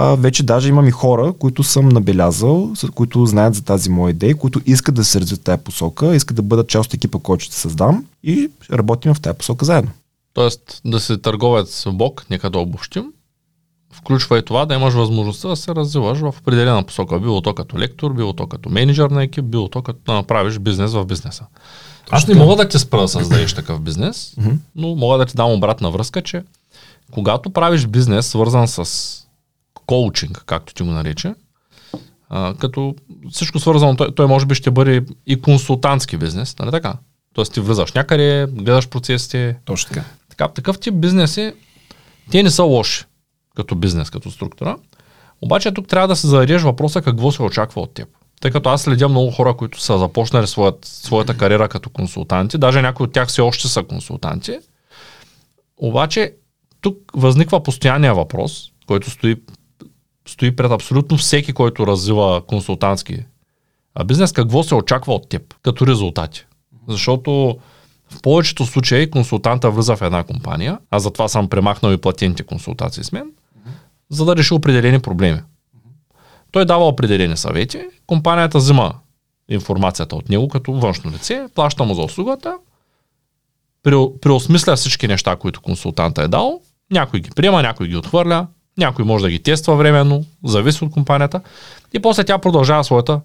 а, 0.00 0.14
вече 0.14 0.42
даже 0.42 0.68
имам 0.68 0.88
и 0.88 0.90
хора, 0.90 1.32
които 1.38 1.62
съм 1.62 1.88
набелязал, 1.88 2.72
които 2.94 3.26
знаят 3.26 3.54
за 3.54 3.64
тази 3.64 3.90
моя 3.90 4.10
идея, 4.10 4.36
които 4.36 4.60
искат 4.66 4.94
да 4.94 5.04
се 5.04 5.20
развият 5.20 5.40
в 5.40 5.44
тази 5.44 5.62
посока, 5.62 6.14
искат 6.14 6.36
да 6.36 6.42
бъдат 6.42 6.68
част 6.68 6.86
от 6.86 6.94
екипа, 6.94 7.18
който 7.18 7.44
ще 7.44 7.54
създам 7.54 8.04
и 8.22 8.50
работим 8.72 9.14
в 9.14 9.20
тази 9.20 9.38
посока 9.38 9.64
заедно. 9.64 9.90
Тоест 10.34 10.80
да 10.84 11.00
се 11.00 11.18
търговец 11.18 11.84
в 11.84 11.92
Бог, 11.92 12.26
нека 12.30 12.50
да 12.50 12.58
обобщим, 12.58 13.04
включва 13.92 14.38
и 14.38 14.44
това 14.44 14.66
да 14.66 14.74
имаш 14.74 14.94
възможността 14.94 15.48
да 15.48 15.56
се 15.56 15.74
развиваш 15.74 16.18
в 16.18 16.34
определена 16.40 16.82
посока. 16.82 17.20
Било 17.20 17.40
то 17.40 17.54
като 17.54 17.78
лектор, 17.78 18.12
било 18.12 18.32
то 18.32 18.46
като 18.46 18.68
менеджер 18.68 19.10
на 19.10 19.22
екип, 19.22 19.44
било 19.44 19.68
то 19.68 19.82
като 19.82 19.98
да 20.06 20.12
направиш 20.12 20.58
бизнес 20.58 20.92
в 20.92 21.04
бизнеса. 21.04 21.44
Аз 22.10 22.26
не 22.26 22.34
мога 22.34 22.56
да 22.56 22.68
те 22.68 22.78
спра 22.78 23.00
да 23.00 23.08
създадеш 23.08 23.54
такъв 23.54 23.80
бизнес, 23.80 24.34
но 24.76 24.94
мога 24.94 25.18
да 25.18 25.26
ти 25.26 25.36
дам 25.36 25.52
обратна 25.52 25.90
връзка, 25.90 26.22
че 26.22 26.42
когато 27.10 27.50
правиш 27.50 27.86
бизнес, 27.86 28.26
свързан 28.26 28.68
с 28.68 29.27
коучинг, 29.88 30.42
както 30.46 30.74
ти 30.74 30.82
го 30.82 30.90
нарече, 30.90 31.34
а, 32.28 32.54
като 32.54 32.94
всичко 33.30 33.58
свързано, 33.58 33.96
той, 33.96 34.14
той 34.14 34.26
може 34.26 34.46
би 34.46 34.54
ще 34.54 34.70
бъде 34.70 35.04
и 35.26 35.40
консултантски 35.40 36.16
бизнес, 36.16 36.58
нали 36.58 36.70
така? 36.70 36.94
Тоест 37.34 37.52
ти 37.52 37.60
влизаш 37.60 37.92
някъде, 37.92 38.46
гледаш 38.52 38.88
процесите, 38.88 39.56
Точно 39.64 39.88
така. 39.88 40.04
така, 40.28 40.48
такъв 40.48 40.80
тип 40.80 40.94
бизнеси, 40.94 41.52
те 42.30 42.42
не 42.42 42.50
са 42.50 42.62
лоши 42.62 43.04
като 43.56 43.74
бизнес, 43.74 44.10
като 44.10 44.30
структура. 44.30 44.76
Обаче 45.42 45.72
тук 45.72 45.88
трябва 45.88 46.08
да 46.08 46.16
се 46.16 46.26
зададеш 46.26 46.62
въпроса 46.62 47.02
какво 47.02 47.32
се 47.32 47.42
очаква 47.42 47.82
от 47.82 47.94
теб. 47.94 48.08
Тъй 48.40 48.50
като 48.50 48.68
аз 48.68 48.82
следя 48.82 49.08
много 49.08 49.30
хора, 49.30 49.54
които 49.54 49.80
са 49.80 49.98
започнали 49.98 50.46
своят, 50.46 50.78
своята 50.84 51.36
кариера 51.36 51.68
като 51.68 51.90
консултанти, 51.90 52.58
даже 52.58 52.82
някои 52.82 53.04
от 53.04 53.12
тях 53.12 53.28
все 53.28 53.40
още 53.40 53.68
са 53.68 53.82
консултанти. 53.82 54.58
Обаче 55.76 56.34
тук 56.80 56.96
възниква 57.14 57.62
постоянния 57.62 58.14
въпрос, 58.14 58.70
който 58.86 59.10
стои, 59.10 59.36
стои 60.28 60.56
пред 60.56 60.70
абсолютно 60.70 61.16
всеки, 61.16 61.52
който 61.52 61.86
развива 61.86 62.42
консултантски 62.46 63.24
а 64.00 64.04
бизнес, 64.04 64.32
какво 64.32 64.62
се 64.62 64.74
очаква 64.74 65.14
от 65.14 65.28
теб 65.28 65.54
като 65.62 65.86
резултати. 65.86 66.46
Защото 66.88 67.58
в 68.10 68.22
повечето 68.22 68.66
случаи 68.66 69.10
консултанта 69.10 69.70
влиза 69.70 69.96
в 69.96 70.02
една 70.02 70.24
компания, 70.24 70.78
аз 70.90 71.02
затова 71.02 71.28
съм 71.28 71.48
премахнал 71.48 71.92
и 71.92 71.96
платените 71.96 72.42
консултации 72.42 73.04
с 73.04 73.12
мен, 73.12 73.30
за 74.10 74.24
да 74.24 74.36
реши 74.36 74.54
определени 74.54 74.98
проблеми. 74.98 75.40
Той 76.50 76.64
дава 76.64 76.88
определени 76.88 77.36
съвети, 77.36 77.86
компанията 78.06 78.58
взима 78.58 78.94
информацията 79.48 80.16
от 80.16 80.28
него 80.28 80.48
като 80.48 80.72
външно 80.72 81.10
лице, 81.10 81.46
плаща 81.54 81.84
му 81.84 81.94
за 81.94 82.02
услугата, 82.02 82.58
преосмисля 84.20 84.76
всички 84.76 85.08
неща, 85.08 85.36
които 85.36 85.60
консултанта 85.60 86.22
е 86.22 86.28
дал, 86.28 86.60
някой 86.90 87.20
ги 87.20 87.30
приема, 87.30 87.62
някой 87.62 87.88
ги 87.88 87.96
отхвърля, 87.96 88.46
някой 88.78 89.04
може 89.04 89.24
да 89.24 89.30
ги 89.30 89.38
тества 89.38 89.76
временно, 89.76 90.24
зависи 90.44 90.84
от 90.84 90.92
компанията 90.92 91.40
и 91.92 91.98
после 91.98 92.24
тя 92.24 92.38
продължава 92.38 92.84
своята 92.84 93.20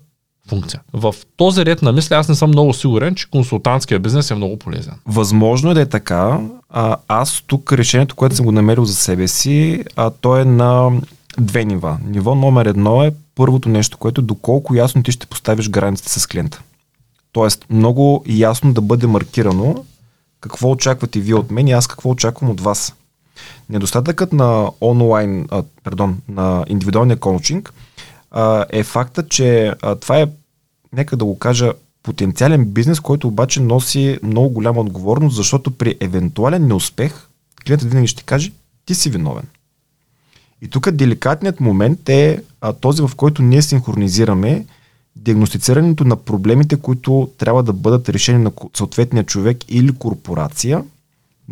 функция. 0.50 0.82
В 0.94 1.16
този 1.38 1.66
ред 1.66 1.82
на 1.82 1.92
мисля 1.92 2.16
аз 2.16 2.30
не 2.30 2.36
съм 2.36 2.50
много 2.50 2.74
сигурен, 2.74 3.16
че 3.16 3.30
консултантския 3.30 4.00
бизнес 4.00 4.32
е 4.32 4.36
много 4.36 4.58
полезен. 4.58 4.94
Възможно 5.06 5.72
е 5.72 5.74
да 5.74 5.82
е 5.82 5.86
така, 5.86 6.40
А, 6.70 6.98
аз 7.08 7.44
тук 7.48 7.74
решението, 7.74 8.16
което 8.16 8.36
съм 8.36 8.46
го 8.46 8.52
намерил 8.52 8.86
за 8.86 8.96
себе 8.96 9.28
си, 9.28 9.84
а, 9.96 10.10
то 10.10 10.38
е 10.38 10.46
на 10.46 10.92
две 11.38 11.66
нива. 11.66 11.98
Ниво 12.06 12.36
номер 12.36 12.66
едно 12.66 13.04
е 13.04 13.12
първото 13.36 13.70
нещо, 13.70 13.98
което 13.98 14.22
е 14.22 14.24
доколко 14.24 14.76
ясно 14.76 15.04
ти 15.04 15.12
ще 15.12 15.28
поставиш 15.28 15.70
границите 15.70 16.20
с 16.20 16.28
клиента. 16.28 16.62
Тоест, 17.32 17.66
много 17.70 18.24
ясно 18.28 18.74
да 18.74 18.82
бъде 18.82 19.08
маркирано 19.08 19.84
какво 20.42 20.72
очаквате 20.72 21.20
вие 21.20 21.36
от 21.36 21.52
мен 21.52 21.68
и 21.68 21.72
аз 21.72 21.88
какво 21.88 22.10
очаквам 22.10 22.50
от 22.50 22.62
вас. 22.62 22.94
Недостатъкът 23.70 24.34
на 24.34 24.72
онлайн, 24.82 25.48
а, 25.52 25.64
пардон, 25.84 26.22
на 26.30 26.66
индивидуалния 26.68 27.18
коучинг 27.18 27.74
а, 28.32 28.66
е 28.70 28.84
факта, 28.84 29.28
че 29.28 29.74
а, 29.82 29.96
това 29.96 30.20
е, 30.20 30.28
нека 30.94 31.18
да 31.18 31.26
го 31.26 31.40
кажа, 31.40 31.74
потенциален 32.04 32.66
бизнес, 32.66 33.00
който 33.00 33.28
обаче 33.28 33.62
носи 33.62 34.20
много 34.24 34.50
голяма 34.50 34.82
отговорност, 34.82 35.36
защото 35.36 35.72
при 35.72 35.96
евентуален 36.00 36.68
неуспех 36.68 37.28
клиентът 37.68 37.90
винаги 37.90 38.08
ще 38.08 38.24
каже, 38.24 38.52
ти 38.86 38.96
си 38.96 39.10
виновен. 39.10 39.46
И 40.62 40.68
тук 40.68 40.92
деликатният 40.92 41.60
момент 41.60 42.10
е 42.10 42.44
а, 42.62 42.74
този, 42.74 43.02
в 43.02 43.12
който 43.16 43.42
ние 43.42 43.62
синхронизираме 43.62 44.66
диагностицирането 45.16 46.04
на 46.04 46.16
проблемите, 46.16 46.76
които 46.76 47.30
трябва 47.38 47.64
да 47.64 47.74
бъдат 47.74 48.10
решени 48.10 48.44
на 48.44 48.52
съответния 48.78 49.24
човек 49.24 49.58
или 49.70 49.96
корпорация, 49.96 50.84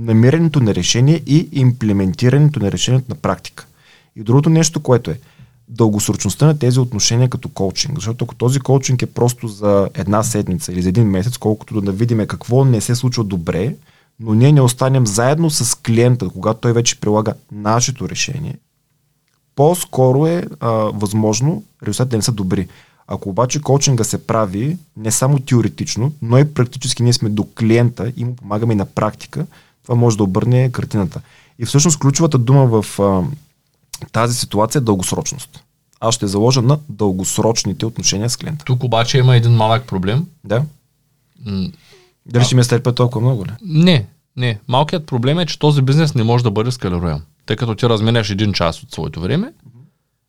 намирането 0.01 0.59
на 0.59 0.75
решение 0.75 1.21
и 1.25 1.49
имплементирането 1.51 2.59
на 2.59 2.71
решението 2.71 3.05
на 3.09 3.15
практика. 3.15 3.67
И 4.15 4.23
другото 4.23 4.49
нещо, 4.49 4.79
което 4.79 5.11
е 5.11 5.19
дългосрочността 5.67 6.45
на 6.45 6.59
тези 6.59 6.79
отношения 6.79 7.29
като 7.29 7.49
коучинг. 7.49 7.95
Защото 7.95 8.25
ако 8.25 8.35
този 8.35 8.59
коучинг 8.59 9.01
е 9.01 9.05
просто 9.05 9.47
за 9.47 9.89
една 9.93 10.23
седмица 10.23 10.71
или 10.71 10.81
за 10.81 10.89
един 10.89 11.07
месец, 11.07 11.37
колкото 11.37 11.81
да 11.81 11.91
видим 11.91 12.27
какво 12.27 12.65
не 12.65 12.81
се 12.81 12.95
случва 12.95 13.23
добре, 13.23 13.75
но 14.19 14.33
ние 14.33 14.51
не 14.51 14.61
останем 14.61 15.07
заедно 15.07 15.49
с 15.49 15.75
клиента, 15.75 16.29
когато 16.29 16.59
той 16.59 16.73
вече 16.73 16.99
прилага 16.99 17.33
нашето 17.51 18.09
решение, 18.09 18.57
по-скоро 19.55 20.27
е 20.27 20.45
а, 20.59 20.69
възможно 20.71 21.63
резултатите 21.83 22.15
не 22.15 22.23
са 22.23 22.31
добри. 22.31 22.67
Ако 23.07 23.29
обаче 23.29 23.61
коучинга 23.61 24.03
се 24.03 24.27
прави 24.27 24.77
не 24.97 25.11
само 25.11 25.39
теоретично, 25.39 26.13
но 26.21 26.37
и 26.37 26.53
практически 26.53 27.03
ние 27.03 27.13
сме 27.13 27.29
до 27.29 27.47
клиента 27.59 28.11
и 28.17 28.25
му 28.25 28.35
помагаме 28.35 28.73
и 28.73 28.75
на 28.75 28.85
практика, 28.85 29.45
това 29.83 29.95
може 29.95 30.17
да 30.17 30.23
обърне 30.23 30.71
картината. 30.71 31.21
И 31.59 31.65
всъщност 31.65 31.99
ключовата 31.99 32.37
дума 32.37 32.81
в 32.81 32.99
а, 32.99 33.23
тази 34.11 34.35
ситуация 34.35 34.79
е 34.79 34.83
дългосрочност. 34.83 35.63
Аз 35.99 36.15
ще 36.15 36.27
заложа 36.27 36.61
на 36.61 36.79
дългосрочните 36.89 37.85
отношения 37.85 38.29
с 38.29 38.37
клиента. 38.37 38.65
Тук 38.65 38.83
обаче 38.83 39.17
има 39.17 39.35
един 39.35 39.51
малък 39.51 39.87
проблем. 39.87 40.25
Да. 40.43 40.63
М- 41.45 41.69
Дали 42.25 42.43
ще 42.43 42.55
ми 42.55 42.63
стърпя 42.63 42.95
толкова 42.95 43.21
много 43.21 43.45
ли? 43.45 43.51
Не, 43.61 44.05
не. 44.37 44.59
Малкият 44.67 45.05
проблем 45.05 45.39
е, 45.39 45.45
че 45.45 45.59
този 45.59 45.81
бизнес 45.81 46.15
не 46.15 46.23
може 46.23 46.43
да 46.43 46.51
бъде 46.51 46.71
скалируем. 46.71 47.21
Тъй 47.45 47.55
като 47.55 47.75
ти 47.75 47.89
разменяш 47.89 48.29
един 48.29 48.53
час 48.53 48.83
от 48.83 48.91
своето 48.91 49.21
време, 49.21 49.47
mm-hmm. 49.47 49.81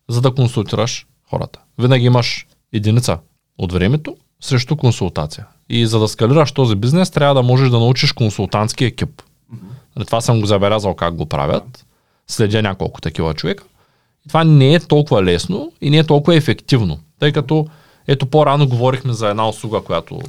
за 0.09 0.21
да 0.21 0.35
консултираш 0.35 1.07
хората. 1.29 1.59
Винаги 1.77 2.05
имаш 2.05 2.47
единица 2.73 3.17
от 3.57 3.73
времето 3.73 4.17
срещу 4.41 4.75
консултация. 4.75 5.45
И 5.69 5.87
за 5.87 5.99
да 5.99 6.07
скалираш 6.07 6.51
този 6.51 6.75
бизнес, 6.75 7.11
трябва 7.11 7.35
да 7.35 7.43
можеш 7.43 7.69
да 7.69 7.79
научиш 7.79 8.11
консултантски 8.11 8.85
екип. 8.85 9.21
Mm-hmm. 9.53 10.05
Това 10.05 10.21
съм 10.21 10.41
го 10.41 10.45
забелязал 10.45 10.93
как 10.93 11.15
го 11.15 11.25
правят. 11.25 11.85
Следя 12.27 12.61
няколко 12.61 13.01
такива 13.01 13.33
човека. 13.33 13.63
Това 14.27 14.43
не 14.43 14.73
е 14.73 14.79
толкова 14.79 15.23
лесно 15.23 15.71
и 15.81 15.89
не 15.89 15.97
е 15.97 16.03
толкова 16.03 16.35
ефективно. 16.35 16.99
Тъй 17.19 17.31
като, 17.31 17.67
ето 18.07 18.25
по-рано 18.25 18.67
говорихме 18.67 19.13
за 19.13 19.29
една 19.29 19.49
услуга, 19.49 19.81
която, 19.81 20.19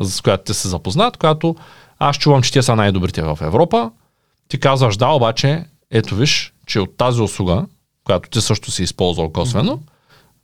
с 0.00 0.20
която 0.20 0.44
те 0.44 0.54
се 0.54 0.68
запознат, 0.68 1.16
която 1.16 1.56
аз 1.98 2.18
чувам, 2.18 2.42
че 2.42 2.52
те 2.52 2.62
са 2.62 2.76
най-добрите 2.76 3.22
в 3.22 3.38
Европа. 3.40 3.90
Ти 4.48 4.60
казваш 4.60 4.96
да, 4.96 5.08
обаче 5.08 5.64
ето 5.90 6.14
виж, 6.14 6.52
че 6.66 6.80
от 6.80 6.96
тази 6.96 7.20
услуга, 7.20 7.66
която 8.04 8.30
ти 8.30 8.40
също 8.40 8.70
си 8.70 8.82
използвал 8.82 9.32
косвено, 9.32 9.72
mm-hmm 9.72 9.94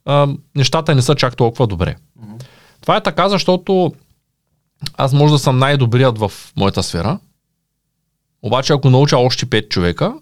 а, 0.04 0.28
нещата 0.54 0.94
не 0.94 1.02
са 1.02 1.14
чак 1.14 1.36
толкова 1.36 1.66
добре. 1.66 1.96
Mm-hmm. 2.20 2.44
Това 2.80 2.96
е 2.96 3.02
така, 3.02 3.28
защото 3.28 3.92
аз 4.96 5.12
може 5.12 5.32
да 5.32 5.38
съм 5.38 5.58
най-добрият 5.58 6.18
в 6.18 6.32
моята 6.56 6.82
сфера, 6.82 7.18
обаче 8.42 8.72
ако 8.72 8.90
науча 8.90 9.18
още 9.18 9.46
5 9.46 9.68
човека, 9.68 10.14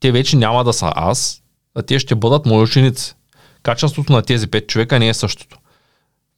те 0.00 0.12
вече 0.12 0.36
няма 0.36 0.64
да 0.64 0.72
са 0.72 0.92
аз, 0.96 1.42
а 1.74 1.82
те 1.82 1.98
ще 1.98 2.14
бъдат 2.14 2.46
мои 2.46 2.62
ученици. 2.62 3.14
Качеството 3.62 4.12
на 4.12 4.22
тези 4.22 4.46
5 4.46 4.66
човека 4.66 4.98
не 4.98 5.08
е 5.08 5.14
същото. 5.14 5.58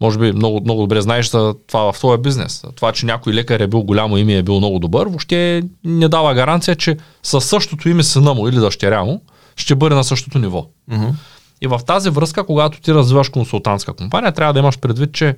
Може 0.00 0.18
би 0.18 0.32
много, 0.32 0.60
много 0.60 0.80
добре 0.80 1.00
знаеш 1.00 1.30
за 1.30 1.54
това 1.66 1.92
в 1.92 1.98
твоя 1.98 2.18
бизнес. 2.18 2.64
Това, 2.76 2.92
че 2.92 3.06
някой 3.06 3.32
лекар 3.32 3.60
е 3.60 3.66
бил 3.66 3.82
голямо 3.82 4.16
име 4.16 4.32
и 4.32 4.36
е 4.36 4.42
бил 4.42 4.56
много 4.56 4.78
добър, 4.78 5.06
въобще 5.06 5.62
не 5.84 6.08
дава 6.08 6.34
гаранция, 6.34 6.76
че 6.76 6.96
със 7.22 7.44
същото 7.44 7.88
име 7.88 8.02
сина 8.02 8.34
му 8.34 8.48
или 8.48 8.56
дъщеря 8.56 9.04
му 9.04 9.22
ще 9.56 9.74
бъде 9.74 9.94
на 9.94 10.04
същото 10.04 10.38
ниво. 10.38 10.66
Mm-hmm. 10.90 11.12
И 11.60 11.66
в 11.66 11.80
тази 11.86 12.10
връзка, 12.10 12.46
когато 12.46 12.80
ти 12.80 12.94
развиваш 12.94 13.28
консултантска 13.28 13.92
компания, 13.92 14.32
трябва 14.32 14.52
да 14.52 14.58
имаш 14.58 14.78
предвид, 14.78 15.12
че 15.12 15.36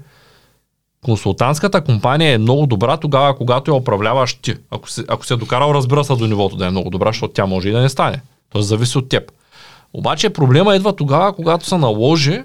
консултантската 1.04 1.84
компания 1.84 2.34
е 2.34 2.38
много 2.38 2.66
добра 2.66 2.96
тогава, 2.96 3.36
когато 3.36 3.70
я 3.70 3.74
управляваш 3.74 4.34
ти. 4.34 4.54
Ако 4.70 4.90
се, 4.90 5.04
ако 5.08 5.26
се 5.26 5.34
е 5.34 5.36
докарал, 5.36 5.70
разбира 5.74 6.04
се 6.04 6.16
до 6.16 6.26
нивото 6.26 6.56
да 6.56 6.66
е 6.66 6.70
много 6.70 6.90
добра, 6.90 7.08
защото 7.08 7.32
тя 7.32 7.46
може 7.46 7.68
и 7.68 7.72
да 7.72 7.80
не 7.80 7.88
стане. 7.88 8.22
Тоест 8.50 8.68
зависи 8.68 8.98
от 8.98 9.08
теб. 9.08 9.32
Обаче 9.92 10.30
проблема 10.30 10.76
идва 10.76 10.96
тогава, 10.96 11.32
когато 11.32 11.66
се 11.66 11.78
наложи 11.78 12.42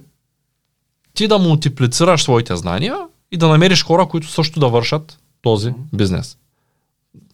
ти 1.14 1.28
да 1.28 1.38
мултиплицираш 1.38 2.24
своите 2.24 2.56
знания 2.56 2.98
и 3.32 3.38
да 3.38 3.48
намериш 3.48 3.86
хора, 3.86 4.06
които 4.06 4.28
също 4.28 4.60
да 4.60 4.68
вършат 4.68 5.18
този 5.42 5.74
бизнес. 5.94 6.38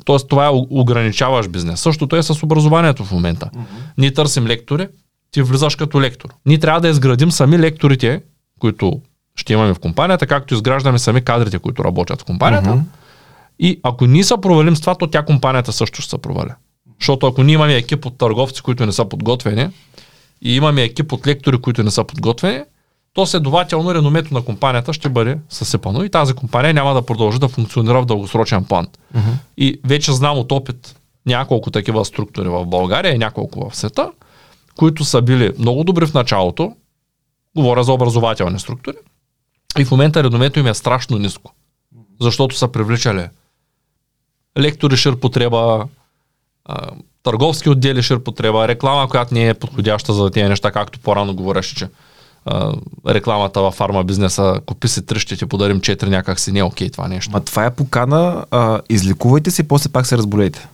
Тоест 0.05 0.27
това 0.27 0.45
е 0.45 0.49
ограничаваш 0.69 1.47
бизнес. 1.47 1.79
Същото 1.79 2.15
е 2.15 2.23
с 2.23 2.43
образованието 2.43 3.05
в 3.05 3.11
момента. 3.11 3.49
Ние 3.97 4.13
търсим 4.13 4.47
лектори, 4.47 4.87
ти 5.31 5.41
влизаш 5.41 5.75
като 5.75 6.01
лектор. 6.01 6.29
Ние 6.45 6.59
трябва 6.59 6.81
да 6.81 6.89
изградим 6.89 7.31
сами 7.31 7.59
лекторите, 7.59 8.21
които 8.59 9.01
ще 9.39 9.53
имаме 9.53 9.73
в 9.73 9.79
компанията, 9.79 10.27
както 10.27 10.53
изграждаме 10.53 10.99
сами 10.99 11.21
кадрите, 11.21 11.59
които 11.59 11.83
работят 11.83 12.21
в 12.21 12.25
компанията. 12.25 12.69
Mm-hmm. 12.69 12.83
И 13.59 13.79
ако 13.83 14.05
ние 14.05 14.23
се 14.23 14.35
провалим 14.41 14.75
с 14.75 14.81
това, 14.81 14.95
то 14.95 15.07
тя 15.07 15.25
компанията 15.25 15.73
също 15.73 16.01
ще 16.01 16.09
се 16.09 16.17
проваля. 16.17 16.55
Защото 16.99 17.27
ако 17.27 17.43
ние 17.43 17.53
имаме 17.53 17.75
екип 17.75 18.05
от 18.05 18.17
търговци, 18.17 18.61
които 18.61 18.85
не 18.85 18.91
са 18.91 19.05
подготвени, 19.05 19.69
и 20.41 20.55
имаме 20.55 20.83
екип 20.83 21.11
от 21.11 21.27
лектори, 21.27 21.57
които 21.57 21.83
не 21.83 21.91
са 21.91 22.03
подготвени, 22.03 22.61
то 23.13 23.25
следователно 23.25 23.95
реномето 23.95 24.33
на 24.33 24.41
компанията 24.41 24.93
ще 24.93 25.09
бъде 25.09 25.37
съсипано 25.49 26.03
и 26.03 26.09
тази 26.09 26.33
компания 26.33 26.73
няма 26.73 26.93
да 26.93 27.01
продължи 27.01 27.39
да 27.39 27.47
функционира 27.47 28.01
в 28.01 28.05
дългосрочен 28.05 28.63
план. 28.63 28.87
Mm-hmm. 29.15 29.33
И 29.57 29.79
вече 29.85 30.13
знам 30.13 30.37
от 30.37 30.51
опит 30.51 30.95
няколко 31.25 31.71
такива 31.71 32.05
структури 32.05 32.49
в 32.49 32.65
България 32.65 33.15
и 33.15 33.17
няколко 33.17 33.69
в 33.69 33.75
света, 33.75 34.11
които 34.75 35.05
са 35.05 35.21
били 35.21 35.51
много 35.59 35.83
добри 35.83 36.05
в 36.05 36.13
началото, 36.13 36.75
говоря 37.55 37.83
за 37.83 37.93
образователни 37.93 38.59
структури, 38.59 38.97
и 39.77 39.85
в 39.85 39.91
момента 39.91 40.23
редомето 40.23 40.59
им 40.59 40.67
е 40.67 40.73
страшно 40.73 41.17
ниско, 41.17 41.53
защото 42.21 42.57
са 42.57 42.67
привличали 42.67 43.27
лектори 44.57 44.97
ширпотреба, 44.97 45.87
търговски 47.23 47.69
отдели 47.69 48.03
ширпотреба, 48.03 48.67
реклама, 48.67 49.09
която 49.09 49.33
не 49.33 49.47
е 49.47 49.53
подходяща 49.53 50.13
за 50.13 50.29
тези 50.29 50.49
неща, 50.49 50.71
както 50.71 50.99
по-рано 50.99 51.35
говореше, 51.35 51.75
че 51.75 51.87
а, 52.45 52.73
рекламата 53.07 53.61
във 53.61 53.73
фарма 53.73 54.03
бизнеса, 54.03 54.61
купи 54.65 54.87
си 54.87 55.05
три, 55.05 55.19
ще 55.19 55.37
ти 55.37 55.45
подарим 55.45 55.81
четири, 55.81 56.09
някак 56.09 56.39
си 56.39 56.51
не 56.51 56.59
е 56.59 56.63
окей 56.63 56.89
това 56.89 57.07
нещо. 57.07 57.31
Ма 57.31 57.39
това 57.39 57.65
е 57.65 57.75
покана, 57.75 58.45
а, 58.51 58.81
излекувайте 58.89 59.51
се, 59.51 59.67
после 59.67 59.89
пак 59.89 60.07
се 60.07 60.17
разболейте. 60.17 60.67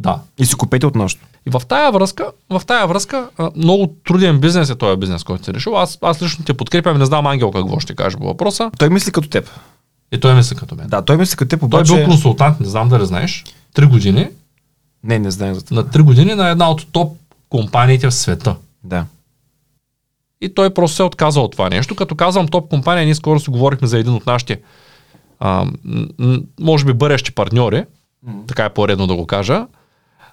Да. 0.00 0.18
И 0.38 0.46
си 0.46 0.54
купете 0.54 0.86
от 0.86 0.94
нашото. 0.94 1.26
И 1.46 1.50
в 1.50 1.62
тая 1.68 1.92
връзка, 1.92 2.30
в 2.50 2.62
тая 2.66 2.86
връзка 2.86 3.28
много 3.56 3.94
труден 4.06 4.40
бизнес 4.40 4.70
е 4.70 4.74
този 4.74 4.96
бизнес, 4.96 5.24
който 5.24 5.44
си 5.44 5.54
решил. 5.54 5.78
Аз, 5.78 5.98
аз 6.02 6.22
лично 6.22 6.44
те 6.44 6.54
подкрепям, 6.54 6.98
не 6.98 7.04
знам 7.04 7.26
Ангел 7.26 7.50
какво 7.50 7.80
ще 7.80 7.94
каже 7.94 8.16
по 8.16 8.24
въпроса. 8.24 8.70
Той 8.78 8.88
мисли 8.88 9.12
като 9.12 9.28
теб. 9.28 9.50
И 10.12 10.20
той 10.20 10.34
мисли 10.34 10.56
като 10.56 10.74
мен. 10.74 10.88
Да, 10.88 11.02
той 11.02 11.16
мисли 11.16 11.36
като 11.36 11.48
теб, 11.48 11.62
обаче... 11.62 11.92
Той 11.92 12.00
е 12.00 12.02
бил 12.02 12.10
консултант, 12.10 12.60
не 12.60 12.66
знам 12.66 12.88
дали 12.88 13.06
знаеш. 13.06 13.44
Три 13.74 13.86
години. 13.86 14.28
Не, 15.04 15.18
не 15.18 15.30
знаем 15.30 15.54
за 15.54 15.64
това. 15.64 15.82
На 15.82 15.90
три 15.90 16.02
години 16.02 16.34
на 16.34 16.48
една 16.48 16.70
от 16.70 16.86
топ 16.92 17.16
компаниите 17.48 18.06
в 18.06 18.14
света. 18.14 18.56
Да. 18.84 19.06
И 20.40 20.54
той 20.54 20.74
просто 20.74 20.96
се 20.96 21.02
отказа 21.02 21.40
от 21.40 21.52
това 21.52 21.68
нещо. 21.68 21.96
Като 21.96 22.14
казвам 22.14 22.48
топ 22.48 22.70
компания, 22.70 23.04
ние 23.04 23.14
скоро 23.14 23.40
си 23.40 23.50
говорихме 23.50 23.88
за 23.88 23.98
един 23.98 24.12
от 24.12 24.26
нашите, 24.26 24.60
а, 25.40 25.66
може 26.60 26.84
би 26.84 26.92
бъдещи 26.92 27.32
партньори, 27.32 27.84
mm-hmm. 28.26 28.46
така 28.46 28.64
е 28.64 28.74
по-редно 28.74 29.06
да 29.06 29.14
го 29.14 29.26
кажа, 29.26 29.66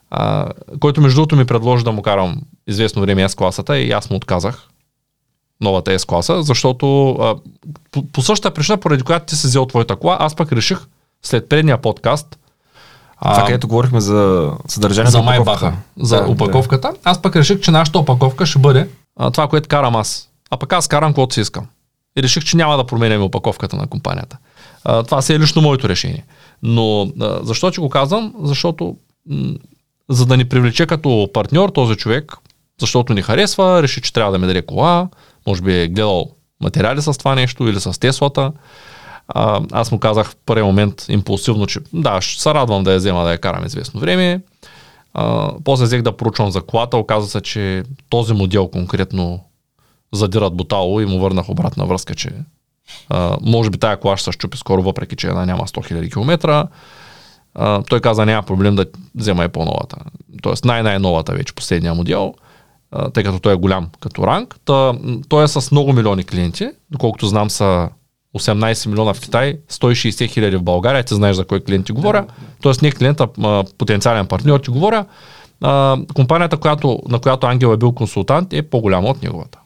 а, 0.10 0.49
който 0.80 1.01
между 1.01 1.16
другото 1.16 1.36
ми 1.36 1.45
предложи 1.45 1.84
да 1.84 1.91
му 1.91 2.01
карам 2.01 2.41
известно 2.68 3.01
време 3.01 3.30
S-класата 3.30 3.76
и 3.76 3.91
аз 3.91 4.10
му 4.10 4.16
отказах 4.16 4.68
новата 5.62 5.99
S-класа, 5.99 6.41
защото 6.41 7.12
а, 7.12 7.36
по, 7.91 8.08
по 8.08 8.22
същата 8.22 8.53
причина, 8.53 8.78
поради 8.78 9.03
която 9.03 9.26
ти 9.26 9.36
си 9.36 9.47
взел 9.47 9.66
твоята 9.66 9.95
кола, 9.95 10.18
аз 10.20 10.36
пък 10.36 10.51
реших 10.51 10.80
след 11.24 11.49
предния 11.49 11.78
подкаст 11.78 12.38
това, 13.22 13.45
където 13.45 13.68
говорихме 13.68 14.01
за 14.01 14.51
съдържанието 14.68 15.12
за 15.12 15.22
Майбаха, 15.22 15.74
за 15.99 16.22
да, 16.22 16.32
опаковката. 16.32 16.91
Да. 16.91 16.97
Аз 17.03 17.22
пък 17.22 17.36
реших, 17.36 17.60
че 17.60 17.72
нашата 17.72 17.99
опаковка 17.99 18.45
ще 18.45 18.60
бъде 18.60 18.89
а, 19.16 19.32
това, 19.32 19.47
което 19.47 19.70
карам 19.70 19.95
аз. 19.95 20.30
А 20.49 20.58
пък 20.58 20.74
аз 20.74 20.88
карам 20.88 21.10
каквото 21.10 21.34
си 21.34 21.41
искам. 21.41 21.66
И 22.18 22.24
реших, 22.24 22.43
че 22.43 22.58
няма 22.58 22.78
да 22.78 22.84
променяме 22.84 23.24
опаковката 23.24 23.76
на 23.76 23.88
компанията. 23.88 24.38
А, 24.84 25.03
това 25.03 25.22
си 25.22 25.34
е 25.34 25.39
лично 25.39 25.62
моето 25.62 25.89
решение. 25.89 26.26
Но 26.64 27.01
а, 27.22 27.39
защо 27.43 27.72
че 27.72 27.82
го 27.82 27.89
казвам? 27.89 28.34
Защото 28.43 28.95
м- 29.30 29.53
за 30.10 30.26
да 30.26 30.38
ни 30.38 30.45
привлече 30.45 30.86
като 30.86 31.30
партньор 31.34 31.70
този 31.70 31.95
човек, 31.95 32.34
защото 32.80 33.14
ни 33.14 33.22
харесва, 33.22 33.84
реши, 33.84 34.01
че 34.01 34.14
трябва 34.14 34.32
да 34.32 34.39
ми 34.39 34.47
даде 34.47 34.62
кола, 34.62 35.10
може 35.47 35.62
би 35.62 35.82
е 35.82 35.88
гледал 35.88 36.32
материали 36.62 37.01
с 37.01 37.18
това 37.18 37.36
нещо 37.36 37.68
или 37.68 37.80
с 37.80 37.99
Теслата. 37.99 38.51
А, 39.28 39.62
аз 39.72 39.91
му 39.91 39.99
казах 39.99 40.30
в 40.30 40.36
първи 40.45 40.64
момент 40.64 41.05
импулсивно, 41.10 41.68
че 41.68 41.80
да, 41.93 42.22
ще 42.22 42.41
се 42.41 42.53
радвам 42.53 42.84
да 42.84 42.91
я 42.91 42.97
взема 42.97 43.24
да 43.24 43.32
я 43.32 43.38
карам 43.38 43.66
известно 43.66 43.99
време. 43.99 44.41
А, 45.14 45.51
после 45.64 45.86
взех 45.86 46.01
да 46.01 46.18
проучвам 46.18 46.51
за 46.51 46.62
колата, 46.62 46.97
оказа 46.97 47.28
се, 47.28 47.41
че 47.41 47.84
този 48.10 48.34
модел 48.34 48.68
конкретно 48.68 49.39
задират 50.14 50.55
бутало 50.55 51.01
и 51.01 51.05
му 51.05 51.20
върнах 51.20 51.49
обратна 51.49 51.86
връзка, 51.86 52.16
че 52.16 52.32
а, 53.10 53.38
може 53.41 53.70
би 53.70 53.78
тая 53.78 53.99
кола 53.99 54.18
ще 54.18 54.26
се 54.26 54.32
щупи 54.32 54.58
скоро, 54.58 54.84
въпреки 54.84 55.16
че 55.16 55.28
една 55.28 55.45
няма 55.45 55.64
100 55.64 55.91
000 55.91 56.14
км. 56.14 56.68
А, 57.58 57.84
той 57.84 57.99
каза, 57.99 58.26
няма 58.26 58.43
проблем 58.43 58.76
да 58.76 58.86
взема 59.16 59.45
и 59.45 59.47
по-новата. 59.47 59.97
Тоест 60.41 60.66
най-най-новата 60.66 61.34
вече, 61.34 61.53
последния 61.53 61.93
модел, 61.93 62.34
а, 62.91 63.10
тъй 63.10 63.24
като 63.24 63.39
той 63.39 63.53
е 63.53 63.55
голям 63.55 63.89
като 63.99 64.28
ранг. 64.28 64.55
Та, 64.66 64.93
той 65.30 65.43
е 65.43 65.47
с 65.47 65.72
много 65.72 65.93
милиони 65.93 66.24
клиенти, 66.24 66.70
доколкото 66.91 67.28
знам 67.28 67.49
са 67.49 67.89
18 68.38 68.89
милиона 68.89 69.14
в 69.14 69.22
Китай, 69.22 69.58
160 69.72 70.30
хиляди 70.30 70.58
в 70.58 70.64
България, 70.64 71.03
ти 71.03 71.16
знаеш 71.16 71.36
за 71.36 71.45
кой 71.45 71.60
клиент 71.60 71.86
ти 71.86 71.91
говоря. 71.91 72.26
Тоест 72.62 72.82
не 72.82 72.91
клиента, 72.91 73.28
а, 73.43 73.64
потенциален 73.78 74.28
партньор 74.28 74.60
ти 74.60 74.70
говоря. 74.70 75.05
А, 75.62 75.97
компанията, 76.14 76.58
която, 76.58 76.99
на 77.10 77.20
която 77.20 77.47
Ангел 77.47 77.68
е 77.68 77.78
бил 77.78 77.91
консултант, 77.91 78.53
е 78.53 78.62
по-голяма 78.62 79.08
от 79.08 79.24
неговата. 79.24 79.60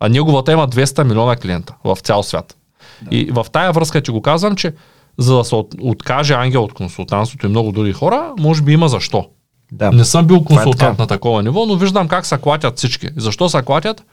А 0.00 0.08
неговата 0.08 0.52
има 0.52 0.68
200 0.68 1.04
милиона 1.04 1.36
клиента 1.36 1.74
в 1.84 1.98
цял 2.02 2.22
свят. 2.22 2.56
Да. 3.02 3.16
И 3.16 3.24
в 3.24 3.46
тая 3.52 3.72
връзка 3.72 4.00
ти 4.00 4.10
го 4.10 4.22
казвам, 4.22 4.56
че 4.56 4.72
за 5.18 5.36
да 5.36 5.44
се 5.44 5.54
от, 5.54 5.74
откаже 5.80 6.34
Ангел 6.34 6.64
от 6.64 6.72
консултантството 6.72 7.46
и 7.46 7.48
много 7.48 7.72
други 7.72 7.92
хора, 7.92 8.32
може 8.38 8.62
би 8.62 8.72
има 8.72 8.88
защо. 8.88 9.26
Да. 9.72 9.90
Не 9.92 10.04
съм 10.04 10.26
бил 10.26 10.34
е 10.36 10.44
консултант 10.44 10.78
така. 10.96 11.02
на 11.02 11.06
такова 11.06 11.42
ниво, 11.42 11.66
но 11.66 11.76
виждам 11.76 12.08
как 12.08 12.26
се 12.26 12.38
клатят 12.38 12.78
всички. 12.78 13.08
Защо 13.16 13.48
се 13.48 13.62
клатят? 13.62 14.04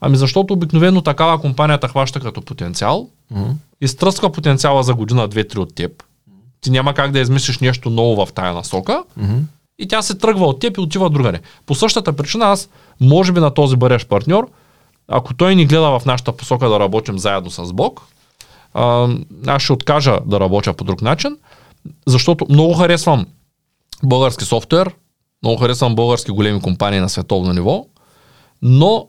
Ами 0.00 0.16
защото 0.16 0.54
обикновено 0.54 1.02
такава 1.02 1.40
компанията 1.40 1.88
хваща 1.88 2.20
като 2.20 2.42
потенциал, 2.42 3.08
Мгм. 3.30 3.50
изтръсква 3.80 4.32
потенциала 4.32 4.82
за 4.82 4.94
година, 4.94 5.28
две-три 5.28 5.58
от 5.58 5.74
теб. 5.74 6.02
Ти 6.60 6.70
няма 6.70 6.94
как 6.94 7.10
да 7.10 7.18
измислиш 7.18 7.58
нещо 7.58 7.90
ново 7.90 8.26
в 8.26 8.32
тая 8.32 8.52
насока 8.52 9.02
Мгм. 9.16 9.36
и 9.78 9.88
тя 9.88 10.02
се 10.02 10.14
тръгва 10.18 10.46
от 10.46 10.60
теб 10.60 10.76
и 10.76 10.80
отива 10.80 11.10
другаде. 11.10 11.40
По 11.66 11.74
същата 11.74 12.12
причина 12.12 12.44
аз, 12.44 12.68
може 13.00 13.32
би 13.32 13.40
на 13.40 13.50
този 13.54 13.76
бъдещ 13.76 14.08
партньор, 14.08 14.48
ако 15.08 15.34
той 15.34 15.54
ни 15.54 15.66
гледа 15.66 15.98
в 15.98 16.06
нашата 16.06 16.32
посока 16.32 16.68
да 16.68 16.80
работим 16.80 17.18
заедно 17.18 17.50
с 17.50 17.72
Бог, 17.72 18.02
а, 18.74 19.08
аз 19.46 19.62
ще 19.62 19.72
откажа 19.72 20.18
да 20.26 20.40
работя 20.40 20.72
по 20.72 20.84
друг 20.84 21.02
начин, 21.02 21.36
защото 22.06 22.46
много 22.50 22.74
харесвам 22.74 23.26
български 24.02 24.44
софтуер, 24.44 24.94
много 25.42 25.60
харесвам 25.60 25.94
български 25.94 26.30
големи 26.30 26.60
компании 26.60 27.00
на 27.00 27.08
световно 27.08 27.52
ниво, 27.52 27.86
но 28.62 29.08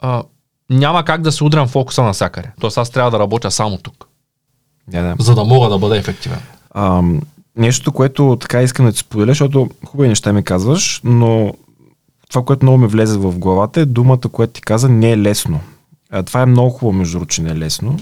а, 0.00 0.22
няма 0.70 1.04
как 1.04 1.22
да 1.22 1.32
се 1.32 1.44
удрям 1.44 1.68
фокуса 1.68 2.02
навсякъде. 2.02 2.50
Тоест 2.60 2.78
аз 2.78 2.90
трябва 2.90 3.10
да 3.10 3.18
работя 3.18 3.50
само 3.50 3.78
тук, 3.78 4.08
Да, 4.88 5.02
да. 5.02 5.14
за 5.18 5.34
да 5.34 5.44
мога 5.44 5.68
да 5.68 5.78
бъда 5.78 5.96
ефективен. 5.98 6.40
Ам, 6.74 7.20
нещо, 7.56 7.92
което 7.92 8.36
така 8.40 8.62
искам 8.62 8.86
да 8.86 8.92
ти 8.92 8.98
споделя, 8.98 9.30
защото 9.30 9.68
хубави 9.86 10.08
неща 10.08 10.32
ми 10.32 10.42
казваш, 10.44 11.00
но 11.04 11.52
това, 12.28 12.44
което 12.44 12.64
много 12.64 12.78
ми 12.78 12.86
влезе 12.86 13.18
в 13.18 13.38
главата 13.38 13.80
е 13.80 13.84
думата, 13.84 14.20
която 14.32 14.52
ти 14.52 14.60
каза, 14.60 14.88
не 14.88 15.10
е 15.10 15.18
лесно. 15.18 15.60
А, 16.10 16.22
това 16.22 16.42
е 16.42 16.46
много 16.46 16.70
хубаво, 16.70 16.98
между 16.98 17.12
другото, 17.12 17.34
че 17.34 17.42
не 17.42 17.50
е 17.50 17.56
лесно. 17.56 17.98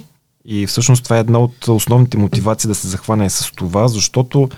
И 0.47 0.67
всъщност 0.67 1.05
това 1.05 1.17
е 1.17 1.21
една 1.21 1.39
от 1.39 1.69
основните 1.69 2.19
мотивации 2.19 2.69
да 2.69 2.75
се 2.75 2.89
захване 2.89 3.31
с 3.31 3.53
това, 3.53 3.89
защото 3.89 4.49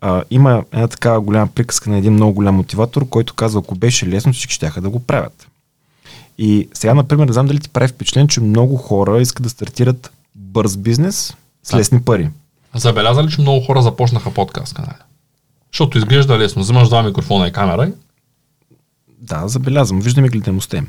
а, 0.00 0.22
има 0.30 0.64
една 0.72 0.88
такава 0.88 1.20
голяма 1.20 1.46
приказка 1.46 1.90
на 1.90 1.98
един 1.98 2.12
много 2.12 2.32
голям 2.32 2.54
мотиватор, 2.54 3.08
който 3.08 3.34
казва, 3.34 3.60
ако 3.60 3.74
беше 3.74 4.08
лесно, 4.08 4.32
всички 4.32 4.54
ще 4.54 4.70
да 4.80 4.90
го 4.90 5.00
правят. 5.00 5.46
И 6.38 6.68
сега, 6.74 6.94
например, 6.94 7.26
не 7.26 7.32
знам 7.32 7.46
дали 7.46 7.60
ти 7.60 7.68
прави 7.68 7.88
впечатление, 7.88 8.28
че 8.28 8.40
много 8.40 8.76
хора 8.76 9.20
искат 9.20 9.42
да 9.42 9.50
стартират 9.50 10.10
бърз 10.34 10.76
бизнес 10.76 11.36
с 11.62 11.70
Да. 11.70 11.76
лесни 11.76 12.02
пари. 12.02 12.30
Забелязали, 12.74 13.30
че 13.30 13.40
много 13.40 13.66
хора 13.66 13.82
започнаха 13.82 14.34
подкаст 14.34 14.74
канали. 14.74 14.94
Защото 15.72 15.98
изглежда 15.98 16.38
лесно. 16.38 16.62
Взимаш 16.62 16.88
два 16.88 17.02
микрофона 17.02 17.48
и 17.48 17.52
камера 17.52 17.86
и 17.86 17.92
Да, 19.20 19.48
забелязвам. 19.48 20.00
Виждаме 20.00 20.28
гледаността 20.28 20.76
им. 20.76 20.88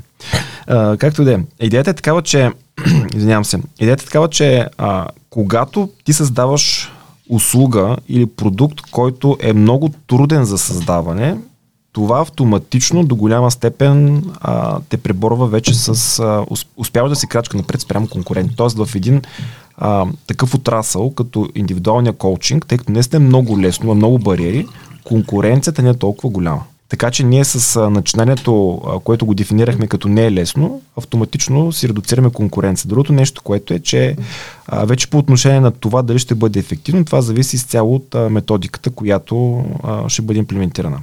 Както 0.97 1.22
и 1.22 1.26
да 1.26 1.34
е. 1.34 1.39
Идеята 1.60 1.89
е 1.89 1.93
такава, 1.93 2.22
че... 2.22 2.52
Извинявам 3.15 3.45
се. 3.45 3.59
Идеята 3.79 4.03
е 4.03 4.05
такава, 4.05 4.29
че 4.29 4.65
а, 4.77 5.07
когато 5.29 5.89
ти 6.03 6.13
създаваш 6.13 6.91
услуга 7.29 7.97
или 8.09 8.25
продукт, 8.25 8.82
който 8.91 9.38
е 9.39 9.53
много 9.53 9.89
труден 10.07 10.45
за 10.45 10.57
създаване, 10.57 11.38
това 11.93 12.21
автоматично 12.21 13.03
до 13.03 13.15
голяма 13.15 13.51
степен 13.51 14.23
а, 14.41 14.79
те 14.89 14.97
преборва 14.97 15.47
вече 15.47 15.73
с... 15.73 16.19
А, 16.19 16.45
ус- 16.49 16.65
успява 16.77 17.09
да 17.09 17.15
си 17.15 17.27
крачка 17.27 17.57
напред 17.57 17.82
спрямо 17.82 18.07
конкурент. 18.07 18.51
Тоест 18.55 18.77
в 18.77 18.95
един 18.95 19.21
а, 19.77 20.05
такъв 20.27 20.53
отрасъл, 20.53 21.11
като 21.11 21.49
индивидуалния 21.55 22.13
коучинг, 22.13 22.65
тъй 22.67 22.77
като 22.77 22.91
не 22.91 23.03
сте 23.03 23.19
много 23.19 23.59
лесно, 23.59 23.86
има 23.86 23.95
много 23.95 24.19
бариери, 24.19 24.67
конкуренцията 25.03 25.82
не 25.82 25.89
е 25.89 25.93
толкова 25.93 26.29
голяма. 26.29 26.63
Така 26.91 27.11
че 27.11 27.23
ние 27.23 27.45
с 27.45 27.89
начинанието, 27.89 28.81
което 29.03 29.25
го 29.25 29.33
дефинирахме 29.33 29.87
като 29.87 30.07
не 30.07 30.25
е 30.25 30.31
лесно, 30.31 30.81
автоматично 30.97 31.71
си 31.71 31.89
редуцираме 31.89 32.29
конкуренция. 32.29 32.89
Другото 32.89 33.13
нещо, 33.13 33.41
което 33.43 33.73
е, 33.73 33.79
че 33.79 34.15
вече 34.73 35.09
по 35.09 35.17
отношение 35.17 35.59
на 35.59 35.71
това 35.71 36.01
дали 36.01 36.19
ще 36.19 36.35
бъде 36.35 36.59
ефективно, 36.59 37.05
това 37.05 37.21
зависи 37.21 37.55
изцяло 37.55 37.95
от 37.95 38.15
методиката, 38.29 38.89
която 38.89 39.65
ще 40.07 40.21
бъде 40.21 40.39
имплементирана. 40.39 40.99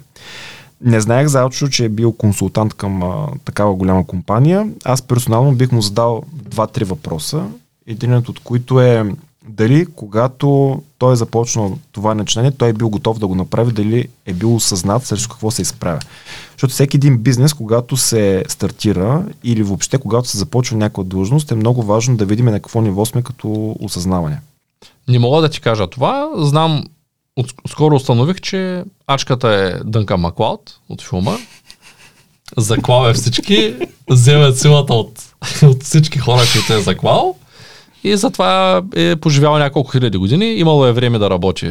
Не 0.84 1.00
знаех 1.00 1.26
за 1.26 1.40
Алчо, 1.40 1.68
че 1.68 1.84
е 1.84 1.88
бил 1.88 2.12
консултант 2.12 2.74
към 2.74 3.02
а, 3.02 3.26
такава 3.44 3.74
голяма 3.74 4.06
компания. 4.06 4.68
Аз 4.84 5.02
персонално 5.02 5.52
бих 5.52 5.72
му 5.72 5.82
задал 5.82 6.22
два-три 6.32 6.84
въпроса. 6.84 7.44
Единият 7.86 8.28
от 8.28 8.38
които 8.38 8.80
е 8.80 9.04
дали 9.48 9.86
когато 9.86 10.82
той 10.98 11.12
е 11.12 11.16
започнал 11.16 11.78
това 11.92 12.14
начинание, 12.14 12.50
той 12.50 12.68
е 12.68 12.72
бил 12.72 12.88
готов 12.88 13.18
да 13.18 13.26
го 13.26 13.34
направи, 13.34 13.72
дали 13.72 14.08
е 14.26 14.32
бил 14.32 14.54
осъзнат 14.54 15.06
срещу 15.06 15.28
какво 15.28 15.50
се 15.50 15.62
изправя. 15.62 16.00
Защото 16.52 16.72
всеки 16.72 16.96
един 16.96 17.18
бизнес, 17.18 17.54
когато 17.54 17.96
се 17.96 18.44
стартира 18.48 19.24
или 19.44 19.62
въобще 19.62 19.98
когато 19.98 20.28
се 20.28 20.38
започва 20.38 20.76
някаква 20.76 21.04
длъжност, 21.04 21.50
е 21.50 21.54
много 21.54 21.82
важно 21.82 22.16
да 22.16 22.24
видим 22.24 22.46
на 22.46 22.52
какво 22.52 22.80
ниво 22.80 23.04
сме 23.04 23.22
като 23.22 23.76
осъзнаване. 23.80 24.40
не 25.08 25.18
мога 25.18 25.40
да 25.40 25.48
ти 25.48 25.60
кажа 25.60 25.86
това. 25.86 26.30
Знам, 26.36 26.84
скоро 27.68 27.94
установих, 27.94 28.40
че 28.40 28.84
ачката 29.06 29.48
е 29.48 29.84
Дънка 29.84 30.16
Маклауд 30.16 30.80
от 30.88 31.02
филма. 31.02 31.36
Заклал 32.56 33.08
е 33.08 33.14
всички, 33.14 33.74
взема 34.10 34.52
силата 34.52 34.94
от, 34.94 35.22
от 35.62 35.82
всички 35.82 36.18
хора, 36.18 36.42
които 36.52 36.72
е 36.72 36.82
заклал. 36.82 37.36
И 38.04 38.16
затова 38.16 38.82
е 38.96 39.16
поживял 39.16 39.58
няколко 39.58 39.90
хиляди 39.90 40.18
години. 40.18 40.54
Имало 40.54 40.86
е 40.86 40.92
време 40.92 41.18
да 41.18 41.30
работи 41.30 41.70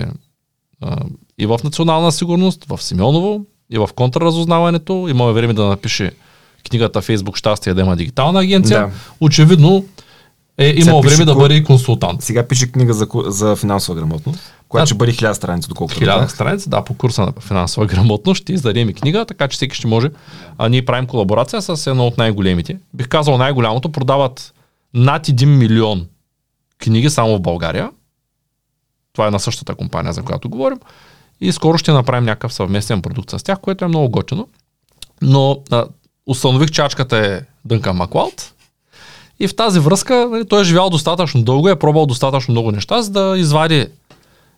а, 0.82 0.98
и 1.38 1.46
в 1.46 1.60
национална 1.64 2.12
сигурност, 2.12 2.66
в 2.66 2.84
Симеоново, 2.84 3.46
и 3.72 3.78
в 3.78 3.90
контрразузнаването. 3.96 5.08
Имало 5.10 5.30
е 5.30 5.34
време 5.34 5.54
да 5.54 5.66
напише 5.66 6.12
книгата 6.70 7.02
Фейсбук 7.02 7.38
щастие 7.38 7.74
да 7.74 7.82
има 7.82 7.96
дигитална 7.96 8.40
агенция. 8.40 8.80
Да. 8.80 8.92
Очевидно 9.22 9.86
е 10.58 10.74
имал 10.78 11.02
пише 11.02 11.16
време 11.16 11.26
да 11.26 11.36
бъде 11.36 11.56
и 11.56 11.64
консултант. 11.64 12.22
Сега 12.22 12.48
пише 12.48 12.72
книга 12.72 12.94
за, 12.94 13.08
за 13.26 13.56
финансова 13.56 13.96
грамотност, 14.00 14.40
която 14.70 14.84
Да. 14.84 14.88
ще 14.88 14.96
бъде 14.96 15.12
хиляда 15.12 15.36
страница, 15.36 15.70
доколкото 15.70 16.00
хиляда 16.00 16.30
страница, 16.30 16.70
да, 16.70 16.82
по 16.82 16.94
курса 16.94 17.22
на 17.22 17.34
финансова 17.40 17.86
грамотност 17.86 18.42
ще 18.42 18.54
издадем 18.54 18.90
и 18.90 18.94
книга, 18.94 19.26
така 19.26 19.48
че 19.48 19.56
всеки 19.56 19.76
ще 19.76 19.88
може. 19.88 20.10
А 20.58 20.70
ние 20.70 20.86
правим 20.86 21.06
колаборация 21.06 21.62
с 21.62 21.88
едно 21.88 22.08
от 22.08 22.18
най-големите. 22.18 22.78
Бих 22.94 23.08
казал 23.08 23.38
най-голямото, 23.38 23.92
продават 23.92 24.54
над 24.94 25.28
1 25.28 25.46
милион 25.46 26.06
книги 26.80 27.10
само 27.10 27.36
в 27.38 27.42
България. 27.42 27.92
Това 29.14 29.28
е 29.28 29.32
на 29.32 29.40
същата 29.40 29.76
компания, 29.76 30.14
за 30.14 30.24
която 30.24 30.50
говорим. 30.50 30.78
И 31.42 31.52
скоро 31.52 31.78
ще 31.78 31.92
направим 31.92 32.26
някакъв 32.26 32.54
съвместен 32.54 33.02
продукт 33.02 33.30
с 33.30 33.44
тях, 33.44 33.60
което 33.60 33.86
е 33.86 33.88
много 33.88 34.10
готино. 34.10 34.48
Но 35.22 35.60
а, 35.72 35.86
установих, 36.28 36.72
че 36.72 36.82
ачката 36.82 37.18
е 37.18 37.42
Дънка 37.66 37.94
Маклауд. 37.94 38.54
И 39.40 39.48
в 39.48 39.56
тази 39.56 39.80
връзка 39.80 40.28
нали, 40.32 40.48
той 40.48 40.62
е 40.62 40.66
живял 40.66 40.90
достатъчно 40.90 41.44
дълго, 41.44 41.70
е 41.70 41.80
пробвал 41.80 42.06
достатъчно 42.06 42.52
много 42.52 42.72
неща, 42.72 43.02
за 43.02 43.12
да 43.12 43.38
извади 43.38 43.88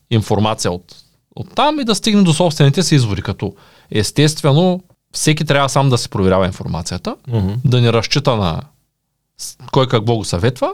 информация 0.10 0.72
от, 0.72 0.96
от 1.36 1.56
там 1.56 1.80
и 1.80 1.84
да 1.84 1.96
стигне 1.96 2.24
до 2.24 2.34
собствените 2.34 2.84
си 2.84 2.96
изводи, 2.96 3.22
като 3.22 3.56
естествено 3.92 4.84
всеки 5.12 5.46
трябва 5.46 5.70
сам 5.70 5.90
да 5.90 5.98
си 5.98 6.10
проверява 6.10 6.46
информацията, 6.46 7.16
Мгм. 7.28 7.54
да 7.66 7.82
не 7.82 7.94
разчита 7.94 8.36
на 8.36 8.62
кой 9.72 9.88
какво 9.88 10.16
го 10.16 10.26
съветва, 10.26 10.74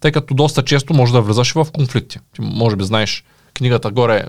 тъй 0.00 0.12
като 0.12 0.34
доста 0.34 0.64
често 0.64 0.94
може 0.94 1.12
да 1.12 1.20
влизаш 1.20 1.52
в 1.52 1.66
конфликти. 1.74 2.18
Ти 2.34 2.40
може 2.40 2.76
би 2.76 2.84
знаеш 2.84 3.24
книгата 3.54 3.90
горе 3.90 4.16
е 4.16 4.24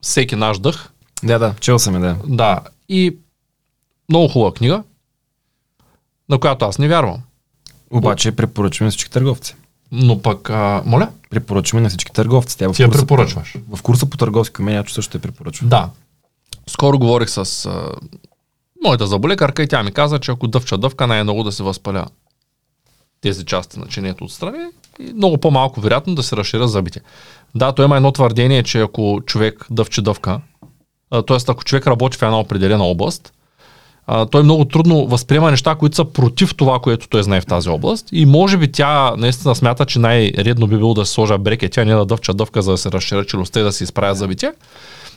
всеки 0.00 0.36
наш 0.36 0.58
дъх. 0.58 0.90
Да, 1.22 1.38
да, 1.38 1.54
чел 1.60 1.78
съм 1.78 1.94
я, 1.94 2.00
да. 2.00 2.16
Да. 2.26 2.60
И 2.88 3.16
много 4.08 4.28
хубава 4.28 4.54
книга, 4.54 4.82
на 6.28 6.38
която 6.38 6.64
аз 6.64 6.78
не 6.78 6.88
вярвам. 6.88 7.22
Обаче 7.90 8.32
препоръчваме 8.32 8.86
на 8.86 8.90
всички 8.90 9.10
търговци. 9.10 9.54
Но 9.92 10.22
пък, 10.22 10.50
а, 10.50 10.82
моля, 10.86 11.08
Препоръчваме 11.34 11.82
на 11.82 11.88
всички 11.88 12.12
търговци. 12.12 12.58
Тя 12.58 12.68
в 12.68 12.72
ти 12.72 12.82
я 12.82 12.90
препоръчваш. 12.90 13.54
в 13.70 13.82
курса 13.82 14.06
по 14.06 14.16
търговски 14.16 14.62
умения 14.62 14.84
също 14.88 15.16
е 15.16 15.20
препоръчва. 15.20 15.66
Да. 15.66 15.90
Скоро 16.66 16.98
говорих 16.98 17.30
с 17.30 17.66
а, 17.66 17.92
моята 18.84 19.06
заболекарка 19.06 19.62
и 19.62 19.68
тя 19.68 19.82
ми 19.82 19.92
каза, 19.92 20.18
че 20.18 20.30
ако 20.30 20.48
дъвча 20.48 20.78
дъвка, 20.78 21.06
най-много 21.06 21.42
да 21.42 21.52
се 21.52 21.62
възпаля 21.62 22.06
тези 23.20 23.44
части 23.44 23.78
на 23.78 23.86
чинето 23.86 24.24
отстрани 24.24 24.64
много 25.14 25.38
по-малко 25.38 25.80
вероятно 25.80 26.14
да 26.14 26.22
се 26.22 26.36
разширят 26.36 26.70
зъбите. 26.70 27.00
Да, 27.54 27.72
то 27.72 27.82
има 27.82 27.96
едно 27.96 28.12
твърдение, 28.12 28.62
че 28.62 28.80
ако 28.80 29.20
човек 29.26 29.66
дъвче 29.70 30.02
дъвка, 30.02 30.40
т.е. 31.10 31.36
ако 31.48 31.64
човек 31.64 31.86
работи 31.86 32.18
в 32.18 32.22
една 32.22 32.40
определена 32.40 32.84
област, 32.84 33.32
а, 34.06 34.26
той 34.26 34.42
много 34.42 34.64
трудно 34.64 35.06
възприема 35.06 35.50
неща, 35.50 35.74
които 35.74 35.96
са 35.96 36.04
против 36.04 36.54
това, 36.54 36.78
което 36.78 37.08
той 37.08 37.22
знае 37.22 37.40
в 37.40 37.46
тази 37.46 37.68
област. 37.68 38.08
И 38.12 38.26
може 38.26 38.56
би 38.56 38.72
тя 38.72 39.16
наистина 39.16 39.54
смята, 39.54 39.86
че 39.86 39.98
най-редно 39.98 40.66
би 40.66 40.76
било 40.76 40.94
да 40.94 41.06
се 41.06 41.12
сложа 41.12 41.38
брекет, 41.38 41.72
тя 41.72 41.84
не 41.84 41.94
да 41.94 42.04
дъвча 42.06 42.34
дъвка, 42.34 42.62
за 42.62 42.70
да 42.70 42.78
се 42.78 42.92
разширя 42.92 43.24
челюстта 43.24 43.60
и 43.60 43.62
да 43.62 43.72
се 43.72 43.84
изправя 43.84 44.14
зъбите. 44.14 44.52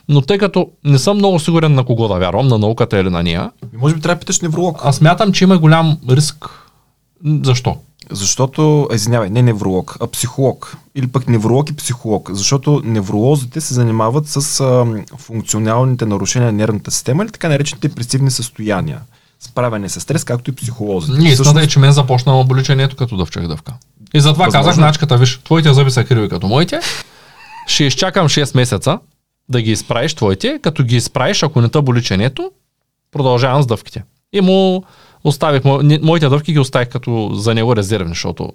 Но 0.08 0.20
тъй 0.20 0.38
като 0.38 0.70
не 0.84 0.98
съм 0.98 1.16
много 1.16 1.38
сигурен 1.38 1.74
на 1.74 1.84
кого 1.84 2.08
да 2.08 2.14
вярвам, 2.14 2.48
на 2.48 2.58
науката 2.58 2.98
или 3.00 3.10
на 3.10 3.22
ния, 3.22 3.50
Може 3.72 3.94
би 3.94 4.00
трябва 4.00 4.14
да 4.14 4.20
питаш 4.20 4.40
невролог. 4.40 4.80
аз 4.84 5.00
мятам, 5.00 5.32
че 5.32 5.44
има 5.44 5.58
голям 5.58 5.98
риск. 6.10 6.48
Защо? 7.42 7.76
Защото, 8.10 8.88
извинявай, 8.94 9.30
не 9.30 9.42
невролог, 9.42 9.96
а 10.00 10.06
психолог. 10.06 10.76
Или 10.94 11.06
пък 11.06 11.28
невролог 11.28 11.70
и 11.70 11.76
психолог. 11.76 12.30
Защото 12.32 12.82
невролозите 12.84 13.60
се 13.60 13.74
занимават 13.74 14.28
с 14.28 14.60
а, 14.60 14.86
функционалните 15.18 16.06
нарушения 16.06 16.52
на 16.52 16.58
нервната 16.58 16.90
система 16.90 17.24
или 17.24 17.30
така 17.30 17.48
наречените 17.48 17.88
депресивни 17.88 18.30
състояния. 18.30 19.00
Справяне 19.40 19.88
с 19.88 20.00
стрес, 20.00 20.24
както 20.24 20.50
и 20.50 20.54
психолозите. 20.54 21.18
Не, 21.18 21.28
истината 21.28 21.60
е, 21.60 21.66
че 21.66 21.78
мен 21.78 21.92
започна 21.92 22.40
обличението 22.40 22.96
като 22.96 23.16
дъвчах 23.16 23.46
дъвка. 23.46 23.72
И 24.14 24.20
затова 24.20 24.44
Възможно. 24.44 24.68
казах, 24.68 24.84
начката, 24.84 25.16
виж, 25.16 25.40
твоите 25.44 25.74
зъби 25.74 25.90
са 25.90 26.04
криви 26.04 26.28
като 26.28 26.46
моите, 26.46 26.80
ще 27.66 27.84
изчакам 27.84 28.28
6 28.28 28.56
месеца 28.56 28.98
да 29.48 29.62
ги 29.62 29.70
изправиш 29.70 30.14
твоите, 30.14 30.58
като 30.62 30.84
ги 30.84 30.96
изправиш, 30.96 31.42
ако 31.42 31.60
не 31.60 31.68
те 31.68 31.80
боли 31.80 32.02
ченето, 32.02 32.50
продължавам 33.12 33.62
с 33.62 33.66
дъвките. 33.66 34.02
И 34.32 34.40
му 34.40 34.84
оставих, 35.24 35.62
мо- 35.62 35.82
не- 35.82 35.98
моите 36.02 36.28
дъвки 36.28 36.52
ги 36.52 36.58
оставих 36.58 36.88
като 36.88 37.30
за 37.34 37.54
него 37.54 37.76
резервни, 37.76 38.08
защото 38.08 38.52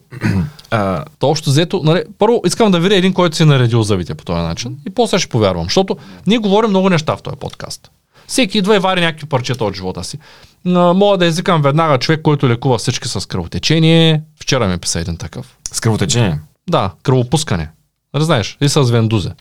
А, 0.71 1.03
то 1.19 1.29
общо 1.29 1.49
взето, 1.49 1.81
нали, 1.83 2.03
първо 2.19 2.41
искам 2.45 2.71
да 2.71 2.79
видя 2.79 2.95
един, 2.95 3.13
който 3.13 3.35
си 3.35 3.43
е 3.43 3.45
наредил 3.45 3.83
зъбите 3.83 4.15
по 4.15 4.25
този 4.25 4.41
начин 4.41 4.77
и 4.87 4.89
после 4.89 5.19
ще 5.19 5.29
повярвам, 5.29 5.63
защото 5.63 5.97
ние 6.27 6.37
говорим 6.37 6.69
много 6.69 6.89
неща 6.89 7.15
в 7.15 7.21
този 7.21 7.37
подкаст. 7.37 7.91
Всеки 8.27 8.57
идва 8.57 8.75
и 8.75 8.79
вари 8.79 9.01
някакви 9.01 9.25
парчета 9.25 9.65
от 9.65 9.75
живота 9.75 10.03
си. 10.03 10.17
А, 10.65 10.93
Мога 10.93 11.17
да 11.17 11.25
изикам 11.25 11.61
веднага 11.61 11.97
човек, 11.99 12.21
който 12.21 12.49
лекува 12.49 12.77
всички 12.77 13.07
с 13.07 13.27
кръвотечение. 13.27 14.21
Вчера 14.41 14.67
ми 14.67 14.77
писа 14.77 14.99
един 14.99 15.17
такъв. 15.17 15.57
с 15.73 15.79
кръвотечение. 15.79 16.39
Да, 16.69 16.91
кръвопускане. 17.03 17.69
Нали 18.13 18.23
знаеш? 18.23 18.57
И 18.61 18.69
с 18.69 18.81
вендузе. 18.81 19.31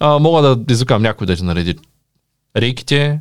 А, 0.00 0.18
мога 0.18 0.42
да 0.42 0.72
извикам 0.72 1.02
някой 1.02 1.26
да 1.26 1.36
ти 1.36 1.44
нареди 1.44 1.74
рейките, 2.56 3.20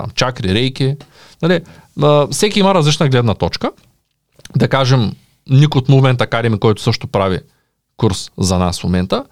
там 0.00 0.10
чакри, 0.14 0.54
рейки. 0.54 0.96
Нали, 1.42 1.60
всеки 2.30 2.60
има 2.60 2.74
различна 2.74 3.08
гледна 3.08 3.34
точка. 3.34 3.70
Да 4.56 4.68
кажем, 4.68 5.12
Ник 5.50 5.74
от 5.74 5.88
Movement 5.88 6.16
Academy, 6.16 6.58
който 6.58 6.82
също 6.82 7.06
прави 7.06 7.38
курс 7.96 8.30
за 8.38 8.58
нас 8.58 8.80
в 8.80 8.84
момента, 8.84 9.24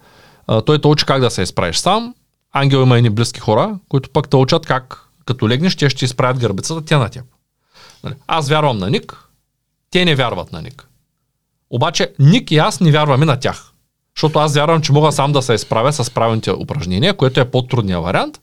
той 0.65 0.81
те 0.81 0.87
учи 0.87 1.05
как 1.05 1.21
да 1.21 1.31
се 1.31 1.41
изправиш 1.41 1.77
сам. 1.77 2.15
Ангел 2.53 2.77
има 2.77 2.97
едни 2.97 3.09
близки 3.09 3.39
хора, 3.39 3.79
които 3.89 4.09
пък 4.09 4.29
те 4.29 4.35
учат 4.35 4.65
как 4.65 5.05
като 5.25 5.49
легнеш, 5.49 5.75
те 5.75 5.89
ще 5.89 6.05
изправят 6.05 6.39
гърбицата, 6.39 6.85
тя 6.85 6.97
на 6.97 7.09
теб. 7.09 7.25
Нали, 8.03 8.13
Аз 8.27 8.49
вярвам 8.49 8.77
на 8.77 8.89
Ник, 8.89 9.17
те 9.91 10.05
не 10.05 10.15
вярват 10.15 10.51
на 10.51 10.61
Ник. 10.61 10.87
Обаче 11.69 12.13
Ник 12.19 12.51
и 12.51 12.57
аз 12.57 12.79
не 12.79 12.91
вярваме 12.91 13.25
на 13.25 13.39
тях. 13.39 13.71
Защото 14.15 14.39
аз 14.39 14.55
вярвам, 14.55 14.81
че 14.81 14.91
мога 14.91 15.11
сам 15.11 15.31
да 15.31 15.41
се 15.41 15.53
изправя 15.53 15.93
с 15.93 16.09
правилните 16.09 16.51
упражнения, 16.51 17.13
което 17.13 17.39
е 17.39 17.51
по-трудният 17.51 18.03
вариант. 18.03 18.39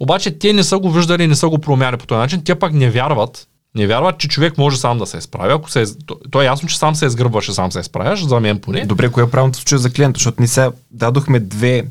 Обаче 0.00 0.30
те 0.30 0.52
не 0.52 0.64
са 0.64 0.78
го 0.78 0.90
виждали, 0.90 1.26
не 1.26 1.34
са 1.34 1.48
го 1.48 1.58
проумяли 1.58 1.96
по 1.96 2.06
този 2.06 2.18
начин. 2.18 2.42
Те 2.44 2.54
пак 2.54 2.72
не 2.72 2.90
вярват, 2.90 3.46
не 3.74 3.86
вярват, 3.86 4.18
че 4.18 4.28
човек 4.28 4.58
може 4.58 4.76
сам 4.76 4.98
да 4.98 5.06
се 5.06 5.18
изправя. 5.18 5.54
Ако 5.54 5.70
се, 5.70 5.80
из- 5.80 5.96
то, 6.06 6.16
то 6.30 6.42
е 6.42 6.46
ясно, 6.46 6.68
че 6.68 6.78
сам 6.78 6.94
се 6.94 7.06
изгърбваше, 7.06 7.52
сам 7.52 7.72
се 7.72 7.80
изправяш, 7.80 8.24
за 8.24 8.40
мен 8.40 8.58
поне. 8.58 8.84
Добре, 8.84 9.10
кое 9.10 9.22
е 9.22 9.30
правилното 9.30 9.58
случай 9.58 9.78
за 9.78 9.90
клиента? 9.90 10.18
Защото 10.18 10.42
ни 10.42 10.48
сега 10.48 10.70
дадохме 10.90 11.40
две 11.40 11.84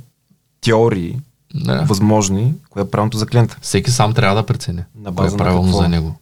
теории, 0.62 1.18
Не. 1.56 1.78
възможни, 1.78 2.54
кое 2.70 2.82
е 2.82 2.88
правилното 2.88 3.18
за 3.18 3.26
клиента. 3.28 3.58
Всеки 3.62 3.92
сам 3.92 4.14
трябва 4.14 4.36
да 4.36 4.46
прецени. 4.46 4.84
На 4.96 5.12
кое 5.12 5.24
е 5.24 5.26
база 5.26 5.38
на 5.38 5.44
правилно 5.44 5.64
какво? 5.64 5.78
за 5.78 5.90
него. 5.90 6.16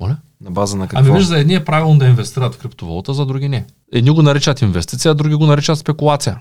Моля? 0.00 0.16
На 0.40 0.50
база 0.50 0.76
на 0.76 0.88
какво? 0.88 0.98
Ами 1.00 1.18
виж, 1.18 1.26
за 1.26 1.38
едни 1.38 1.54
е 1.54 1.64
правилно 1.64 1.98
да 1.98 2.06
инвестират 2.06 2.54
в 2.54 2.58
криптовалута, 2.58 3.14
за 3.14 3.26
други 3.26 3.48
не. 3.48 3.64
Едни 3.92 4.10
го 4.10 4.22
наричат 4.22 4.62
инвестиция, 4.62 5.12
а 5.12 5.14
други 5.14 5.34
го 5.34 5.46
наричат 5.46 5.78
спекулация. 5.78 6.38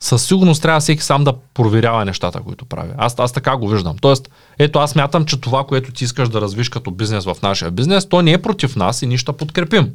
Със 0.00 0.24
сигурност 0.26 0.62
трябва 0.62 0.80
всеки 0.80 1.02
сам 1.02 1.24
да 1.24 1.32
проверява 1.54 2.04
нещата, 2.04 2.40
които 2.40 2.64
прави. 2.64 2.90
Аз, 2.98 3.18
аз 3.18 3.32
така 3.32 3.56
го 3.56 3.68
виждам. 3.68 3.96
Тоест, 4.00 4.30
ето 4.58 4.78
аз 4.78 4.94
мятам, 4.94 5.24
че 5.24 5.40
това, 5.40 5.64
което 5.64 5.92
ти 5.92 6.04
искаш 6.04 6.28
да 6.28 6.40
развиш 6.40 6.68
като 6.68 6.90
бизнес 6.90 7.24
в 7.24 7.36
нашия 7.42 7.70
бизнес, 7.70 8.08
то 8.08 8.22
не 8.22 8.32
е 8.32 8.42
против 8.42 8.76
нас 8.76 9.02
и 9.02 9.06
нищо 9.06 9.32
подкрепим. 9.32 9.92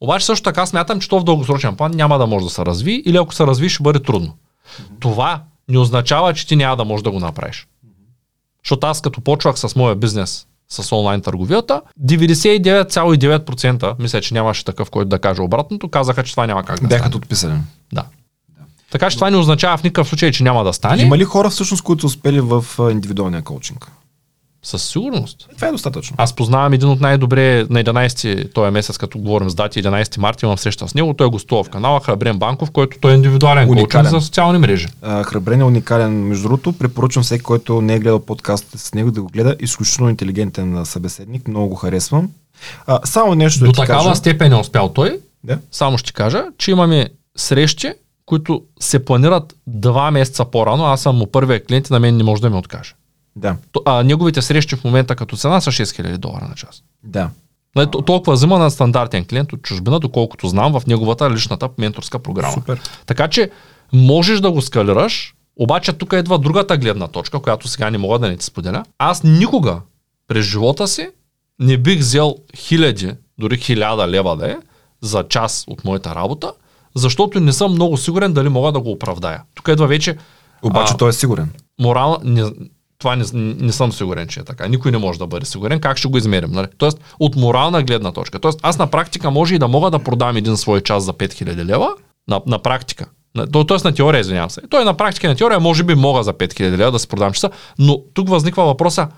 Обаче 0.00 0.26
също 0.26 0.44
така 0.44 0.66
смятам, 0.66 1.00
че 1.00 1.08
то 1.08 1.20
в 1.20 1.24
дългосрочен 1.24 1.76
план 1.76 1.92
няма 1.94 2.18
да 2.18 2.26
може 2.26 2.44
да 2.44 2.50
се 2.50 2.64
разви 2.64 3.02
или 3.06 3.16
ако 3.16 3.34
се 3.34 3.46
разви, 3.46 3.68
ще 3.68 3.82
бъде 3.82 4.02
трудно. 4.02 4.34
Това 5.00 5.42
не 5.68 5.78
означава, 5.78 6.34
че 6.34 6.46
ти 6.46 6.56
няма 6.56 6.76
да 6.76 6.84
можеш 6.84 7.02
да 7.02 7.10
го 7.10 7.20
направиш. 7.20 7.66
Защото 8.64 8.86
аз 8.86 9.00
като 9.00 9.20
почвах 9.20 9.58
с 9.58 9.76
моя 9.76 9.96
бизнес, 9.96 10.46
с 10.68 10.92
онлайн 10.96 11.20
търговията, 11.20 11.82
99,9% 12.04 13.94
мисля, 13.98 14.20
че 14.20 14.34
нямаше 14.34 14.64
такъв, 14.64 14.90
който 14.90 15.08
да 15.08 15.18
каже 15.18 15.42
обратното, 15.42 15.88
казаха, 15.88 16.24
че 16.24 16.32
това 16.32 16.46
няма 16.46 16.64
как 16.64 16.80
да 16.80 16.88
Бяха 16.88 17.02
стане. 17.02 17.16
отписани. 17.16 17.60
Да. 17.92 18.04
Така 18.90 19.10
че 19.10 19.16
това 19.16 19.30
не 19.30 19.36
означава 19.36 19.76
в 19.76 19.82
никакъв 19.84 20.08
случай, 20.08 20.32
че 20.32 20.42
няма 20.42 20.64
да 20.64 20.72
стане. 20.72 21.02
Има 21.02 21.18
ли 21.18 21.24
хора 21.24 21.50
всъщност, 21.50 21.82
които 21.82 22.06
успели 22.06 22.40
в 22.40 22.64
индивидуалния 22.90 23.42
коучинг? 23.42 23.90
Със 24.62 24.82
сигурност. 24.84 25.48
Това 25.54 25.68
е 25.68 25.72
достатъчно. 25.72 26.14
Аз 26.18 26.32
познавам 26.32 26.72
един 26.72 26.88
от 26.88 27.00
най-добре 27.00 27.66
на 27.70 27.84
11 27.84 28.54
този 28.54 28.70
месец, 28.70 28.98
като 28.98 29.18
говорим 29.18 29.50
с 29.50 29.54
дати, 29.54 29.82
11 29.82 30.18
марта 30.18 30.46
имам 30.46 30.58
среща 30.58 30.88
с 30.88 30.94
него. 30.94 31.14
Той 31.14 31.26
е 31.26 31.30
гостува 31.30 31.64
в 31.64 31.68
канала 31.68 32.00
Храбрен 32.00 32.38
Банков, 32.38 32.70
който 32.70 32.98
той 33.00 33.12
е 33.12 33.14
индивидуален 33.14 33.70
Уникален. 33.70 34.04
коучинг 34.04 34.20
за 34.20 34.26
социални 34.26 34.58
мрежи. 34.58 34.86
А, 35.02 35.22
Храбрен 35.22 35.60
е 35.60 35.64
уникален. 35.64 36.22
Между 36.22 36.42
другото, 36.42 36.72
препоръчвам 36.72 37.24
всеки, 37.24 37.42
който 37.42 37.80
не 37.80 37.94
е 37.94 37.98
гледал 37.98 38.20
подкастите 38.20 38.78
с 38.78 38.94
него, 38.94 39.10
да 39.10 39.22
го 39.22 39.28
гледа. 39.28 39.56
Изключително 39.60 40.10
интелигентен 40.10 40.84
събеседник. 40.84 41.48
Много 41.48 41.68
го 41.68 41.74
харесвам. 41.74 42.28
А, 42.86 43.00
само 43.04 43.34
нещо 43.34 43.60
До 43.60 43.66
да 43.66 43.72
ти 43.72 43.80
такава 43.80 44.04
кажа. 44.04 44.16
степен 44.16 44.52
е 44.52 44.56
успял 44.56 44.88
той. 44.88 45.18
Да? 45.44 45.58
Само 45.72 45.98
ще 45.98 46.12
кажа, 46.12 46.44
че 46.58 46.70
имаме 46.70 47.08
срещи, 47.36 47.92
които 48.28 48.62
се 48.80 49.04
планират 49.04 49.56
два 49.66 50.10
месеца 50.10 50.44
по-рано. 50.44 50.84
Аз 50.84 51.02
съм 51.02 51.16
му 51.16 51.26
първия 51.26 51.64
клиент 51.64 51.88
и 51.88 51.92
на 51.92 52.00
мен 52.00 52.16
не 52.16 52.22
може 52.22 52.42
да 52.42 52.50
ме 52.50 52.56
откаже. 52.56 52.94
Да. 53.36 53.56
А, 53.84 54.02
неговите 54.02 54.42
срещи 54.42 54.76
в 54.76 54.84
момента 54.84 55.16
като 55.16 55.36
цена 55.36 55.60
са 55.60 55.70
6000 55.70 56.16
долара 56.16 56.48
на 56.48 56.54
час. 56.54 56.82
Да. 57.04 57.30
Нали, 57.76 57.90
то- 57.90 58.02
толкова 58.02 58.32
взима 58.32 58.58
на 58.58 58.70
стандартен 58.70 59.24
клиент 59.24 59.52
от 59.52 59.62
чужбина, 59.62 60.00
доколкото 60.00 60.48
знам 60.48 60.80
в 60.80 60.86
неговата 60.86 61.30
личната 61.30 61.68
менторска 61.78 62.18
програма. 62.18 62.52
Супер. 62.52 62.80
Така 63.06 63.28
че 63.28 63.50
можеш 63.92 64.40
да 64.40 64.50
го 64.50 64.62
скалираш, 64.62 65.34
обаче 65.56 65.92
тук 65.92 66.12
идва 66.12 66.38
другата 66.38 66.76
гледна 66.76 67.08
точка, 67.08 67.40
която 67.40 67.68
сега 67.68 67.90
не 67.90 67.98
мога 67.98 68.18
да 68.18 68.28
не 68.28 68.36
ти 68.36 68.44
споделя. 68.44 68.84
Аз 68.98 69.22
никога 69.22 69.80
през 70.26 70.46
живота 70.46 70.88
си 70.88 71.08
не 71.58 71.76
бих 71.76 71.98
взел 71.98 72.36
хиляди, 72.56 73.14
дори 73.38 73.56
хиляда 73.56 74.08
лева 74.08 74.36
да 74.36 74.50
е, 74.50 74.56
за 75.00 75.24
час 75.28 75.64
от 75.68 75.84
моята 75.84 76.14
работа, 76.14 76.52
защото 76.96 77.40
не 77.40 77.52
съм 77.52 77.72
много 77.72 77.96
сигурен 77.96 78.32
дали 78.32 78.48
мога 78.48 78.72
да 78.72 78.80
го 78.80 78.90
оправдая. 78.90 79.42
Тук 79.54 79.68
идва 79.68 79.86
вече 79.86 80.16
Обаче 80.62 80.92
А, 80.94 80.96
той 80.96 81.08
е 81.08 81.12
сигурен. 81.12 81.50
морал, 81.80 82.18
не, 82.24 82.44
това 82.98 83.16
не, 83.16 83.24
не 83.32 83.72
съм 83.72 83.92
сигурен, 83.92 84.28
че 84.28 84.40
е 84.40 84.44
така. 84.44 84.68
Никой 84.68 84.90
не 84.90 84.98
може 84.98 85.18
да 85.18 85.26
бъде 85.26 85.46
сигурен. 85.46 85.80
Как 85.80 85.96
ще 85.96 86.08
го 86.08 86.18
измерим? 86.18 86.50
Нали? 86.50 86.66
Тоест, 86.78 87.00
от 87.20 87.36
морална 87.36 87.82
гледна 87.82 88.12
точка. 88.12 88.38
Тоест, 88.38 88.60
аз 88.62 88.78
на 88.78 88.86
практика 88.86 89.30
може 89.30 89.54
и 89.54 89.58
да 89.58 89.68
мога 89.68 89.90
да 89.90 89.98
продам 89.98 90.36
един 90.36 90.56
свой 90.56 90.80
час 90.80 91.04
за 91.04 91.12
5000 91.12 91.64
лева. 91.64 91.88
На, 92.28 92.40
на 92.46 92.58
практика. 92.58 93.06
То, 93.52 93.64
тоест 93.64 93.84
на 93.84 93.94
теория, 93.94 94.20
извинявам 94.20 94.50
се. 94.50 94.60
Той 94.70 94.84
на 94.84 94.94
практика 94.94 95.28
на 95.28 95.36
теория 95.36 95.60
може 95.60 95.82
би 95.84 95.94
мога 95.94 96.22
за 96.22 96.32
5000 96.32 96.76
лева 96.76 96.92
да 96.92 96.98
си 96.98 97.08
продам 97.08 97.32
часа, 97.32 97.50
но 97.78 97.98
тук 98.14 98.28
възниква 98.28 98.64
въпроса, 98.64 99.08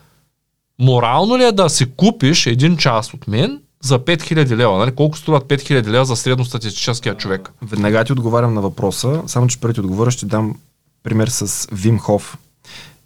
морално 0.78 1.38
ли 1.38 1.44
е 1.44 1.52
да 1.52 1.68
си 1.68 1.86
купиш 1.96 2.46
един 2.46 2.76
час 2.76 3.14
от 3.14 3.28
мен 3.28 3.60
за 3.82 3.98
5000 3.98 4.56
лева? 4.56 4.78
Нали? 4.78 4.94
Колко 4.94 5.18
струват 5.18 5.44
5000 5.44 5.86
лева 5.86 6.04
за 6.04 6.16
средностатистическия 6.16 7.16
човек? 7.16 7.52
Веднага 7.62 8.04
ти 8.04 8.12
отговарям 8.12 8.54
на 8.54 8.60
въпроса, 8.60 9.22
само 9.26 9.46
че 9.46 9.60
преди 9.60 9.80
отговоря 9.80 10.10
ще 10.10 10.26
дам 10.26 10.56
пример 11.02 11.28
с 11.28 11.68
Вим 11.72 11.98
Хоф. 11.98 12.38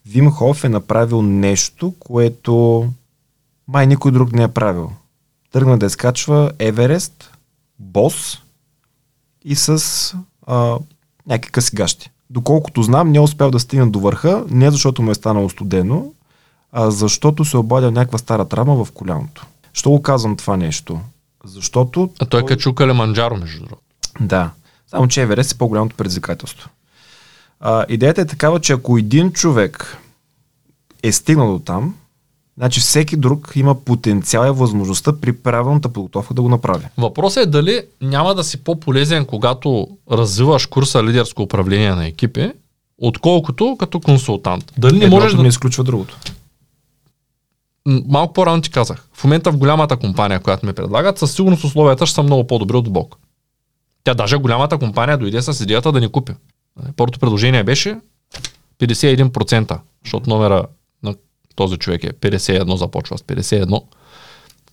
Вим 0.07 0.31
Хоф 0.31 0.65
е 0.65 0.69
направил 0.69 1.23
нещо, 1.23 1.95
което 1.99 2.87
май 3.69 3.87
никой 3.87 4.13
друг 4.13 4.33
не 4.33 4.43
е 4.43 4.49
правил. 4.49 4.93
Тръгна 5.53 5.79
да 5.79 5.87
изкачва 5.87 6.53
Еверест, 6.59 7.31
Бос 7.79 8.39
и 9.45 9.57
с 9.57 10.15
а, 10.47 10.79
някакви 11.27 11.77
къси. 11.77 12.11
Доколкото 12.31 12.83
знам, 12.83 13.11
не 13.11 13.19
е 13.19 13.21
успял 13.21 13.51
да 13.51 13.61
стигне 13.61 13.87
до 13.87 14.01
върха, 14.01 14.45
не 14.51 14.71
защото 14.71 15.03
му 15.03 15.11
е 15.11 15.15
станало 15.15 15.49
студено, 15.49 16.13
а 16.73 16.91
защото 16.91 17.45
се 17.45 17.57
обадил 17.57 17.91
някаква 17.91 18.19
стара 18.19 18.45
травма 18.45 18.85
в 18.85 18.93
коляното. 18.93 19.47
Що 19.75 19.91
го 19.91 20.03
казвам 20.03 20.37
това 20.37 20.57
нещо? 20.57 21.01
Защото 21.45 22.11
А 22.19 22.27
той 22.27 22.41
е 22.41 22.45
качул 22.45 22.75
Калиманджаро, 22.75 23.37
между 23.37 23.59
другото. 23.59 23.83
да. 24.21 24.51
Само, 24.87 25.09
че 25.09 25.23
Еверест 25.23 25.53
е 25.53 25.59
по-голямото 25.59 25.97
предизвикателство. 25.97 26.71
А, 27.61 27.85
идеята 27.89 28.21
е 28.21 28.27
такава, 28.27 28.61
че 28.61 28.73
ако 28.73 28.99
един 28.99 29.33
човек 29.33 29.97
е 31.03 31.13
стигнал 31.13 31.53
до 31.53 31.59
там, 31.59 31.95
значи 32.59 32.81
всеки 32.81 33.17
друг 33.17 33.53
има 33.55 33.75
потенциал 33.75 34.47
и 34.47 34.51
възможността 34.51 35.13
при 35.21 35.33
правилната 35.33 35.89
подготовка 35.89 36.35
да 36.35 36.43
го 36.43 36.49
направи. 36.49 36.85
Въпросът 36.99 37.43
е 37.43 37.51
дали 37.51 37.83
няма 38.01 38.35
да 38.35 38.45
си 38.45 38.57
по-полезен, 38.65 39.27
когато 39.27 39.89
развиваш 40.11 40.67
курса 40.67 41.05
лидерско 41.05 41.43
управление 41.43 41.95
на 41.95 42.07
екипи, 42.07 42.53
отколкото 42.99 43.77
като 43.79 44.01
консултант. 44.01 44.73
Дали 44.79 44.99
не 44.99 45.05
Едното 45.05 45.23
можеш 45.23 45.37
да... 45.37 45.43
не 45.43 45.49
изключва 45.49 45.85
другото. 45.85 46.19
Малко 47.87 48.33
по-рано 48.33 48.63
ти 48.63 48.71
казах. 48.71 49.09
В 49.13 49.25
момента 49.25 49.53
в 49.53 49.57
голямата 49.57 49.97
компания, 49.97 50.41
която 50.41 50.67
ми 50.67 50.73
предлагат, 50.73 51.19
със 51.19 51.35
сигурност 51.35 51.65
условията 51.65 52.07
ще 52.07 52.15
са 52.15 52.23
много 52.23 52.47
по-добри 52.47 52.77
от 52.77 52.93
Бог. 52.93 53.17
Тя 54.05 54.15
даже 54.15 54.37
голямата 54.37 54.79
компания 54.79 55.19
дойде 55.19 55.43
с 55.43 55.65
идеята 55.65 55.93
да 55.93 56.01
ни 56.01 56.09
купи. 56.09 56.33
Първото 56.97 57.19
предложение 57.19 57.65
беше 57.65 58.01
51%, 58.81 59.79
защото 60.05 60.31
номера 60.31 60.67
на 61.03 61.15
този 61.55 61.77
човек 61.77 62.05
е 62.05 62.13
51, 62.13 62.75
започва 62.75 63.19
с 63.19 63.23
51. 63.23 63.83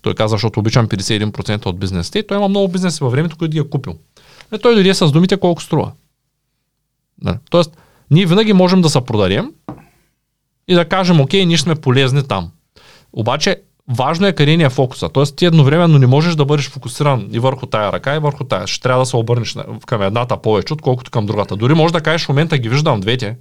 Той 0.04 0.16
каза, 0.16 0.34
защото 0.34 0.60
обичам 0.60 0.88
51% 0.88 1.66
от 1.66 1.80
бизнесите 1.80 2.20
и 2.20 2.28
той 2.28 2.38
има 2.38 2.48
много 2.48 2.68
бизнеси 2.68 3.04
във 3.04 3.12
времето, 3.12 3.38
които 3.38 3.52
ги 3.52 3.60
е 3.60 3.70
купил. 3.70 3.96
И 4.56 4.60
той 4.60 4.74
дойде 4.74 4.94
с 4.94 5.12
думите 5.12 5.38
колко 5.38 5.64
струва. 5.64 5.92
Нали? 7.22 7.38
Тоест, 7.50 7.78
ние 8.12 8.26
винаги 8.26 8.54
можем 8.54 8.82
да 8.82 8.90
се 8.90 9.02
продадем 9.02 9.52
и 10.68 10.74
да 10.74 10.90
кажем, 10.90 11.22
окей, 11.22 11.46
ние 11.46 11.58
сме 11.58 11.76
полезни 11.76 12.28
там. 12.28 12.52
Обаче, 13.14 13.62
важно 13.90 14.28
е 14.28 14.34
къде 14.34 14.58
ни 14.58 14.64
е 14.64 14.70
фокуса. 14.70 15.10
Тоест, 15.10 15.36
ти 15.36 15.46
едновременно 15.46 15.98
не 16.00 16.08
можеш 16.08 16.36
да 16.36 16.46
бъдеш 16.46 16.70
фокусиран 16.70 17.30
и 17.32 17.40
върху 17.40 17.66
тая 17.66 17.92
ръка, 17.92 18.16
и 18.16 18.20
върху 18.20 18.44
тая. 18.44 18.68
Ще 18.68 18.82
трябва 18.82 19.02
да 19.02 19.06
се 19.06 19.16
обърнеш 19.18 19.56
към 19.86 20.02
едната 20.02 20.38
повече, 20.38 20.74
отколкото 20.74 21.12
към 21.12 21.26
другата. 21.26 21.56
Дори 21.56 21.74
може 21.74 21.94
да 21.94 22.02
кажеш, 22.02 22.26
в 22.26 22.30
момента 22.30 22.58
ги 22.58 22.70
виждам 22.70 23.02
двете. 23.02 23.38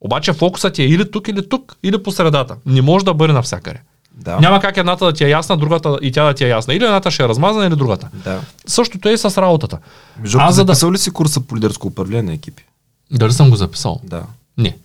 Обаче 0.00 0.32
фокусът 0.32 0.74
ти 0.74 0.82
е 0.82 0.86
или 0.86 1.10
тук, 1.10 1.28
или 1.28 1.48
тук, 1.48 1.76
или 1.82 2.02
по 2.02 2.12
средата. 2.12 2.56
Не 2.66 2.82
може 2.82 3.04
да 3.04 3.14
бъде 3.14 3.32
навсякъде. 3.32 3.80
Да. 4.14 4.38
Няма 4.40 4.60
как 4.60 4.76
едната 4.76 5.04
да 5.04 5.12
ти 5.12 5.24
е 5.24 5.28
ясна, 5.28 5.56
другата 5.56 5.98
и 6.02 6.12
тя 6.12 6.24
да 6.24 6.34
ти 6.34 6.44
е 6.44 6.48
ясна. 6.48 6.74
Или 6.74 6.84
едната 6.84 7.10
ще 7.10 7.22
е 7.22 7.28
размазана, 7.28 7.66
или 7.66 7.76
другата. 7.76 8.08
да. 8.14 8.40
Същото 8.66 9.08
е 9.08 9.12
и 9.12 9.18
с 9.18 9.42
работата. 9.42 9.78
Между 10.20 10.38
Аз 10.38 10.54
за 10.54 10.64
да- 10.64 10.72
записал 10.72 10.92
ли 10.92 10.98
си 10.98 11.10
курса 11.10 11.40
по 11.40 11.56
лидерско 11.56 11.86
управление 11.86 12.22
на 12.22 12.32
екипи? 12.32 12.64
Дали 13.10 13.32
съм 13.32 13.50
го 13.50 13.56
записал? 13.56 14.00
Да. 14.04 14.22
Не. 14.58 14.76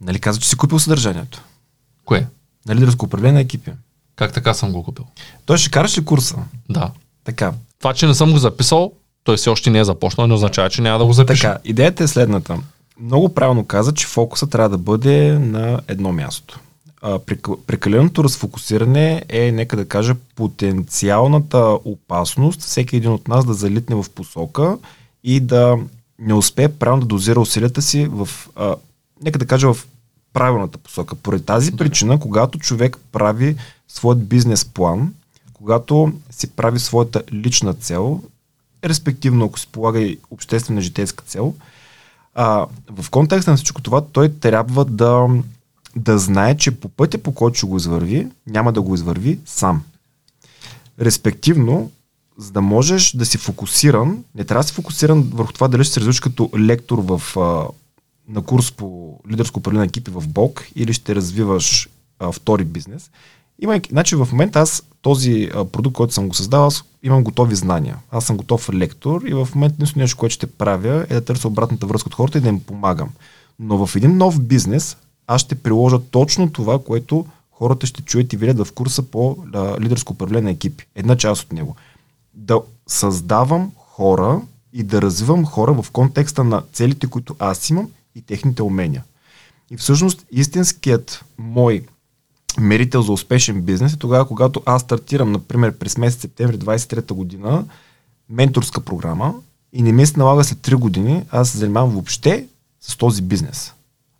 Нали 0.00 0.18
каза, 0.18 0.40
че 0.40 0.48
си 0.48 0.56
купил 0.56 0.78
съдържанието? 0.78 1.42
Кое? 2.04 2.26
На 2.68 2.74
лидерско 2.74 3.06
управление 3.06 3.32
на 3.32 3.40
екипи. 3.40 3.70
Как 4.16 4.32
така 4.32 4.54
съм 4.54 4.72
го 4.72 4.84
купил? 4.84 5.04
Той 5.46 5.58
ще 5.58 5.70
караш 5.70 5.98
ли 5.98 6.04
курса? 6.04 6.36
Да. 6.70 6.90
Така. 7.24 7.52
Това, 7.78 7.94
че 7.94 8.06
не 8.06 8.14
съм 8.14 8.32
го 8.32 8.38
записал, 8.38 8.92
той 9.24 9.36
все 9.36 9.50
още 9.50 9.70
не 9.70 9.78
е 9.78 9.84
започнал, 9.84 10.26
не 10.26 10.34
означава, 10.34 10.70
че 10.70 10.82
няма 10.82 10.98
да 10.98 11.04
го 11.04 11.12
запиша. 11.12 11.42
Така, 11.42 11.60
идеята 11.64 12.04
е 12.04 12.08
следната. 12.08 12.58
Много 13.00 13.34
правилно 13.34 13.64
каза, 13.64 13.94
че 13.94 14.06
фокуса 14.06 14.46
трябва 14.46 14.68
да 14.68 14.78
бъде 14.78 15.38
на 15.38 15.80
едно 15.88 16.12
място. 16.12 16.60
Прекаленото 17.66 18.24
разфокусиране 18.24 19.22
е, 19.28 19.52
нека 19.52 19.76
да 19.76 19.88
кажа, 19.88 20.14
потенциалната 20.36 21.78
опасност 21.84 22.62
всеки 22.62 22.96
един 22.96 23.10
от 23.10 23.28
нас 23.28 23.44
да 23.44 23.54
залитне 23.54 23.96
в 23.96 24.06
посока 24.14 24.78
и 25.24 25.40
да 25.40 25.78
не 26.18 26.34
успее 26.34 26.68
правилно 26.68 27.00
да 27.00 27.06
дозира 27.06 27.40
усилията 27.40 27.82
си 27.82 28.06
в, 28.10 28.28
а, 28.56 28.74
нека 29.22 29.38
да 29.38 29.46
кажа, 29.46 29.74
в 29.74 29.86
правилната 30.34 30.78
посока. 30.78 31.14
Поради 31.14 31.44
тази 31.44 31.76
причина, 31.76 32.20
когато 32.20 32.58
човек 32.58 32.98
прави 33.12 33.56
своят 33.88 34.26
бизнес 34.28 34.64
план, 34.64 35.14
когато 35.52 36.12
си 36.30 36.50
прави 36.50 36.78
своята 36.78 37.22
лична 37.32 37.74
цел, 37.74 38.20
респективно 38.84 39.44
ако 39.44 39.58
си 39.58 39.68
полага 39.72 40.00
и 40.00 40.18
обществена 40.30 40.80
житейска 40.80 41.24
цел, 41.24 41.54
а, 42.34 42.66
в 42.90 43.10
контекста 43.10 43.50
на 43.50 43.56
всичко 43.56 43.82
това, 43.82 44.00
той 44.00 44.28
трябва 44.28 44.84
да, 44.84 45.28
да 45.96 46.18
знае, 46.18 46.56
че 46.56 46.70
по 46.70 46.88
пътя, 46.88 47.18
по 47.18 47.34
който 47.34 47.56
ще 47.56 47.66
го 47.66 47.76
извърви, 47.76 48.28
няма 48.46 48.72
да 48.72 48.82
го 48.82 48.94
извърви 48.94 49.38
сам. 49.46 49.82
Респективно, 51.00 51.90
за 52.38 52.52
да 52.52 52.60
можеш 52.60 53.12
да 53.12 53.26
си 53.26 53.38
фокусиран, 53.38 54.24
не 54.34 54.44
трябва 54.44 54.62
да 54.62 54.68
си 54.68 54.74
фокусиран 54.74 55.22
върху 55.22 55.52
това 55.52 55.68
дали 55.68 55.84
ще 55.84 55.94
се 55.94 56.00
развиваш 56.00 56.20
като 56.20 56.50
лектор 56.58 56.98
в, 56.98 57.36
а, 57.36 57.66
на 58.28 58.42
курс 58.42 58.72
по 58.72 59.18
лидерско 59.30 59.60
на 59.72 59.84
екипи 59.84 60.10
в 60.10 60.28
БОК 60.28 60.66
или 60.74 60.92
ще 60.92 61.14
развиваш 61.14 61.88
а, 62.18 62.32
втори 62.32 62.64
бизнес. 62.64 63.10
Има, 63.58 63.80
значи 63.90 64.16
в 64.16 64.28
момента 64.32 64.60
аз 64.60 64.82
този 65.02 65.50
а, 65.54 65.64
продукт, 65.64 65.96
който 65.96 66.14
съм 66.14 66.28
го 66.28 66.34
създал, 66.34 66.66
аз 66.66 66.84
имам 67.02 67.24
готови 67.24 67.54
знания. 67.54 67.96
Аз 68.10 68.24
съм 68.24 68.36
готов 68.36 68.70
лектор 68.74 69.22
и 69.26 69.34
в 69.34 69.48
момента 69.54 69.74
единственото 69.74 69.98
нещо, 69.98 70.16
което 70.16 70.34
ще 70.34 70.46
правя 70.46 71.06
е 71.10 71.14
да 71.14 71.24
търся 71.24 71.48
обратната 71.48 71.86
връзка 71.86 72.06
от 72.06 72.14
хората 72.14 72.38
и 72.38 72.40
да 72.40 72.48
им 72.48 72.60
помагам. 72.60 73.10
Но 73.58 73.86
в 73.86 73.96
един 73.96 74.16
нов 74.16 74.40
бизнес 74.40 74.96
аз 75.26 75.40
ще 75.40 75.54
приложа 75.54 76.00
точно 76.10 76.52
това, 76.52 76.78
което 76.78 77.26
хората 77.52 77.86
ще 77.86 78.02
чуят 78.02 78.32
и 78.32 78.36
видят 78.36 78.66
в 78.66 78.72
курса 78.72 79.02
по 79.02 79.36
а, 79.54 79.80
лидерско 79.80 80.12
управление 80.12 80.42
на 80.42 80.50
екипи. 80.50 80.86
Една 80.94 81.16
част 81.16 81.42
от 81.42 81.52
него. 81.52 81.76
Да 82.34 82.60
създавам 82.86 83.72
хора 83.76 84.40
и 84.72 84.82
да 84.82 85.02
развивам 85.02 85.44
хора 85.46 85.82
в 85.82 85.90
контекста 85.90 86.44
на 86.44 86.62
целите, 86.72 87.06
които 87.06 87.36
аз 87.38 87.70
имам 87.70 87.90
и 88.14 88.22
техните 88.22 88.62
умения. 88.62 89.04
И 89.70 89.76
всъщност 89.76 90.26
истинският 90.30 91.24
мой 91.38 91.82
мерител 92.58 93.02
за 93.02 93.12
успешен 93.12 93.62
бизнес 93.62 93.92
е 93.92 93.98
тогава, 93.98 94.28
когато 94.28 94.62
аз 94.66 94.82
стартирам, 94.82 95.32
например, 95.32 95.78
през 95.78 95.98
месец 95.98 96.20
септември 96.20 96.58
23 96.58 97.12
година 97.12 97.64
менторска 98.30 98.80
програма 98.80 99.34
и 99.72 99.82
не 99.82 99.92
ми 99.92 100.06
се 100.06 100.18
налага 100.18 100.44
след 100.44 100.58
3 100.58 100.74
години 100.74 101.24
аз 101.30 101.50
се 101.50 101.58
занимавам 101.58 101.90
въобще 101.90 102.46
с 102.80 102.96
този 102.96 103.22
бизнес. 103.22 103.72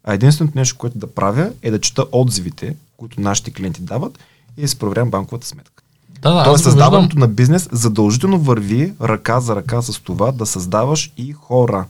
А 0.05 0.15
единственото 0.15 0.59
нещо, 0.59 0.79
което 0.79 0.99
да 0.99 1.15
правя 1.15 1.53
е 1.63 1.71
да 1.71 1.81
чета 1.81 2.05
отзивите, 2.13 2.77
които 2.97 3.21
нашите 3.21 3.51
клиенти 3.53 3.83
дават 3.83 4.19
и 4.57 4.63
да 4.63 4.69
си 4.69 4.79
проверявам 4.79 5.11
банковата 5.11 5.47
сметка. 5.47 5.83
Да, 6.23 6.35
да, 6.35 6.45
Тоест 6.45 6.65
го 6.65 6.71
виждам. 6.71 6.73
създаването 6.73 7.19
на 7.19 7.29
бизнес 7.29 7.69
задължително 7.73 8.39
върви 8.39 8.95
ръка 9.01 9.41
за 9.41 9.57
ръка 9.57 9.83
с 9.83 10.01
това 10.01 10.33
да 10.33 10.47
създаваш 10.47 11.13
и 11.17 11.33
хора. 11.33 11.87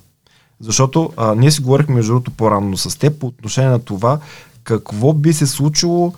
Защото 0.60 1.12
а, 1.16 1.34
ние 1.34 1.50
си 1.50 1.62
говорихме 1.62 1.94
между 1.94 2.12
другото 2.12 2.30
по-рано 2.30 2.76
с 2.76 2.98
теб 2.98 3.18
по 3.18 3.26
отношение 3.26 3.70
на 3.70 3.78
това 3.78 4.18
какво 4.64 5.12
би 5.12 5.32
се 5.32 5.46
случило, 5.46 6.12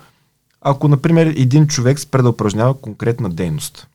ако, 0.60 0.88
например, 0.88 1.26
един 1.26 1.66
човек 1.66 2.00
спре 2.00 2.22
да 2.22 2.28
упражнява 2.28 2.74
конкретна 2.74 3.30
дейност. 3.30 3.86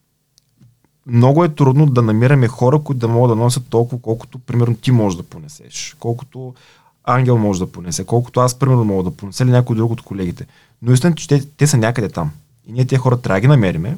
Много 1.08 1.44
е 1.44 1.50
трудно 1.50 1.86
да 1.86 2.02
намираме 2.02 2.48
хора, 2.48 2.80
които 2.80 3.00
да 3.00 3.08
могат 3.08 3.38
да 3.38 3.44
носят 3.44 3.64
толкова, 3.70 4.02
колкото, 4.02 4.39
примерно, 4.39 4.76
ти 4.76 4.92
можеш 4.92 5.18
да 5.18 5.24
понесеш. 5.24 5.96
Колкото 6.00 6.54
Ангел 7.04 7.38
може 7.38 7.60
да 7.60 7.72
понесе, 7.72 8.06
колкото 8.06 8.39
аз, 8.39 8.56
примерно, 8.56 8.86
мога 8.86 9.04
да 9.04 9.12
понеса 9.12 9.44
или 9.44 9.52
някой 9.52 9.76
друг 9.76 9.92
от 9.92 10.02
колегите. 10.02 10.46
Но 10.82 10.94
истината, 10.94 11.22
че 11.22 11.28
те, 11.28 11.46
те 11.58 11.68
са 11.68 11.78
някъде 11.78 12.10
там. 12.10 12.32
И 12.68 12.72
ние 12.72 12.86
тези 12.86 13.00
хора 13.00 13.18
трябва 13.18 13.38
да 13.38 13.42
ги 13.42 13.48
намериме. 13.48 13.98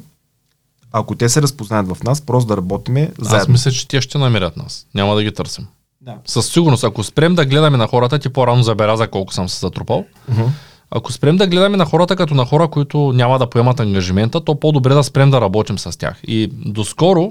Ако 0.92 1.14
те 1.14 1.28
се 1.28 1.42
разпознаят 1.42 1.88
в 1.88 2.02
нас, 2.02 2.20
просто 2.20 2.48
да 2.48 2.56
работиме 2.56 3.12
Аз 3.20 3.28
заедно. 3.28 3.52
мисля, 3.52 3.70
че 3.70 3.88
те 3.88 4.00
ще 4.00 4.18
намерят 4.18 4.56
нас. 4.56 4.86
Няма 4.94 5.14
да 5.14 5.22
ги 5.22 5.34
търсим. 5.34 5.66
Да. 6.04 6.16
Със 6.26 6.46
сигурност, 6.46 6.84
ако 6.84 7.04
спрем 7.04 7.34
да 7.34 7.46
гледаме 7.46 7.76
на 7.76 7.86
хората, 7.86 8.18
ти 8.18 8.28
по-рано 8.28 8.62
забеля 8.62 8.96
за 8.96 9.08
колко 9.08 9.34
съм 9.34 9.48
се 9.48 9.58
затрупал. 9.58 10.04
Uh-huh. 10.32 10.48
Ако 10.90 11.12
спрем 11.12 11.36
да 11.36 11.46
гледаме 11.46 11.76
на 11.76 11.84
хората 11.84 12.16
като 12.16 12.34
на 12.34 12.44
хора, 12.44 12.68
които 12.68 13.12
няма 13.12 13.38
да 13.38 13.50
поемат 13.50 13.80
ангажимента, 13.80 14.44
то 14.44 14.60
по-добре 14.60 14.94
да 14.94 15.04
спрем 15.04 15.30
да 15.30 15.40
работим 15.40 15.78
с 15.78 15.98
тях. 15.98 16.20
И 16.26 16.46
доскоро 16.52 17.30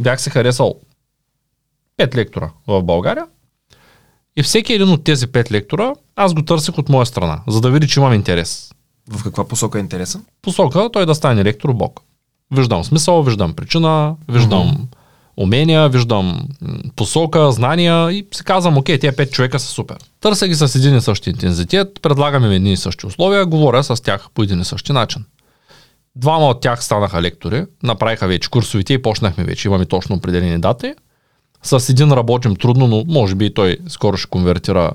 бях 0.00 0.20
се 0.20 0.30
харесал 0.30 0.74
пет 1.96 2.16
лектора 2.16 2.50
в 2.66 2.82
България 2.82 3.26
и 4.36 4.42
всеки 4.42 4.72
един 4.72 4.88
от 4.88 5.04
тези 5.04 5.26
пет 5.26 5.52
лектора 5.52 5.92
аз 6.16 6.34
го 6.34 6.42
търсих 6.42 6.78
от 6.78 6.88
моя 6.88 7.06
страна, 7.06 7.40
за 7.48 7.60
да 7.60 7.70
види, 7.70 7.88
че 7.88 8.00
имам 8.00 8.12
интерес. 8.12 8.72
В 9.10 9.22
каква 9.22 9.48
посока 9.48 9.78
е 9.78 9.80
интересен? 9.80 10.24
Посока 10.42 10.90
той 10.92 11.06
да 11.06 11.14
стане 11.14 11.44
лектор 11.44 11.72
Бог. 11.72 12.00
Виждам 12.50 12.84
смисъл, 12.84 13.22
виждам 13.22 13.54
причина, 13.54 14.16
виждам 14.28 14.66
Мгм. 14.66 14.82
Умения, 15.36 15.88
виждам 15.88 16.48
посока, 16.96 17.52
знания 17.52 18.12
и 18.12 18.26
си 18.34 18.44
казвам, 18.44 18.78
окей, 18.78 18.98
тези 18.98 19.16
пет 19.16 19.32
човека 19.32 19.58
са 19.58 19.66
супер. 19.66 19.96
Търся 20.20 20.48
ги 20.48 20.54
с 20.54 20.74
един 20.74 20.96
и 20.96 21.00
същи 21.00 21.30
интензитет, 21.30 21.88
предлагам 22.02 22.44
им 22.44 22.50
едни 22.50 22.72
и 22.72 22.76
същи 22.76 23.06
условия, 23.06 23.46
говоря 23.46 23.84
с 23.84 24.02
тях 24.02 24.28
по 24.34 24.42
един 24.42 24.60
и 24.60 24.64
същи 24.64 24.92
начин. 24.92 25.24
Двама 26.16 26.46
от 26.46 26.60
тях 26.60 26.84
станаха 26.84 27.22
лектори, 27.22 27.64
направиха 27.82 28.26
вече 28.26 28.50
курсовите 28.50 28.92
и 28.92 29.02
почнахме 29.02 29.44
вече, 29.44 29.68
имаме 29.68 29.86
точно 29.86 30.16
определени 30.16 30.58
дати. 30.58 30.94
С 31.62 31.88
един 31.88 32.12
работим 32.12 32.56
трудно, 32.56 32.86
но 32.86 33.04
може 33.08 33.34
би 33.34 33.54
той 33.54 33.78
скоро 33.88 34.16
ще 34.16 34.30
конвертира, 34.30 34.92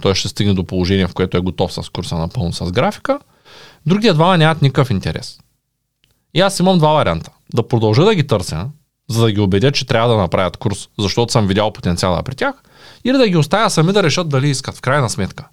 той 0.00 0.14
ще 0.14 0.28
стигне 0.28 0.54
до 0.54 0.64
положение, 0.64 1.06
в 1.06 1.14
което 1.14 1.36
е 1.36 1.40
готов 1.40 1.72
с 1.72 1.88
курса 1.88 2.16
напълно 2.16 2.52
с 2.52 2.72
графика. 2.72 3.18
Другия 3.86 4.14
двама 4.14 4.38
нямат 4.38 4.62
никакъв 4.62 4.90
интерес. 4.90 5.38
И 6.34 6.40
аз 6.40 6.60
имам 6.60 6.78
два 6.78 6.92
варианта. 6.92 7.30
Да 7.54 7.68
продължа 7.68 8.04
да 8.04 8.14
ги 8.14 8.26
търся, 8.26 8.66
за 9.10 9.24
да 9.24 9.32
ги 9.32 9.40
убедя, 9.40 9.72
че 9.72 9.86
трябва 9.86 10.08
да 10.08 10.16
направят 10.16 10.56
курс, 10.56 10.88
защото 10.98 11.32
съм 11.32 11.46
видял 11.46 11.72
потенциала 11.72 12.22
при 12.22 12.34
тях, 12.34 12.54
или 13.04 13.18
да 13.18 13.28
ги 13.28 13.36
оставя 13.36 13.70
сами 13.70 13.92
да 13.92 14.02
решат 14.02 14.28
дали 14.28 14.48
искат, 14.48 14.76
в 14.76 14.80
крайна 14.80 15.10
сметка. 15.10 15.48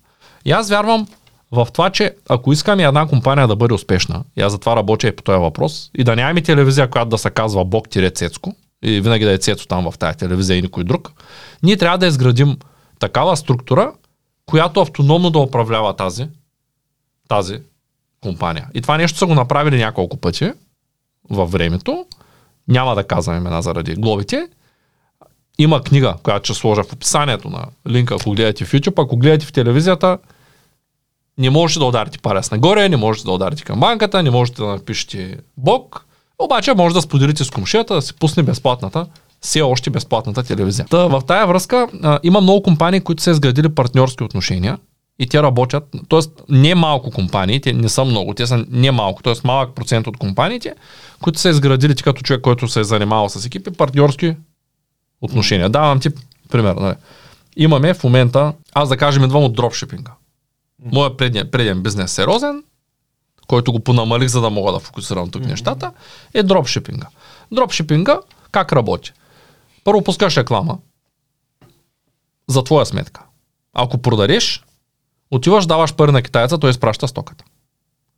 И 0.46 0.52
аз 0.52 0.70
вярвам 0.70 1.08
в 1.52 1.68
това, 1.74 1.90
че 1.90 2.16
ако 2.30 2.54
искаме 2.54 2.84
една 2.84 3.08
компания 3.08 3.48
да 3.48 3.56
бъде 3.56 3.74
успешна, 3.74 4.24
и 4.38 4.42
аз 4.42 4.52
затова 4.52 4.76
работя 4.76 5.08
и 5.08 5.16
по 5.16 5.24
този 5.24 5.40
въпрос, 5.40 5.92
и 5.98 6.04
да 6.04 6.16
нямаме 6.16 6.42
телевизия, 6.42 6.90
която 6.90 7.10
да 7.10 7.18
се 7.18 7.30
казва 7.30 7.66
Бог-Цецко, 7.66 8.56
и 8.84 9.02
винаги 9.02 9.26
да 9.26 9.32
е 9.32 9.38
Цецо 9.38 9.68
там 9.68 9.92
в 9.92 9.98
тази 9.98 10.18
телевизия 10.18 10.58
и 10.58 10.62
никой 10.62 10.84
друг, 10.84 11.12
ние 11.64 11.78
трябва 11.78 11.98
да 11.98 12.08
изградим 12.08 12.58
такава 13.00 13.38
структура, 13.38 13.94
която 14.46 14.82
автономно 14.82 15.30
да 15.30 15.40
управлява 15.40 15.96
тази, 15.96 16.28
тази 17.28 17.60
компания. 18.22 18.68
И 18.74 18.82
това 18.82 18.98
нещо 18.98 19.18
са 19.18 19.26
го 19.26 19.36
направили 19.36 19.78
няколко 19.78 20.18
пъти 20.18 20.52
във 21.30 21.52
времето. 21.52 22.06
Няма 22.68 22.96
да 22.96 23.04
казвам 23.04 23.38
имена 23.38 23.62
заради 23.62 23.96
глобите. 23.96 24.48
Има 25.60 25.84
книга, 25.84 26.16
която 26.24 26.46
ще 26.46 26.60
сложа 26.60 26.84
в 26.84 26.94
описанието 26.94 27.50
на 27.50 27.66
линка, 27.90 28.16
ако 28.22 28.32
гледате 28.32 28.66
в 28.66 28.72
YouTube. 28.72 29.04
Ако 29.04 29.18
гледате 29.18 29.46
в 29.46 29.52
телевизията, 29.52 30.18
не 31.38 31.50
можете 31.50 31.80
да 31.80 31.86
ударите 31.86 32.18
парес 32.18 32.52
нагоре, 32.52 32.90
не 32.90 32.98
можете 32.98 33.26
да 33.26 33.32
ударите 33.32 33.64
към 33.64 33.80
банката, 33.80 34.24
не 34.24 34.32
можете 34.32 34.62
да 34.62 34.68
напишете 34.68 35.38
Бог, 35.58 36.06
обаче 36.40 36.74
може 36.74 36.96
да 36.96 37.02
споделите 37.02 37.44
с 37.44 37.50
комшията, 37.50 37.94
да 37.96 38.02
се 38.02 38.14
пусне 38.14 38.44
безплатната, 38.44 39.06
все 39.42 39.62
още 39.62 39.90
безплатната 39.90 40.44
телевизия. 40.44 40.86
Та, 40.90 41.08
в 41.08 41.22
тая 41.28 41.48
връзка 41.48 41.88
а, 42.04 42.20
има 42.24 42.42
много 42.42 42.64
компании, 42.64 43.02
които 43.02 43.24
са 43.24 43.32
изградили 43.32 43.70
партньорски 43.70 44.24
отношения 44.24 44.78
и 45.20 45.28
те 45.28 45.44
работят, 45.44 45.96
т.е. 46.10 46.20
не 46.50 46.76
малко 46.76 47.12
компании, 47.12 47.62
те 47.62 47.74
не 47.74 47.90
са 47.90 48.06
много, 48.06 48.34
те 48.34 48.48
са 48.48 48.66
не 48.70 48.92
малко, 48.92 49.24
т.е. 49.24 49.34
малък 49.44 49.76
процент 49.76 50.08
от 50.08 50.18
компаниите, 50.18 50.76
които 51.22 51.40
са 51.40 51.50
изградили 51.50 51.96
ти 51.96 52.04
като 52.04 52.22
човек, 52.22 52.42
който 52.42 52.68
се 52.68 52.80
е 52.80 52.84
занимавал 52.84 53.30
с 53.30 53.46
екипи, 53.46 53.72
партньорски 53.72 54.36
отношения. 55.22 55.70
Давам 55.70 56.00
ти 56.00 56.10
пример. 56.50 56.76
Нали. 56.76 56.96
Имаме 57.56 57.94
в 57.94 58.04
момента, 58.04 58.54
аз 58.74 58.90
да 58.90 58.98
кажем, 58.98 59.24
идвам 59.24 59.44
от 59.44 59.56
дропшипинга. 59.56 60.12
Моят 60.86 61.18
преден, 61.18 61.50
преден 61.52 61.84
бизнес 61.84 62.12
сериозен, 62.12 62.64
който 63.48 63.72
го 63.72 63.80
понамалих, 63.80 64.28
за 64.28 64.42
да 64.42 64.50
мога 64.50 64.72
да 64.72 64.80
фокусирам 64.80 65.30
тук 65.30 65.44
mm-hmm. 65.44 65.50
нещата, 65.50 65.92
е 66.34 66.44
дропшипинга. 66.44 67.08
Дропшипинга 67.52 68.20
как 68.52 68.74
работи? 68.74 69.14
Първо 69.84 70.04
пускаш 70.04 70.38
реклама 70.38 70.78
за 72.48 72.64
твоя 72.64 72.86
сметка. 72.86 73.22
Ако 73.74 73.98
продадеш, 73.98 74.64
отиваш, 75.32 75.66
даваш 75.66 75.94
пари 75.94 76.12
на 76.12 76.22
китайца, 76.22 76.58
той 76.58 76.70
изпраща 76.70 77.08
стоката. 77.08 77.46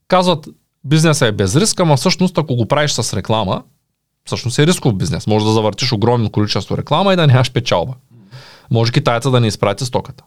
Казват, 0.07 0.47
бизнесът 0.83 1.27
е 1.27 1.31
без 1.31 1.55
риск, 1.55 1.79
ама 1.79 1.97
всъщност 1.97 2.37
ако 2.37 2.55
го 2.55 2.65
правиш 2.65 2.91
с 2.91 3.13
реклама, 3.13 3.63
всъщност 4.25 4.59
е 4.59 4.67
рисков 4.67 4.95
бизнес. 4.95 5.27
Може 5.27 5.45
да 5.45 5.51
завъртиш 5.51 5.91
огромно 5.91 6.29
количество 6.29 6.77
реклама 6.77 7.13
и 7.13 7.15
да 7.15 7.27
нямаш 7.27 7.51
печалба. 7.51 7.93
Може 8.71 8.91
китайца 8.91 9.31
да 9.31 9.39
не 9.39 9.47
изпрати 9.47 9.85
стоката. 9.85 10.23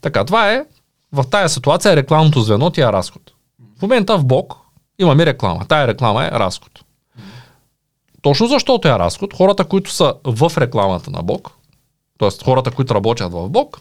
Така, 0.00 0.24
това 0.24 0.52
е, 0.52 0.64
в 1.12 1.24
тая 1.30 1.48
ситуация 1.48 1.96
рекламното 1.96 2.40
звено 2.40 2.70
ти 2.70 2.80
е 2.80 2.86
разход. 2.86 3.22
В 3.78 3.82
момента 3.82 4.18
в 4.18 4.24
Бог 4.24 4.56
имаме 4.98 5.26
реклама. 5.26 5.64
Тая 5.68 5.86
реклама 5.86 6.24
е 6.24 6.30
разход. 6.30 6.70
Точно 8.22 8.46
защото 8.46 8.88
е 8.88 8.98
разход, 8.98 9.34
хората, 9.34 9.64
които 9.64 9.92
са 9.92 10.14
в 10.24 10.52
рекламата 10.58 11.10
на 11.10 11.22
Бог, 11.22 11.50
т.е. 12.18 12.44
хората, 12.44 12.70
които 12.70 12.94
работят 12.94 13.32
в 13.32 13.48
Бог, 13.48 13.80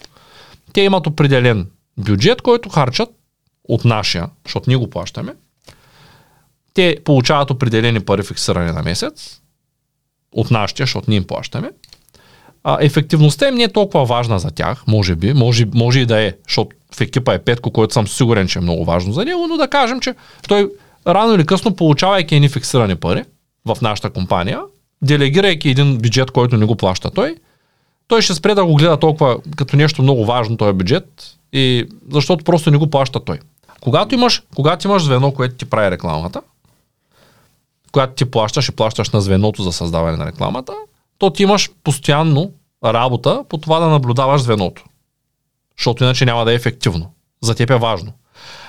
те 0.73 0.81
имат 0.81 1.07
определен 1.07 1.69
бюджет, 1.97 2.41
който 2.41 2.69
харчат 2.69 3.09
от 3.63 3.85
нашия, 3.85 4.29
защото 4.45 4.69
ние 4.69 4.77
го 4.77 4.89
плащаме. 4.89 5.35
Те 6.73 6.97
получават 7.05 7.51
определени 7.51 7.99
пари 7.99 8.23
фиксиране 8.23 8.71
на 8.71 8.83
месец, 8.83 9.41
от 10.31 10.51
нашия, 10.51 10.85
защото 10.85 11.09
ние 11.09 11.17
им 11.17 11.27
плащаме. 11.27 11.71
А, 12.63 12.77
ефективността 12.81 13.47
им 13.47 13.55
не 13.55 13.63
е 13.63 13.71
толкова 13.71 14.05
важна 14.05 14.39
за 14.39 14.51
тях, 14.51 14.83
може 14.87 15.15
би, 15.15 15.33
може, 15.33 15.65
може 15.73 15.99
и 15.99 16.05
да 16.05 16.21
е, 16.21 16.33
защото 16.47 16.75
в 16.93 17.01
екипа 17.01 17.33
е 17.33 17.43
Петко, 17.43 17.71
който 17.71 17.93
съм 17.93 18.07
сигурен, 18.07 18.47
че 18.47 18.59
е 18.59 18.61
много 18.61 18.85
важно 18.85 19.13
за 19.13 19.25
него, 19.25 19.47
но 19.47 19.57
да 19.57 19.67
кажем, 19.67 19.99
че 19.99 20.15
той 20.47 20.71
рано 21.07 21.33
или 21.33 21.45
късно, 21.45 21.75
получавайки 21.75 22.35
едни 22.35 22.49
фиксирани 22.49 22.95
пари 22.95 23.23
в 23.65 23.77
нашата 23.81 24.09
компания, 24.09 24.61
делегирайки 25.01 25.69
един 25.69 25.97
бюджет, 25.97 26.31
който 26.31 26.57
не 26.57 26.65
го 26.65 26.75
плаща 26.75 27.11
той, 27.11 27.35
той 28.07 28.21
ще 28.21 28.33
спре 28.33 28.55
да 28.55 28.65
го 28.65 28.75
гледа 28.75 28.97
толкова 28.97 29.37
като 29.55 29.77
нещо 29.77 30.01
много 30.01 30.25
важно, 30.25 30.57
този 30.57 30.73
бюджет, 30.73 31.36
и 31.53 31.89
защото 32.11 32.43
просто 32.43 32.71
не 32.71 32.77
го 32.77 32.89
плаща 32.89 33.19
той. 33.19 33.39
Когато 33.81 34.15
имаш, 34.15 34.43
когато 34.55 34.87
имаш 34.87 35.03
звено, 35.03 35.31
което 35.31 35.55
ти 35.55 35.65
прави 35.65 35.91
рекламата, 35.91 36.41
когато 37.91 38.13
ти 38.13 38.25
плащаш 38.25 38.69
и 38.69 38.71
плащаш 38.71 39.09
на 39.09 39.21
звеното 39.21 39.63
за 39.63 39.71
създаване 39.71 40.17
на 40.17 40.25
рекламата, 40.25 40.73
то 41.17 41.29
ти 41.29 41.43
имаш 41.43 41.69
постоянно 41.83 42.51
работа 42.85 43.43
по 43.49 43.57
това 43.57 43.79
да 43.79 43.87
наблюдаваш 43.87 44.41
звеното. 44.41 44.83
Защото 45.77 46.03
иначе 46.03 46.25
няма 46.25 46.45
да 46.45 46.51
е 46.51 46.55
ефективно. 46.55 47.11
За 47.41 47.55
теб 47.55 47.69
е 47.69 47.77
важно. 47.77 48.13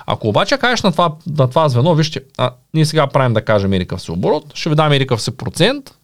Ако 0.07 0.29
обаче 0.29 0.59
кажеш 0.59 0.83
на 0.83 0.93
това, 0.93 1.14
на 1.26 1.49
това 1.51 1.68
звено, 1.68 1.95
вижте, 1.95 2.20
а, 2.39 2.51
ние 2.74 2.87
сега 2.87 3.07
правим 3.07 3.35
да 3.35 3.45
кажем 3.45 3.72
ерикъв 3.72 4.03
си 4.03 4.11
оборот, 4.11 4.45
ще 4.55 4.68
ви 4.68 4.74
дам 4.74 4.93
ерикъв 4.93 5.22
си 5.22 5.37
процент, 5.37 5.99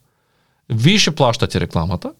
вие 0.68 0.98
ще 0.98 1.14
плащате 1.14 1.60
рекламата, 1.60 2.12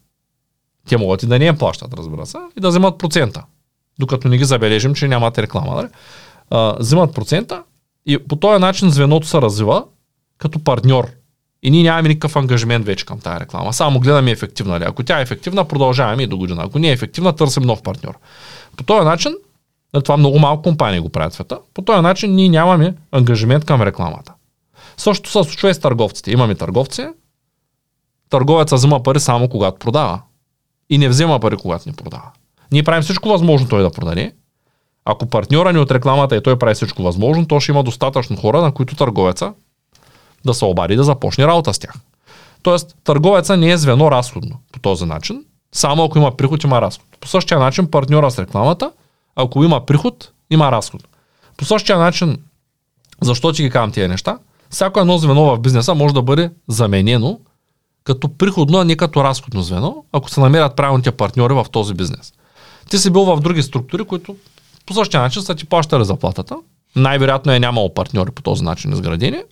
те 0.89 0.97
могат 0.97 1.23
и 1.23 1.27
да 1.27 1.39
не 1.39 1.45
я 1.47 1.59
плащат, 1.59 1.95
разбира 1.95 2.27
се, 2.27 2.39
и 2.57 2.61
да 2.61 2.69
вземат 2.69 2.99
процента 2.99 3.45
докато 3.99 4.29
не 4.29 4.39
ги 4.39 4.45
забележим, 4.45 4.95
че 4.95 5.09
нямате 5.09 5.43
реклама. 5.43 5.75
Нали? 5.75 5.89
А, 6.51 6.77
взимат 6.79 7.15
процента 7.15 7.63
и 8.07 8.19
по 8.19 8.37
този 8.37 8.61
начин 8.61 8.91
звеното 8.91 9.27
се 9.27 9.41
развива 9.41 9.85
като 10.39 10.65
партньор. 10.65 11.11
И 11.63 11.71
ние 11.71 11.83
нямаме 11.83 12.09
никакъв 12.09 12.37
ангажимент 12.37 12.87
вече 12.87 13.07
към 13.07 13.21
тази 13.21 13.41
реклама. 13.41 13.73
Само 13.73 14.01
гледаме 14.01 14.31
ефективна 14.31 14.81
ли. 14.81 14.85
Ако 14.85 15.03
тя 15.03 15.19
е 15.19 15.23
ефективна, 15.23 15.65
продължаваме 15.65 16.23
и 16.23 16.27
до 16.27 16.37
година. 16.37 16.63
Ако 16.67 16.79
не 16.79 16.89
е 16.89 16.93
ефективна, 16.93 17.37
търсим 17.37 17.63
нов 17.63 17.83
партньор. 17.83 18.19
По 18.77 18.85
този 18.85 19.05
начин, 19.05 19.35
това 20.05 20.17
много 20.17 20.39
малко 20.39 20.63
компании 20.63 21.01
го 21.01 21.09
правят 21.09 21.33
света, 21.33 21.59
по 21.75 21.83
този 21.83 22.01
начин 22.01 22.35
ние 22.35 22.49
нямаме 22.49 22.95
ангажимент 23.13 23.65
към 23.65 23.83
рекламата. 23.83 24.33
Същото 24.97 25.31
се 25.31 25.33
случва 25.33 25.71
и 25.71 25.75
с 25.75 25.79
търговците. 25.79 26.31
Имаме 26.31 26.55
търговци, 26.55 27.07
търговецът 28.31 28.79
взема 28.79 29.03
пари 29.03 29.21
само 29.21 29.49
когато 29.49 29.79
продава. 29.79 30.21
И 30.91 30.99
не 30.99 31.09
взема 31.09 31.41
пари, 31.41 31.57
когато 31.57 31.89
не 31.89 31.97
продава. 31.97 32.31
Ние 32.75 32.83
правим 32.83 33.03
всичко 33.03 33.29
възможно 33.29 33.69
той 33.69 33.83
да 33.83 33.91
продаде. 33.91 34.33
Ако 35.05 35.27
партньора 35.27 35.73
ни 35.73 35.79
от 35.79 35.91
рекламата 35.91 36.37
и 36.37 36.43
той 36.43 36.59
прави 36.59 36.75
всичко 36.75 37.03
възможно, 37.03 37.47
то 37.47 37.61
ще 37.61 37.73
има 37.73 37.83
достатъчно 37.83 38.37
хора, 38.37 38.63
на 38.63 38.73
които 38.73 38.97
търговеца 38.97 39.53
да 40.45 40.55
се 40.55 40.65
обади 40.65 40.97
да 40.97 41.05
започне 41.05 41.47
работа 41.47 41.75
с 41.75 41.79
тях. 41.79 41.95
Тоест, 42.63 42.97
търговеца 43.05 43.57
не 43.57 43.71
е 43.71 43.77
звено 43.77 44.11
разходно 44.11 44.57
по 44.73 44.79
този 44.79 45.05
начин. 45.05 45.45
Само 45.73 46.05
ако 46.05 46.19
има 46.19 46.37
приход, 46.37 46.65
има 46.65 46.81
разход. 46.81 47.07
По 47.21 47.29
същия 47.29 47.59
начин 47.59 47.91
партньора 47.91 48.31
с 48.31 48.39
рекламата, 48.39 48.91
ако 49.37 49.65
има 49.65 49.87
приход, 49.87 50.33
има 50.51 50.73
разход. 50.73 51.03
По 51.57 51.65
същия 51.65 51.99
начин, 51.99 52.37
защо 53.23 53.53
ти 53.53 53.63
ги 53.63 53.71
казвам 53.71 53.93
тези 53.93 54.09
неща? 54.09 54.39
Всяко 54.71 55.01
едно 55.01 55.19
звено 55.19 55.45
в 55.45 55.59
бизнеса 55.59 55.95
може 55.95 56.15
да 56.15 56.23
бъде 56.23 56.51
заменено 56.69 57.39
като 58.05 58.29
приходно, 58.29 58.79
а 58.79 58.85
не 58.85 58.97
като 58.97 59.25
разходно 59.25 59.63
звено, 59.63 60.05
ако 60.13 60.31
се 60.31 60.41
намерят 60.41 60.77
правилните 60.77 61.11
партньори 61.11 61.55
в 61.55 61.67
този 61.73 61.95
бизнес. 61.95 62.33
Ти 62.91 62.99
си 62.99 63.11
бил 63.11 63.25
в 63.25 63.41
други 63.41 63.63
структури, 63.63 64.05
които 64.05 64.37
по 64.87 64.95
същия 64.95 65.21
начин 65.21 65.43
са 65.43 65.55
ти 65.55 65.65
плащали 65.65 66.05
заплатата. 66.05 66.57
Най-вероятно 66.97 67.53
е 67.53 67.61
нямало 67.61 67.95
партньори 67.95 68.31
по 68.31 68.43
този 68.43 68.65
начин 68.65 68.93
изградени. 68.93 69.43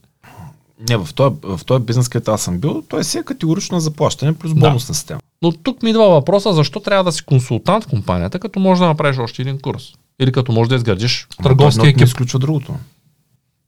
Не, 0.89 0.97
в 0.97 1.09
този, 1.14 1.37
в 1.43 1.61
този 1.66 1.85
бизнес, 1.85 2.09
където 2.09 2.30
аз 2.30 2.43
съм 2.43 2.59
бил, 2.59 2.83
той 2.89 3.05
си 3.05 3.18
е 3.18 3.22
категорично 3.22 3.80
заплащане 3.80 4.35
плюс 4.35 4.55
бонусна 4.55 4.93
да. 4.93 4.95
система. 4.95 5.20
Но 5.43 5.53
тук 5.53 5.83
ми 5.83 5.91
идва 5.91 6.09
въпроса, 6.09 6.53
защо 6.53 6.80
трябва 6.80 7.05
да 7.05 7.12
си 7.12 7.24
консултант 7.24 7.85
в 7.85 7.87
компанията, 7.87 8.39
като 8.39 8.61
може 8.61 8.80
да 8.80 8.87
направиш 8.87 9.18
още 9.18 9.43
един 9.43 9.61
курс. 9.61 9.83
Или 10.20 10.33
като 10.33 10.53
може 10.53 10.68
да 10.68 10.76
изградиш 10.76 11.26
търговски 11.43 11.87
екип. 11.87 11.97
Не 11.97 12.05
изключва 12.05 12.39
другото. 12.39 12.74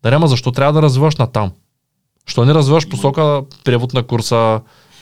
Да, 0.03 0.11
няма 0.11 0.29
защо 0.29 0.53
трябва 0.53 0.73
да 0.73 0.83
развиваш 0.83 1.17
на 1.17 1.27
там? 1.27 1.53
Що 2.27 2.45
не 2.45 2.55
развиваш 2.55 2.89
посока 2.89 3.43
превод 3.65 3.95
на 3.95 4.03
курса, 4.03 4.61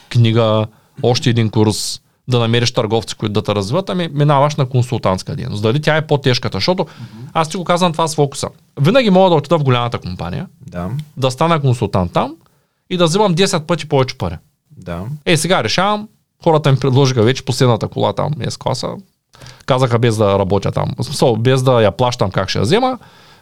книга, 0.08 0.66
още 1.02 1.30
един 1.30 1.50
курс, 1.50 2.00
да 2.28 2.38
намериш 2.38 2.72
търговци, 2.72 3.14
които 3.14 3.32
да 3.32 3.42
те 3.42 3.54
развиват, 3.54 3.90
ами 3.90 4.08
минаваш 4.12 4.56
на 4.56 4.66
консултантска 4.66 5.36
дейност. 5.36 5.62
Дали 5.62 5.82
тя 5.82 5.96
е 5.96 6.06
по-тежката, 6.06 6.56
защото 6.56 6.84
mm-hmm. 6.84 7.30
аз 7.32 7.48
ти 7.48 7.56
го 7.56 7.64
казвам 7.64 7.92
това 7.92 8.08
с 8.08 8.14
фокуса. 8.14 8.48
Винаги 8.80 9.10
мога 9.10 9.30
да 9.30 9.36
отида 9.36 9.58
в 9.58 9.62
голямата 9.64 9.98
компания, 9.98 10.46
да, 10.66 10.90
да 11.16 11.30
стана 11.30 11.60
консултант 11.60 12.12
там 12.12 12.34
и 12.90 12.96
да 12.96 13.04
взимам 13.04 13.34
10 13.34 13.60
пъти 13.60 13.88
повече 13.88 14.18
пари. 14.18 14.36
Да. 14.76 15.04
Е, 15.26 15.36
сега 15.36 15.64
решавам, 15.64 16.08
хората 16.44 16.72
ми 16.72 16.78
предложиха 16.78 17.22
вече 17.22 17.44
последната 17.44 17.88
кола 17.88 18.12
там, 18.12 18.32
с 18.48 18.56
класа, 18.56 18.88
казаха 19.66 19.98
без 19.98 20.16
да 20.16 20.38
работя 20.38 20.72
там, 20.72 20.88
смисъл, 21.02 21.36
без 21.36 21.62
да 21.62 21.82
я 21.82 21.90
плащам 21.92 22.30
как 22.30 22.48
ще 22.48 22.58
я 22.58 22.62
взема, 22.62 22.98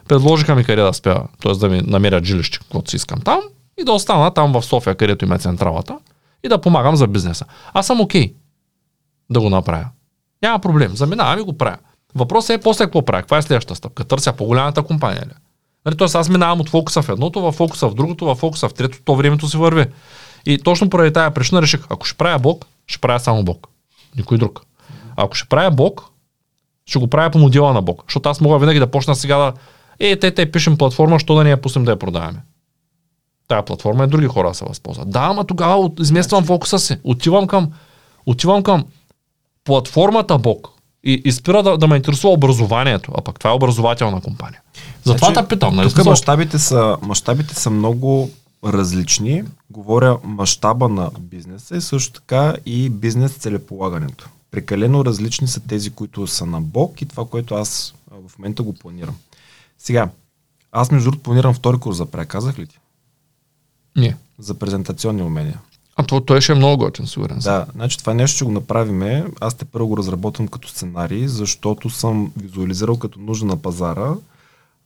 предложиха 0.09 0.55
ми 0.55 0.65
къде 0.65 0.83
да 0.83 0.93
спя, 0.93 1.23
т.е. 1.43 1.53
да 1.53 1.69
ми 1.69 1.83
намерят 1.87 2.25
жилище, 2.25 2.59
каквото 2.59 2.91
си 2.91 2.97
искам 2.97 3.21
там 3.21 3.41
и 3.81 3.85
да 3.85 3.93
остана 3.93 4.31
там 4.31 4.53
в 4.53 4.63
София, 4.63 4.95
където 4.95 5.25
има 5.25 5.39
централата 5.39 5.99
и 6.45 6.49
да 6.49 6.61
помагам 6.61 6.97
за 6.97 7.07
бизнеса. 7.07 7.45
Аз 7.73 7.87
съм 7.87 8.01
окей. 8.01 8.29
Okay 8.29 8.40
да 9.31 9.41
го 9.41 9.51
направя. 9.51 9.87
Няма 10.43 10.59
проблем. 10.59 10.97
Заминавам 10.97 11.39
и 11.39 11.43
го 11.43 11.59
правя. 11.59 11.79
Въпросът 12.15 12.51
е 12.51 12.61
после 12.61 12.85
какво 12.85 13.05
правя. 13.05 13.23
Каква 13.23 13.39
е 13.39 13.43
следващата 13.43 13.75
стъпка? 13.75 14.05
Търся 14.05 14.33
по-голямата 14.33 14.83
компания 14.83 15.23
ли? 15.23 15.33
Нали, 15.87 15.97
тоест 15.97 16.15
аз 16.15 16.29
минавам 16.29 16.61
от 16.61 16.69
фокуса 16.69 17.03
в 17.03 17.09
едното, 17.09 17.41
в 17.41 17.53
фокуса 17.53 17.89
в 17.89 17.95
другото, 17.95 18.27
в 18.27 18.35
фокуса 18.35 18.69
в 18.69 18.75
третото, 18.75 19.05
то 19.05 19.17
времето 19.17 19.49
си 19.49 19.57
върви. 19.57 19.87
И 20.47 20.59
точно 20.59 20.91
поради 20.91 21.13
тази 21.13 21.35
причина 21.35 21.63
реших, 21.63 21.81
ако 21.91 22.07
ще 22.07 22.19
правя 22.19 22.39
Бог, 22.39 22.67
ще 22.87 22.99
правя 22.99 23.21
само 23.21 23.45
Бог. 23.45 23.69
Никой 24.17 24.39
друг. 24.39 24.61
Ако 25.17 25.35
ще 25.35 25.49
правя 25.49 25.71
Бог, 25.71 26.11
ще 26.87 26.99
го 26.99 27.07
правя 27.07 27.31
по 27.31 27.39
модела 27.39 27.73
на 27.73 27.83
Бог. 27.83 28.05
Защото 28.07 28.29
аз 28.29 28.41
мога 28.41 28.59
винаги 28.59 28.79
да 28.79 28.87
почна 28.87 29.15
сега 29.15 29.37
да. 29.37 29.53
Е, 30.01 30.17
те, 30.17 30.31
те 30.31 30.53
пишем 30.53 30.79
платформа, 30.79 31.19
що 31.19 31.35
да 31.35 31.45
не 31.45 31.51
я 31.51 31.61
пуснем 31.61 31.85
да 31.85 31.91
я 31.91 31.99
продаваме. 31.99 32.43
Тая 33.49 33.65
платформа 33.65 34.05
е 34.05 34.07
други 34.07 34.27
хора 34.27 34.55
се 34.55 34.65
възползват. 34.65 35.11
Да, 35.11 35.21
ама 35.21 35.45
тогава 35.45 35.91
измествам 36.01 36.45
фокуса 36.45 36.79
си. 36.79 36.99
Отивам 37.05 37.47
към, 37.47 37.73
отивам 38.27 38.63
към 38.63 38.85
платформата 39.65 40.39
Бог, 40.39 40.69
И, 41.05 41.23
и 41.25 41.33
спира 41.33 41.63
да, 41.63 41.79
да 41.79 41.89
ме 41.89 41.97
интересува 41.97 42.35
образованието, 42.35 43.13
а 43.19 43.23
пък 43.23 43.39
това 43.39 43.51
е 43.51 43.55
образователна 43.55 44.21
компания. 44.21 44.61
Затова 45.05 45.33
Значи, 45.33 45.43
те 45.43 45.55
питам, 45.55 45.77
нали? 45.77 45.95
Тук 45.95 46.05
мащабите 46.05 46.59
са, 46.59 46.97
мащабите 47.03 47.55
са 47.55 47.71
много 47.71 48.31
различни. 48.65 49.45
Говоря 49.71 50.19
мащаба 50.25 50.89
на 50.89 51.11
бизнеса 51.21 51.77
и 51.77 51.81
също 51.81 52.21
така 52.21 52.55
и 52.67 52.91
бизнес 52.91 53.33
целеполагането. 53.33 54.29
Прекалено 54.51 55.05
различни 55.05 55.49
са 55.49 55.61
тези, 55.61 55.91
които 55.91 56.27
са 56.27 56.47
на 56.47 56.61
бок 56.61 57.03
и 57.03 57.07
това, 57.07 57.25
което 57.27 57.55
аз 57.55 57.95
в 58.11 58.39
момента 58.39 58.63
го 58.63 58.73
планирам. 58.73 59.17
Сега, 59.79 60.09
аз 60.73 60.91
между 60.91 61.11
другото 61.11 61.23
планирам 61.23 61.55
втори 61.55 61.79
курс 61.79 61.97
за 61.97 62.07
правя, 62.07 62.27
казах 62.27 62.59
ли 62.59 62.67
ти? 62.67 62.79
Не. 63.97 64.17
За 64.39 64.55
презентационни 64.55 65.23
умения. 65.23 65.59
А 65.97 66.03
то, 66.03 66.21
той 66.21 66.41
ще 66.41 66.53
е 66.53 66.55
много 66.55 66.85
готин, 66.85 67.07
сигурен. 67.07 67.39
Да, 67.39 67.67
значи 67.75 67.99
това 67.99 68.15
нещо 68.15 68.37
ще 68.37 68.45
го 68.45 68.51
направиме. 68.51 69.27
Аз 69.41 69.55
те 69.55 69.65
първо 69.65 69.89
го 69.89 69.97
разработвам 69.97 70.49
като 70.49 70.69
сценарий, 70.69 71.29
защото 71.29 71.91
съм 71.91 72.33
визуализирал 72.37 72.99
като 72.99 73.21
нужда 73.21 73.47
на 73.47 73.57
пазара 73.57 74.15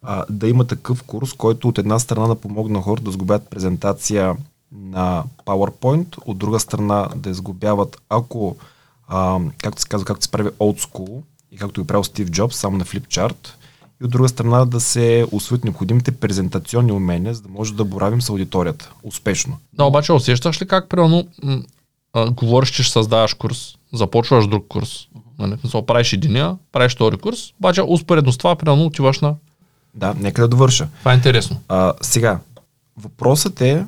а, 0.04 0.24
да 0.30 0.48
има 0.48 0.64
такъв 0.64 1.02
курс, 1.02 1.32
който 1.32 1.68
от 1.68 1.78
една 1.78 1.98
страна 1.98 2.26
да 2.26 2.34
помогна 2.34 2.82
хората 2.82 3.04
да 3.04 3.10
сгубят 3.10 3.50
презентация 3.50 4.36
на 4.72 5.24
PowerPoint, 5.46 6.16
от 6.26 6.38
друга 6.38 6.60
страна 6.60 7.08
да 7.16 7.30
изгубяват, 7.30 8.02
ако, 8.08 8.56
а, 9.08 9.40
както 9.62 9.82
се 9.82 9.88
казва, 9.88 10.04
както 10.04 10.24
се 10.24 10.30
прави 10.30 10.48
old 10.48 10.86
school 10.86 11.22
и 11.52 11.56
както 11.56 11.80
го 11.80 11.86
правил 11.86 12.04
Стив 12.04 12.30
Джобс, 12.30 12.56
само 12.56 12.78
на 12.78 12.84
флипчарт, 12.84 13.58
и 14.04 14.06
от 14.06 14.10
друга 14.10 14.28
страна 14.28 14.64
да 14.64 14.80
се 14.80 15.26
усвоят 15.32 15.64
необходимите 15.64 16.12
презентационни 16.12 16.92
умения, 16.92 17.34
за 17.34 17.42
да 17.42 17.48
може 17.48 17.74
да 17.74 17.84
боравим 17.84 18.22
с 18.22 18.28
аудиторията 18.28 18.92
успешно. 19.02 19.58
Да, 19.72 19.84
обаче 19.84 20.12
усещаш 20.12 20.62
ли 20.62 20.66
как, 20.66 20.88
примерно, 20.88 21.26
м- 21.42 21.62
а, 22.12 22.30
говориш, 22.30 22.70
че 22.70 22.82
ще 22.82 22.92
създаваш 22.92 23.34
курс, 23.34 23.74
започваш 23.92 24.46
друг 24.46 24.66
курс, 24.68 24.88
нали? 25.38 25.56
Смисъл, 25.60 25.86
правиш 25.86 26.12
единия, 26.12 26.56
правиш 26.72 26.92
втори 26.92 27.16
курс, 27.16 27.38
обаче 27.58 27.82
успоредно 27.82 28.32
с 28.32 28.38
това, 28.38 28.56
примерно, 28.56 28.84
отиваш 28.84 29.20
на... 29.20 29.34
Да, 29.94 30.14
нека 30.18 30.42
да 30.42 30.48
довърша. 30.48 30.88
Това 30.98 31.12
е 31.12 31.16
интересно. 31.16 31.60
А, 31.68 31.92
сега, 32.02 32.38
въпросът 32.96 33.60
е 33.60 33.84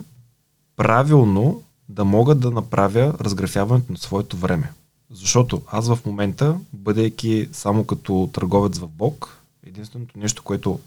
правилно 0.77 1.63
да 1.89 2.05
мога 2.05 2.35
да 2.35 2.51
направя 2.51 3.15
разграфяването 3.21 3.93
на 3.93 3.99
своето 3.99 4.37
време. 4.37 4.73
Защото 5.11 5.63
аз 5.71 5.89
в 5.89 5.99
момента, 6.07 6.57
бъдейки 6.73 7.49
само 7.53 7.85
като 7.85 8.31
търговец 8.33 8.79
в 8.79 8.89
Бог, 8.89 9.43
единственото 9.77 10.19
нещо, 10.19 10.43
което 10.43 10.81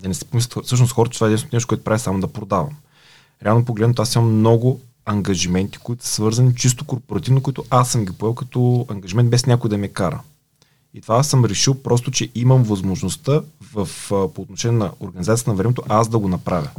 да 0.00 0.08
не 0.08 0.14
си 0.14 0.24
помислят 0.24 0.66
всъщност 0.66 0.92
хората, 0.92 1.12
че 1.12 1.18
това 1.18 1.26
е 1.26 1.30
единственото 1.30 1.56
нещо, 1.56 1.68
което 1.68 1.84
прави 1.84 1.98
само 1.98 2.20
да 2.20 2.32
продавам. 2.32 2.76
Реално 3.44 3.64
погледнато 3.64 4.02
аз 4.02 4.14
имам 4.14 4.38
много 4.38 4.80
ангажименти, 5.04 5.78
които 5.78 6.04
са 6.06 6.12
свързани 6.12 6.54
чисто 6.54 6.84
корпоративно, 6.84 7.42
които 7.42 7.64
аз 7.70 7.90
съм 7.90 8.04
ги 8.04 8.12
поел 8.12 8.34
като 8.34 8.86
ангажимент 8.88 9.30
без 9.30 9.46
някой 9.46 9.70
да 9.70 9.78
ме 9.78 9.88
кара. 9.88 10.20
И 10.94 11.00
това 11.00 11.22
съм 11.22 11.44
решил 11.44 11.74
просто, 11.82 12.10
че 12.10 12.30
имам 12.34 12.62
възможността 12.62 13.42
в, 13.72 13.88
по 14.08 14.42
отношение 14.42 14.78
на 14.78 14.92
организацията 15.00 15.50
на 15.50 15.56
времето 15.56 15.82
аз 15.88 16.08
да 16.08 16.18
го 16.18 16.28
направя. 16.28 16.70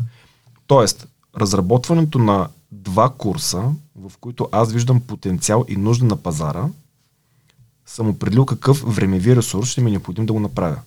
Тоест, 0.68 1.08
разработването 1.38 2.20
на 2.20 2.48
два 2.72 3.14
курса, 3.18 3.64
в 3.96 4.12
които 4.20 4.50
аз 4.52 4.72
виждам 4.72 5.02
потенциал 5.02 5.66
и 5.68 5.78
нужда 5.78 6.06
на 6.06 6.16
пазара, 6.16 6.70
съм 7.86 8.10
определил 8.10 8.46
какъв 8.46 8.96
времеви 8.96 9.36
ресурс 9.36 9.70
ще 9.70 9.82
ми 9.82 9.90
е 9.90 9.92
необходим 9.92 10.26
да 10.26 10.34
го 10.34 10.40
направя. 10.40 10.80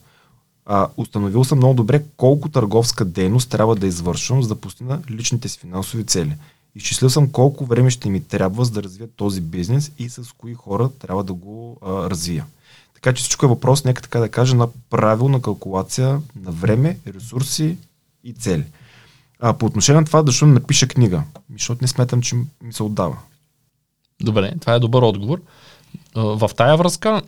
А, 0.71 0.89
установил 0.97 1.45
съм 1.45 1.59
много 1.59 1.75
добре 1.75 2.05
колко 2.17 2.49
търговска 2.49 3.05
дейност 3.05 3.51
трябва 3.51 3.77
да 3.77 3.87
извършвам, 3.87 4.43
за 4.43 4.49
да 4.49 4.61
постигна 4.61 5.03
личните 5.11 5.49
си 5.49 5.59
финансови 5.59 6.05
цели. 6.05 6.37
Изчислил 6.75 7.11
съм 7.11 7.31
колко 7.31 7.65
време 7.65 7.91
ще 7.91 8.11
ми 8.11 8.25
трябва 8.25 8.65
за 8.65 8.71
да 8.71 8.83
развия 8.83 9.09
този 9.17 9.41
бизнес 9.41 9.93
и 9.99 10.09
с 10.09 10.23
кои 10.39 10.55
хора 10.55 10.91
трябва 10.99 11.25
да 11.25 11.33
го 11.33 11.79
а, 11.83 12.11
развия. 12.11 12.47
Така 12.95 13.13
че 13.13 13.23
всичко 13.23 13.47
е 13.47 13.49
въпрос, 13.49 13.85
нека 13.85 14.03
така 14.03 14.21
да 14.21 14.29
кажа, 14.29 14.57
на 14.57 14.69
правилна 14.91 15.43
калкулация 15.43 16.21
на 16.43 16.51
време, 16.51 16.99
ресурси 17.07 17.77
и 18.25 18.33
цели. 18.33 18.65
А 19.41 19.53
по 19.53 19.67
отношение 19.67 20.01
на 20.01 20.07
това, 20.07 20.23
защо 20.27 20.47
не 20.47 20.53
напиша 20.53 20.89
книга? 20.89 21.23
Защото 21.53 21.85
не 21.85 21.89
сметам, 21.89 22.23
че 22.23 22.37
ми 22.37 22.73
се 22.73 22.83
отдава. 22.83 23.17
Добре, 24.21 24.53
това 24.61 24.75
е 24.75 24.79
добър 24.79 25.03
отговор. 25.03 25.41
В 26.15 26.51
тая 26.57 26.77
връзка, 26.77 27.23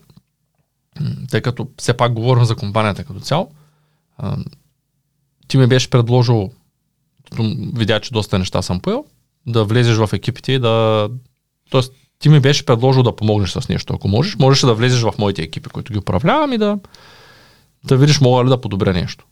тъй 1.30 1.41
като 1.41 1.68
все 1.78 1.97
пак 1.97 2.12
говорим 2.12 2.45
за 2.45 2.57
компанията 2.57 3.05
като 3.05 3.20
цяло, 3.20 3.51
ти 5.49 5.59
ми 5.59 5.66
беше 5.66 5.91
предложил, 5.91 6.51
видя, 7.74 8.01
че 8.01 8.12
доста 8.12 8.38
неща 8.38 8.62
съм 8.62 8.80
поел, 8.80 9.05
да 9.47 9.64
влезеш 9.64 9.97
в 9.97 10.11
екипите 10.12 10.53
и 10.53 10.59
да... 10.59 11.09
Тоест, 11.70 11.93
ти 12.18 12.28
ми 12.28 12.41
беше 12.41 12.66
предложил 12.66 13.03
да 13.03 13.16
помогнеш 13.16 13.51
с 13.51 13.68
нещо, 13.68 13.95
ако 13.95 14.09
можеш. 14.09 14.36
Можеш 14.36 14.62
да 14.62 14.74
влезеш 14.74 15.03
в 15.03 15.14
моите 15.18 15.43
екипи, 15.43 15.68
които 15.68 15.93
ги 15.93 15.99
управлявам 15.99 16.53
и 16.53 16.59
да, 16.59 16.78
да 17.84 17.97
видиш 17.97 18.20
мога 18.20 18.45
ли 18.45 18.49
да 18.49 18.61
подобря 18.61 18.93
нещо. 18.93 19.26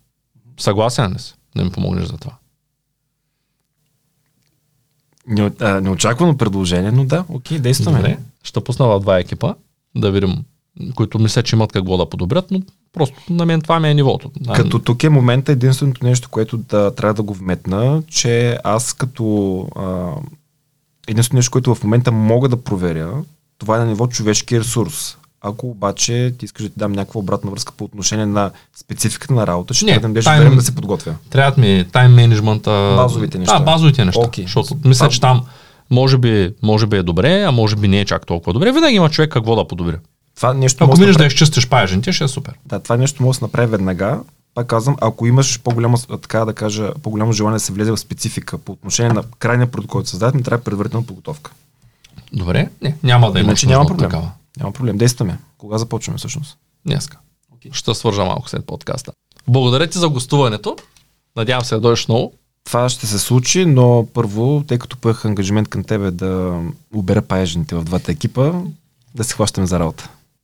Съгласен 0.60 1.12
ли 1.12 1.18
си 1.18 1.34
да 1.56 1.64
ми 1.64 1.70
помогнеш 1.70 2.04
за 2.04 2.16
това? 2.18 2.36
Не, 5.26 5.50
а, 5.60 5.80
неочаквано 5.80 6.36
предложение, 6.36 6.92
но 6.92 7.04
да, 7.04 7.24
окей, 7.28 7.58
действаме. 7.58 7.98
Добре. 7.98 8.18
Ще 8.42 8.64
пусна 8.64 8.86
в 8.86 9.00
два 9.00 9.18
екипа, 9.18 9.54
да 9.96 10.10
видим, 10.10 10.44
които 10.94 11.18
мисля, 11.18 11.42
че 11.42 11.56
имат 11.56 11.72
какво 11.72 11.96
да 11.96 12.10
подобрят, 12.10 12.50
но 12.50 12.62
просто 12.92 13.16
на 13.30 13.46
мен 13.46 13.60
това 13.60 13.80
ми 13.80 13.90
е 13.90 13.94
нивото. 13.94 14.30
А, 14.48 14.52
Като 14.52 14.78
тук 14.78 15.04
е 15.04 15.08
момента 15.08 15.52
единственото 15.52 16.04
нещо, 16.04 16.28
което 16.28 16.56
да 16.56 16.94
трябва 16.94 17.14
да 17.14 17.22
го 17.22 17.34
вметна, 17.34 18.02
че 18.06 18.58
аз 18.64 18.92
като 18.92 19.58
а, 19.76 20.10
единственото 21.08 21.36
нещо, 21.36 21.50
което 21.50 21.74
в 21.74 21.84
момента 21.84 22.12
мога 22.12 22.48
да 22.48 22.56
проверя, 22.56 23.12
това 23.58 23.76
е 23.76 23.78
на 23.78 23.86
ниво 23.86 24.06
човешки 24.06 24.60
ресурс. 24.60 25.16
Ако 25.40 25.66
обаче 25.66 26.34
ти 26.38 26.44
искаш 26.44 26.62
да 26.62 26.68
ти 26.68 26.74
дам 26.78 26.92
някаква 26.92 27.18
обратна 27.18 27.50
връзка 27.50 27.72
по 27.76 27.84
отношение 27.84 28.26
на 28.26 28.50
спецификата 28.76 29.34
на 29.34 29.46
работа, 29.46 29.74
ще 29.74 29.86
трябва 29.86 30.00
да 30.00 30.08
дадеш 30.08 30.24
време 30.24 30.56
да 30.56 30.62
се 30.62 30.74
подготвя. 30.74 31.14
Трябват 31.30 31.58
ми 31.58 31.84
тайм 31.92 32.12
менеджмента. 32.12 32.94
Базовите 32.96 33.38
неща. 33.38 33.58
Да, 33.58 33.64
базовите 33.64 34.04
неща. 34.04 34.20
Окей. 34.20 34.44
Защото 34.44 34.76
мисля, 34.84 35.08
че 35.08 35.20
там 35.20 35.42
може 35.90 36.18
би, 36.18 36.54
може 36.62 36.86
би 36.86 36.96
е 36.96 37.02
добре, 37.02 37.42
а 37.42 37.52
може 37.52 37.76
би 37.76 37.88
не 37.88 38.00
е 38.00 38.04
чак 38.04 38.26
толкова 38.26 38.52
добре. 38.52 38.72
Винаги 38.72 38.96
има 38.96 39.10
човек 39.10 39.30
какво 39.30 39.56
да 39.56 39.68
подобри. 39.68 39.96
Това 40.38 40.54
нещо 40.54 40.84
Ако 40.84 40.94
да 40.94 41.00
минеш 41.00 41.16
да 41.16 41.18
направи- 41.18 41.34
изчистиш 41.34 41.68
паяжните, 41.68 42.12
ще 42.12 42.24
е 42.24 42.28
супер. 42.28 42.54
Да, 42.66 42.80
това 42.80 42.96
нещо 42.96 43.22
може 43.22 43.36
да 43.36 43.38
се 43.38 43.44
направи 43.44 43.66
веднага. 43.66 44.20
Пак 44.54 44.66
казвам, 44.66 44.96
ако 45.00 45.26
имаш 45.26 45.60
по-голямо, 45.60 45.98
така 45.98 46.44
да 46.44 46.52
кажа, 46.52 46.92
по-голямо 47.02 47.32
желание 47.32 47.56
да 47.56 47.60
се 47.60 47.72
влезе 47.72 47.90
в 47.92 47.96
специфика 47.96 48.58
по 48.58 48.72
отношение 48.72 49.12
на 49.12 49.22
крайния 49.38 49.70
продукт, 49.70 49.90
който 49.90 50.08
създадат, 50.08 50.34
ми 50.34 50.42
трябва 50.42 50.64
предварителна 50.64 51.06
подготовка. 51.06 51.50
Добре? 52.32 52.68
Не, 52.82 52.96
няма 53.02 53.32
да 53.32 53.40
имаш 53.40 53.62
няма 53.62 53.86
проблем. 53.86 54.10
такава. 54.10 54.30
Няма 54.58 54.72
проблем. 54.72 54.98
Действаме. 54.98 55.38
Кога 55.58 55.78
започваме 55.78 56.18
всъщност? 56.18 56.56
Днеска. 56.86 57.18
Ще 57.72 57.94
свържа 57.94 58.24
малко 58.24 58.48
след 58.48 58.66
подкаста. 58.66 59.12
Благодаря 59.48 59.86
ти 59.86 59.98
за 59.98 60.08
гостуването. 60.08 60.76
Надявам 61.36 61.64
се 61.64 61.74
да 61.74 61.80
дойдеш 61.80 62.08
много. 62.08 62.32
Това 62.64 62.88
ще 62.88 63.06
се 63.06 63.18
случи, 63.18 63.66
но 63.66 64.06
първо, 64.14 64.64
тъй 64.66 64.78
като 64.78 64.96
поех 64.96 65.24
ангажимент 65.24 65.68
към 65.68 65.84
тебе 65.84 66.10
да 66.10 66.60
обера 66.94 67.22
паежните 67.22 67.74
в 67.74 67.84
двата 67.84 68.12
екипа, 68.12 68.52
да 69.14 69.24
се 69.24 69.34
хващаме 69.34 69.66
за 69.66 69.78
работа. 69.80 70.08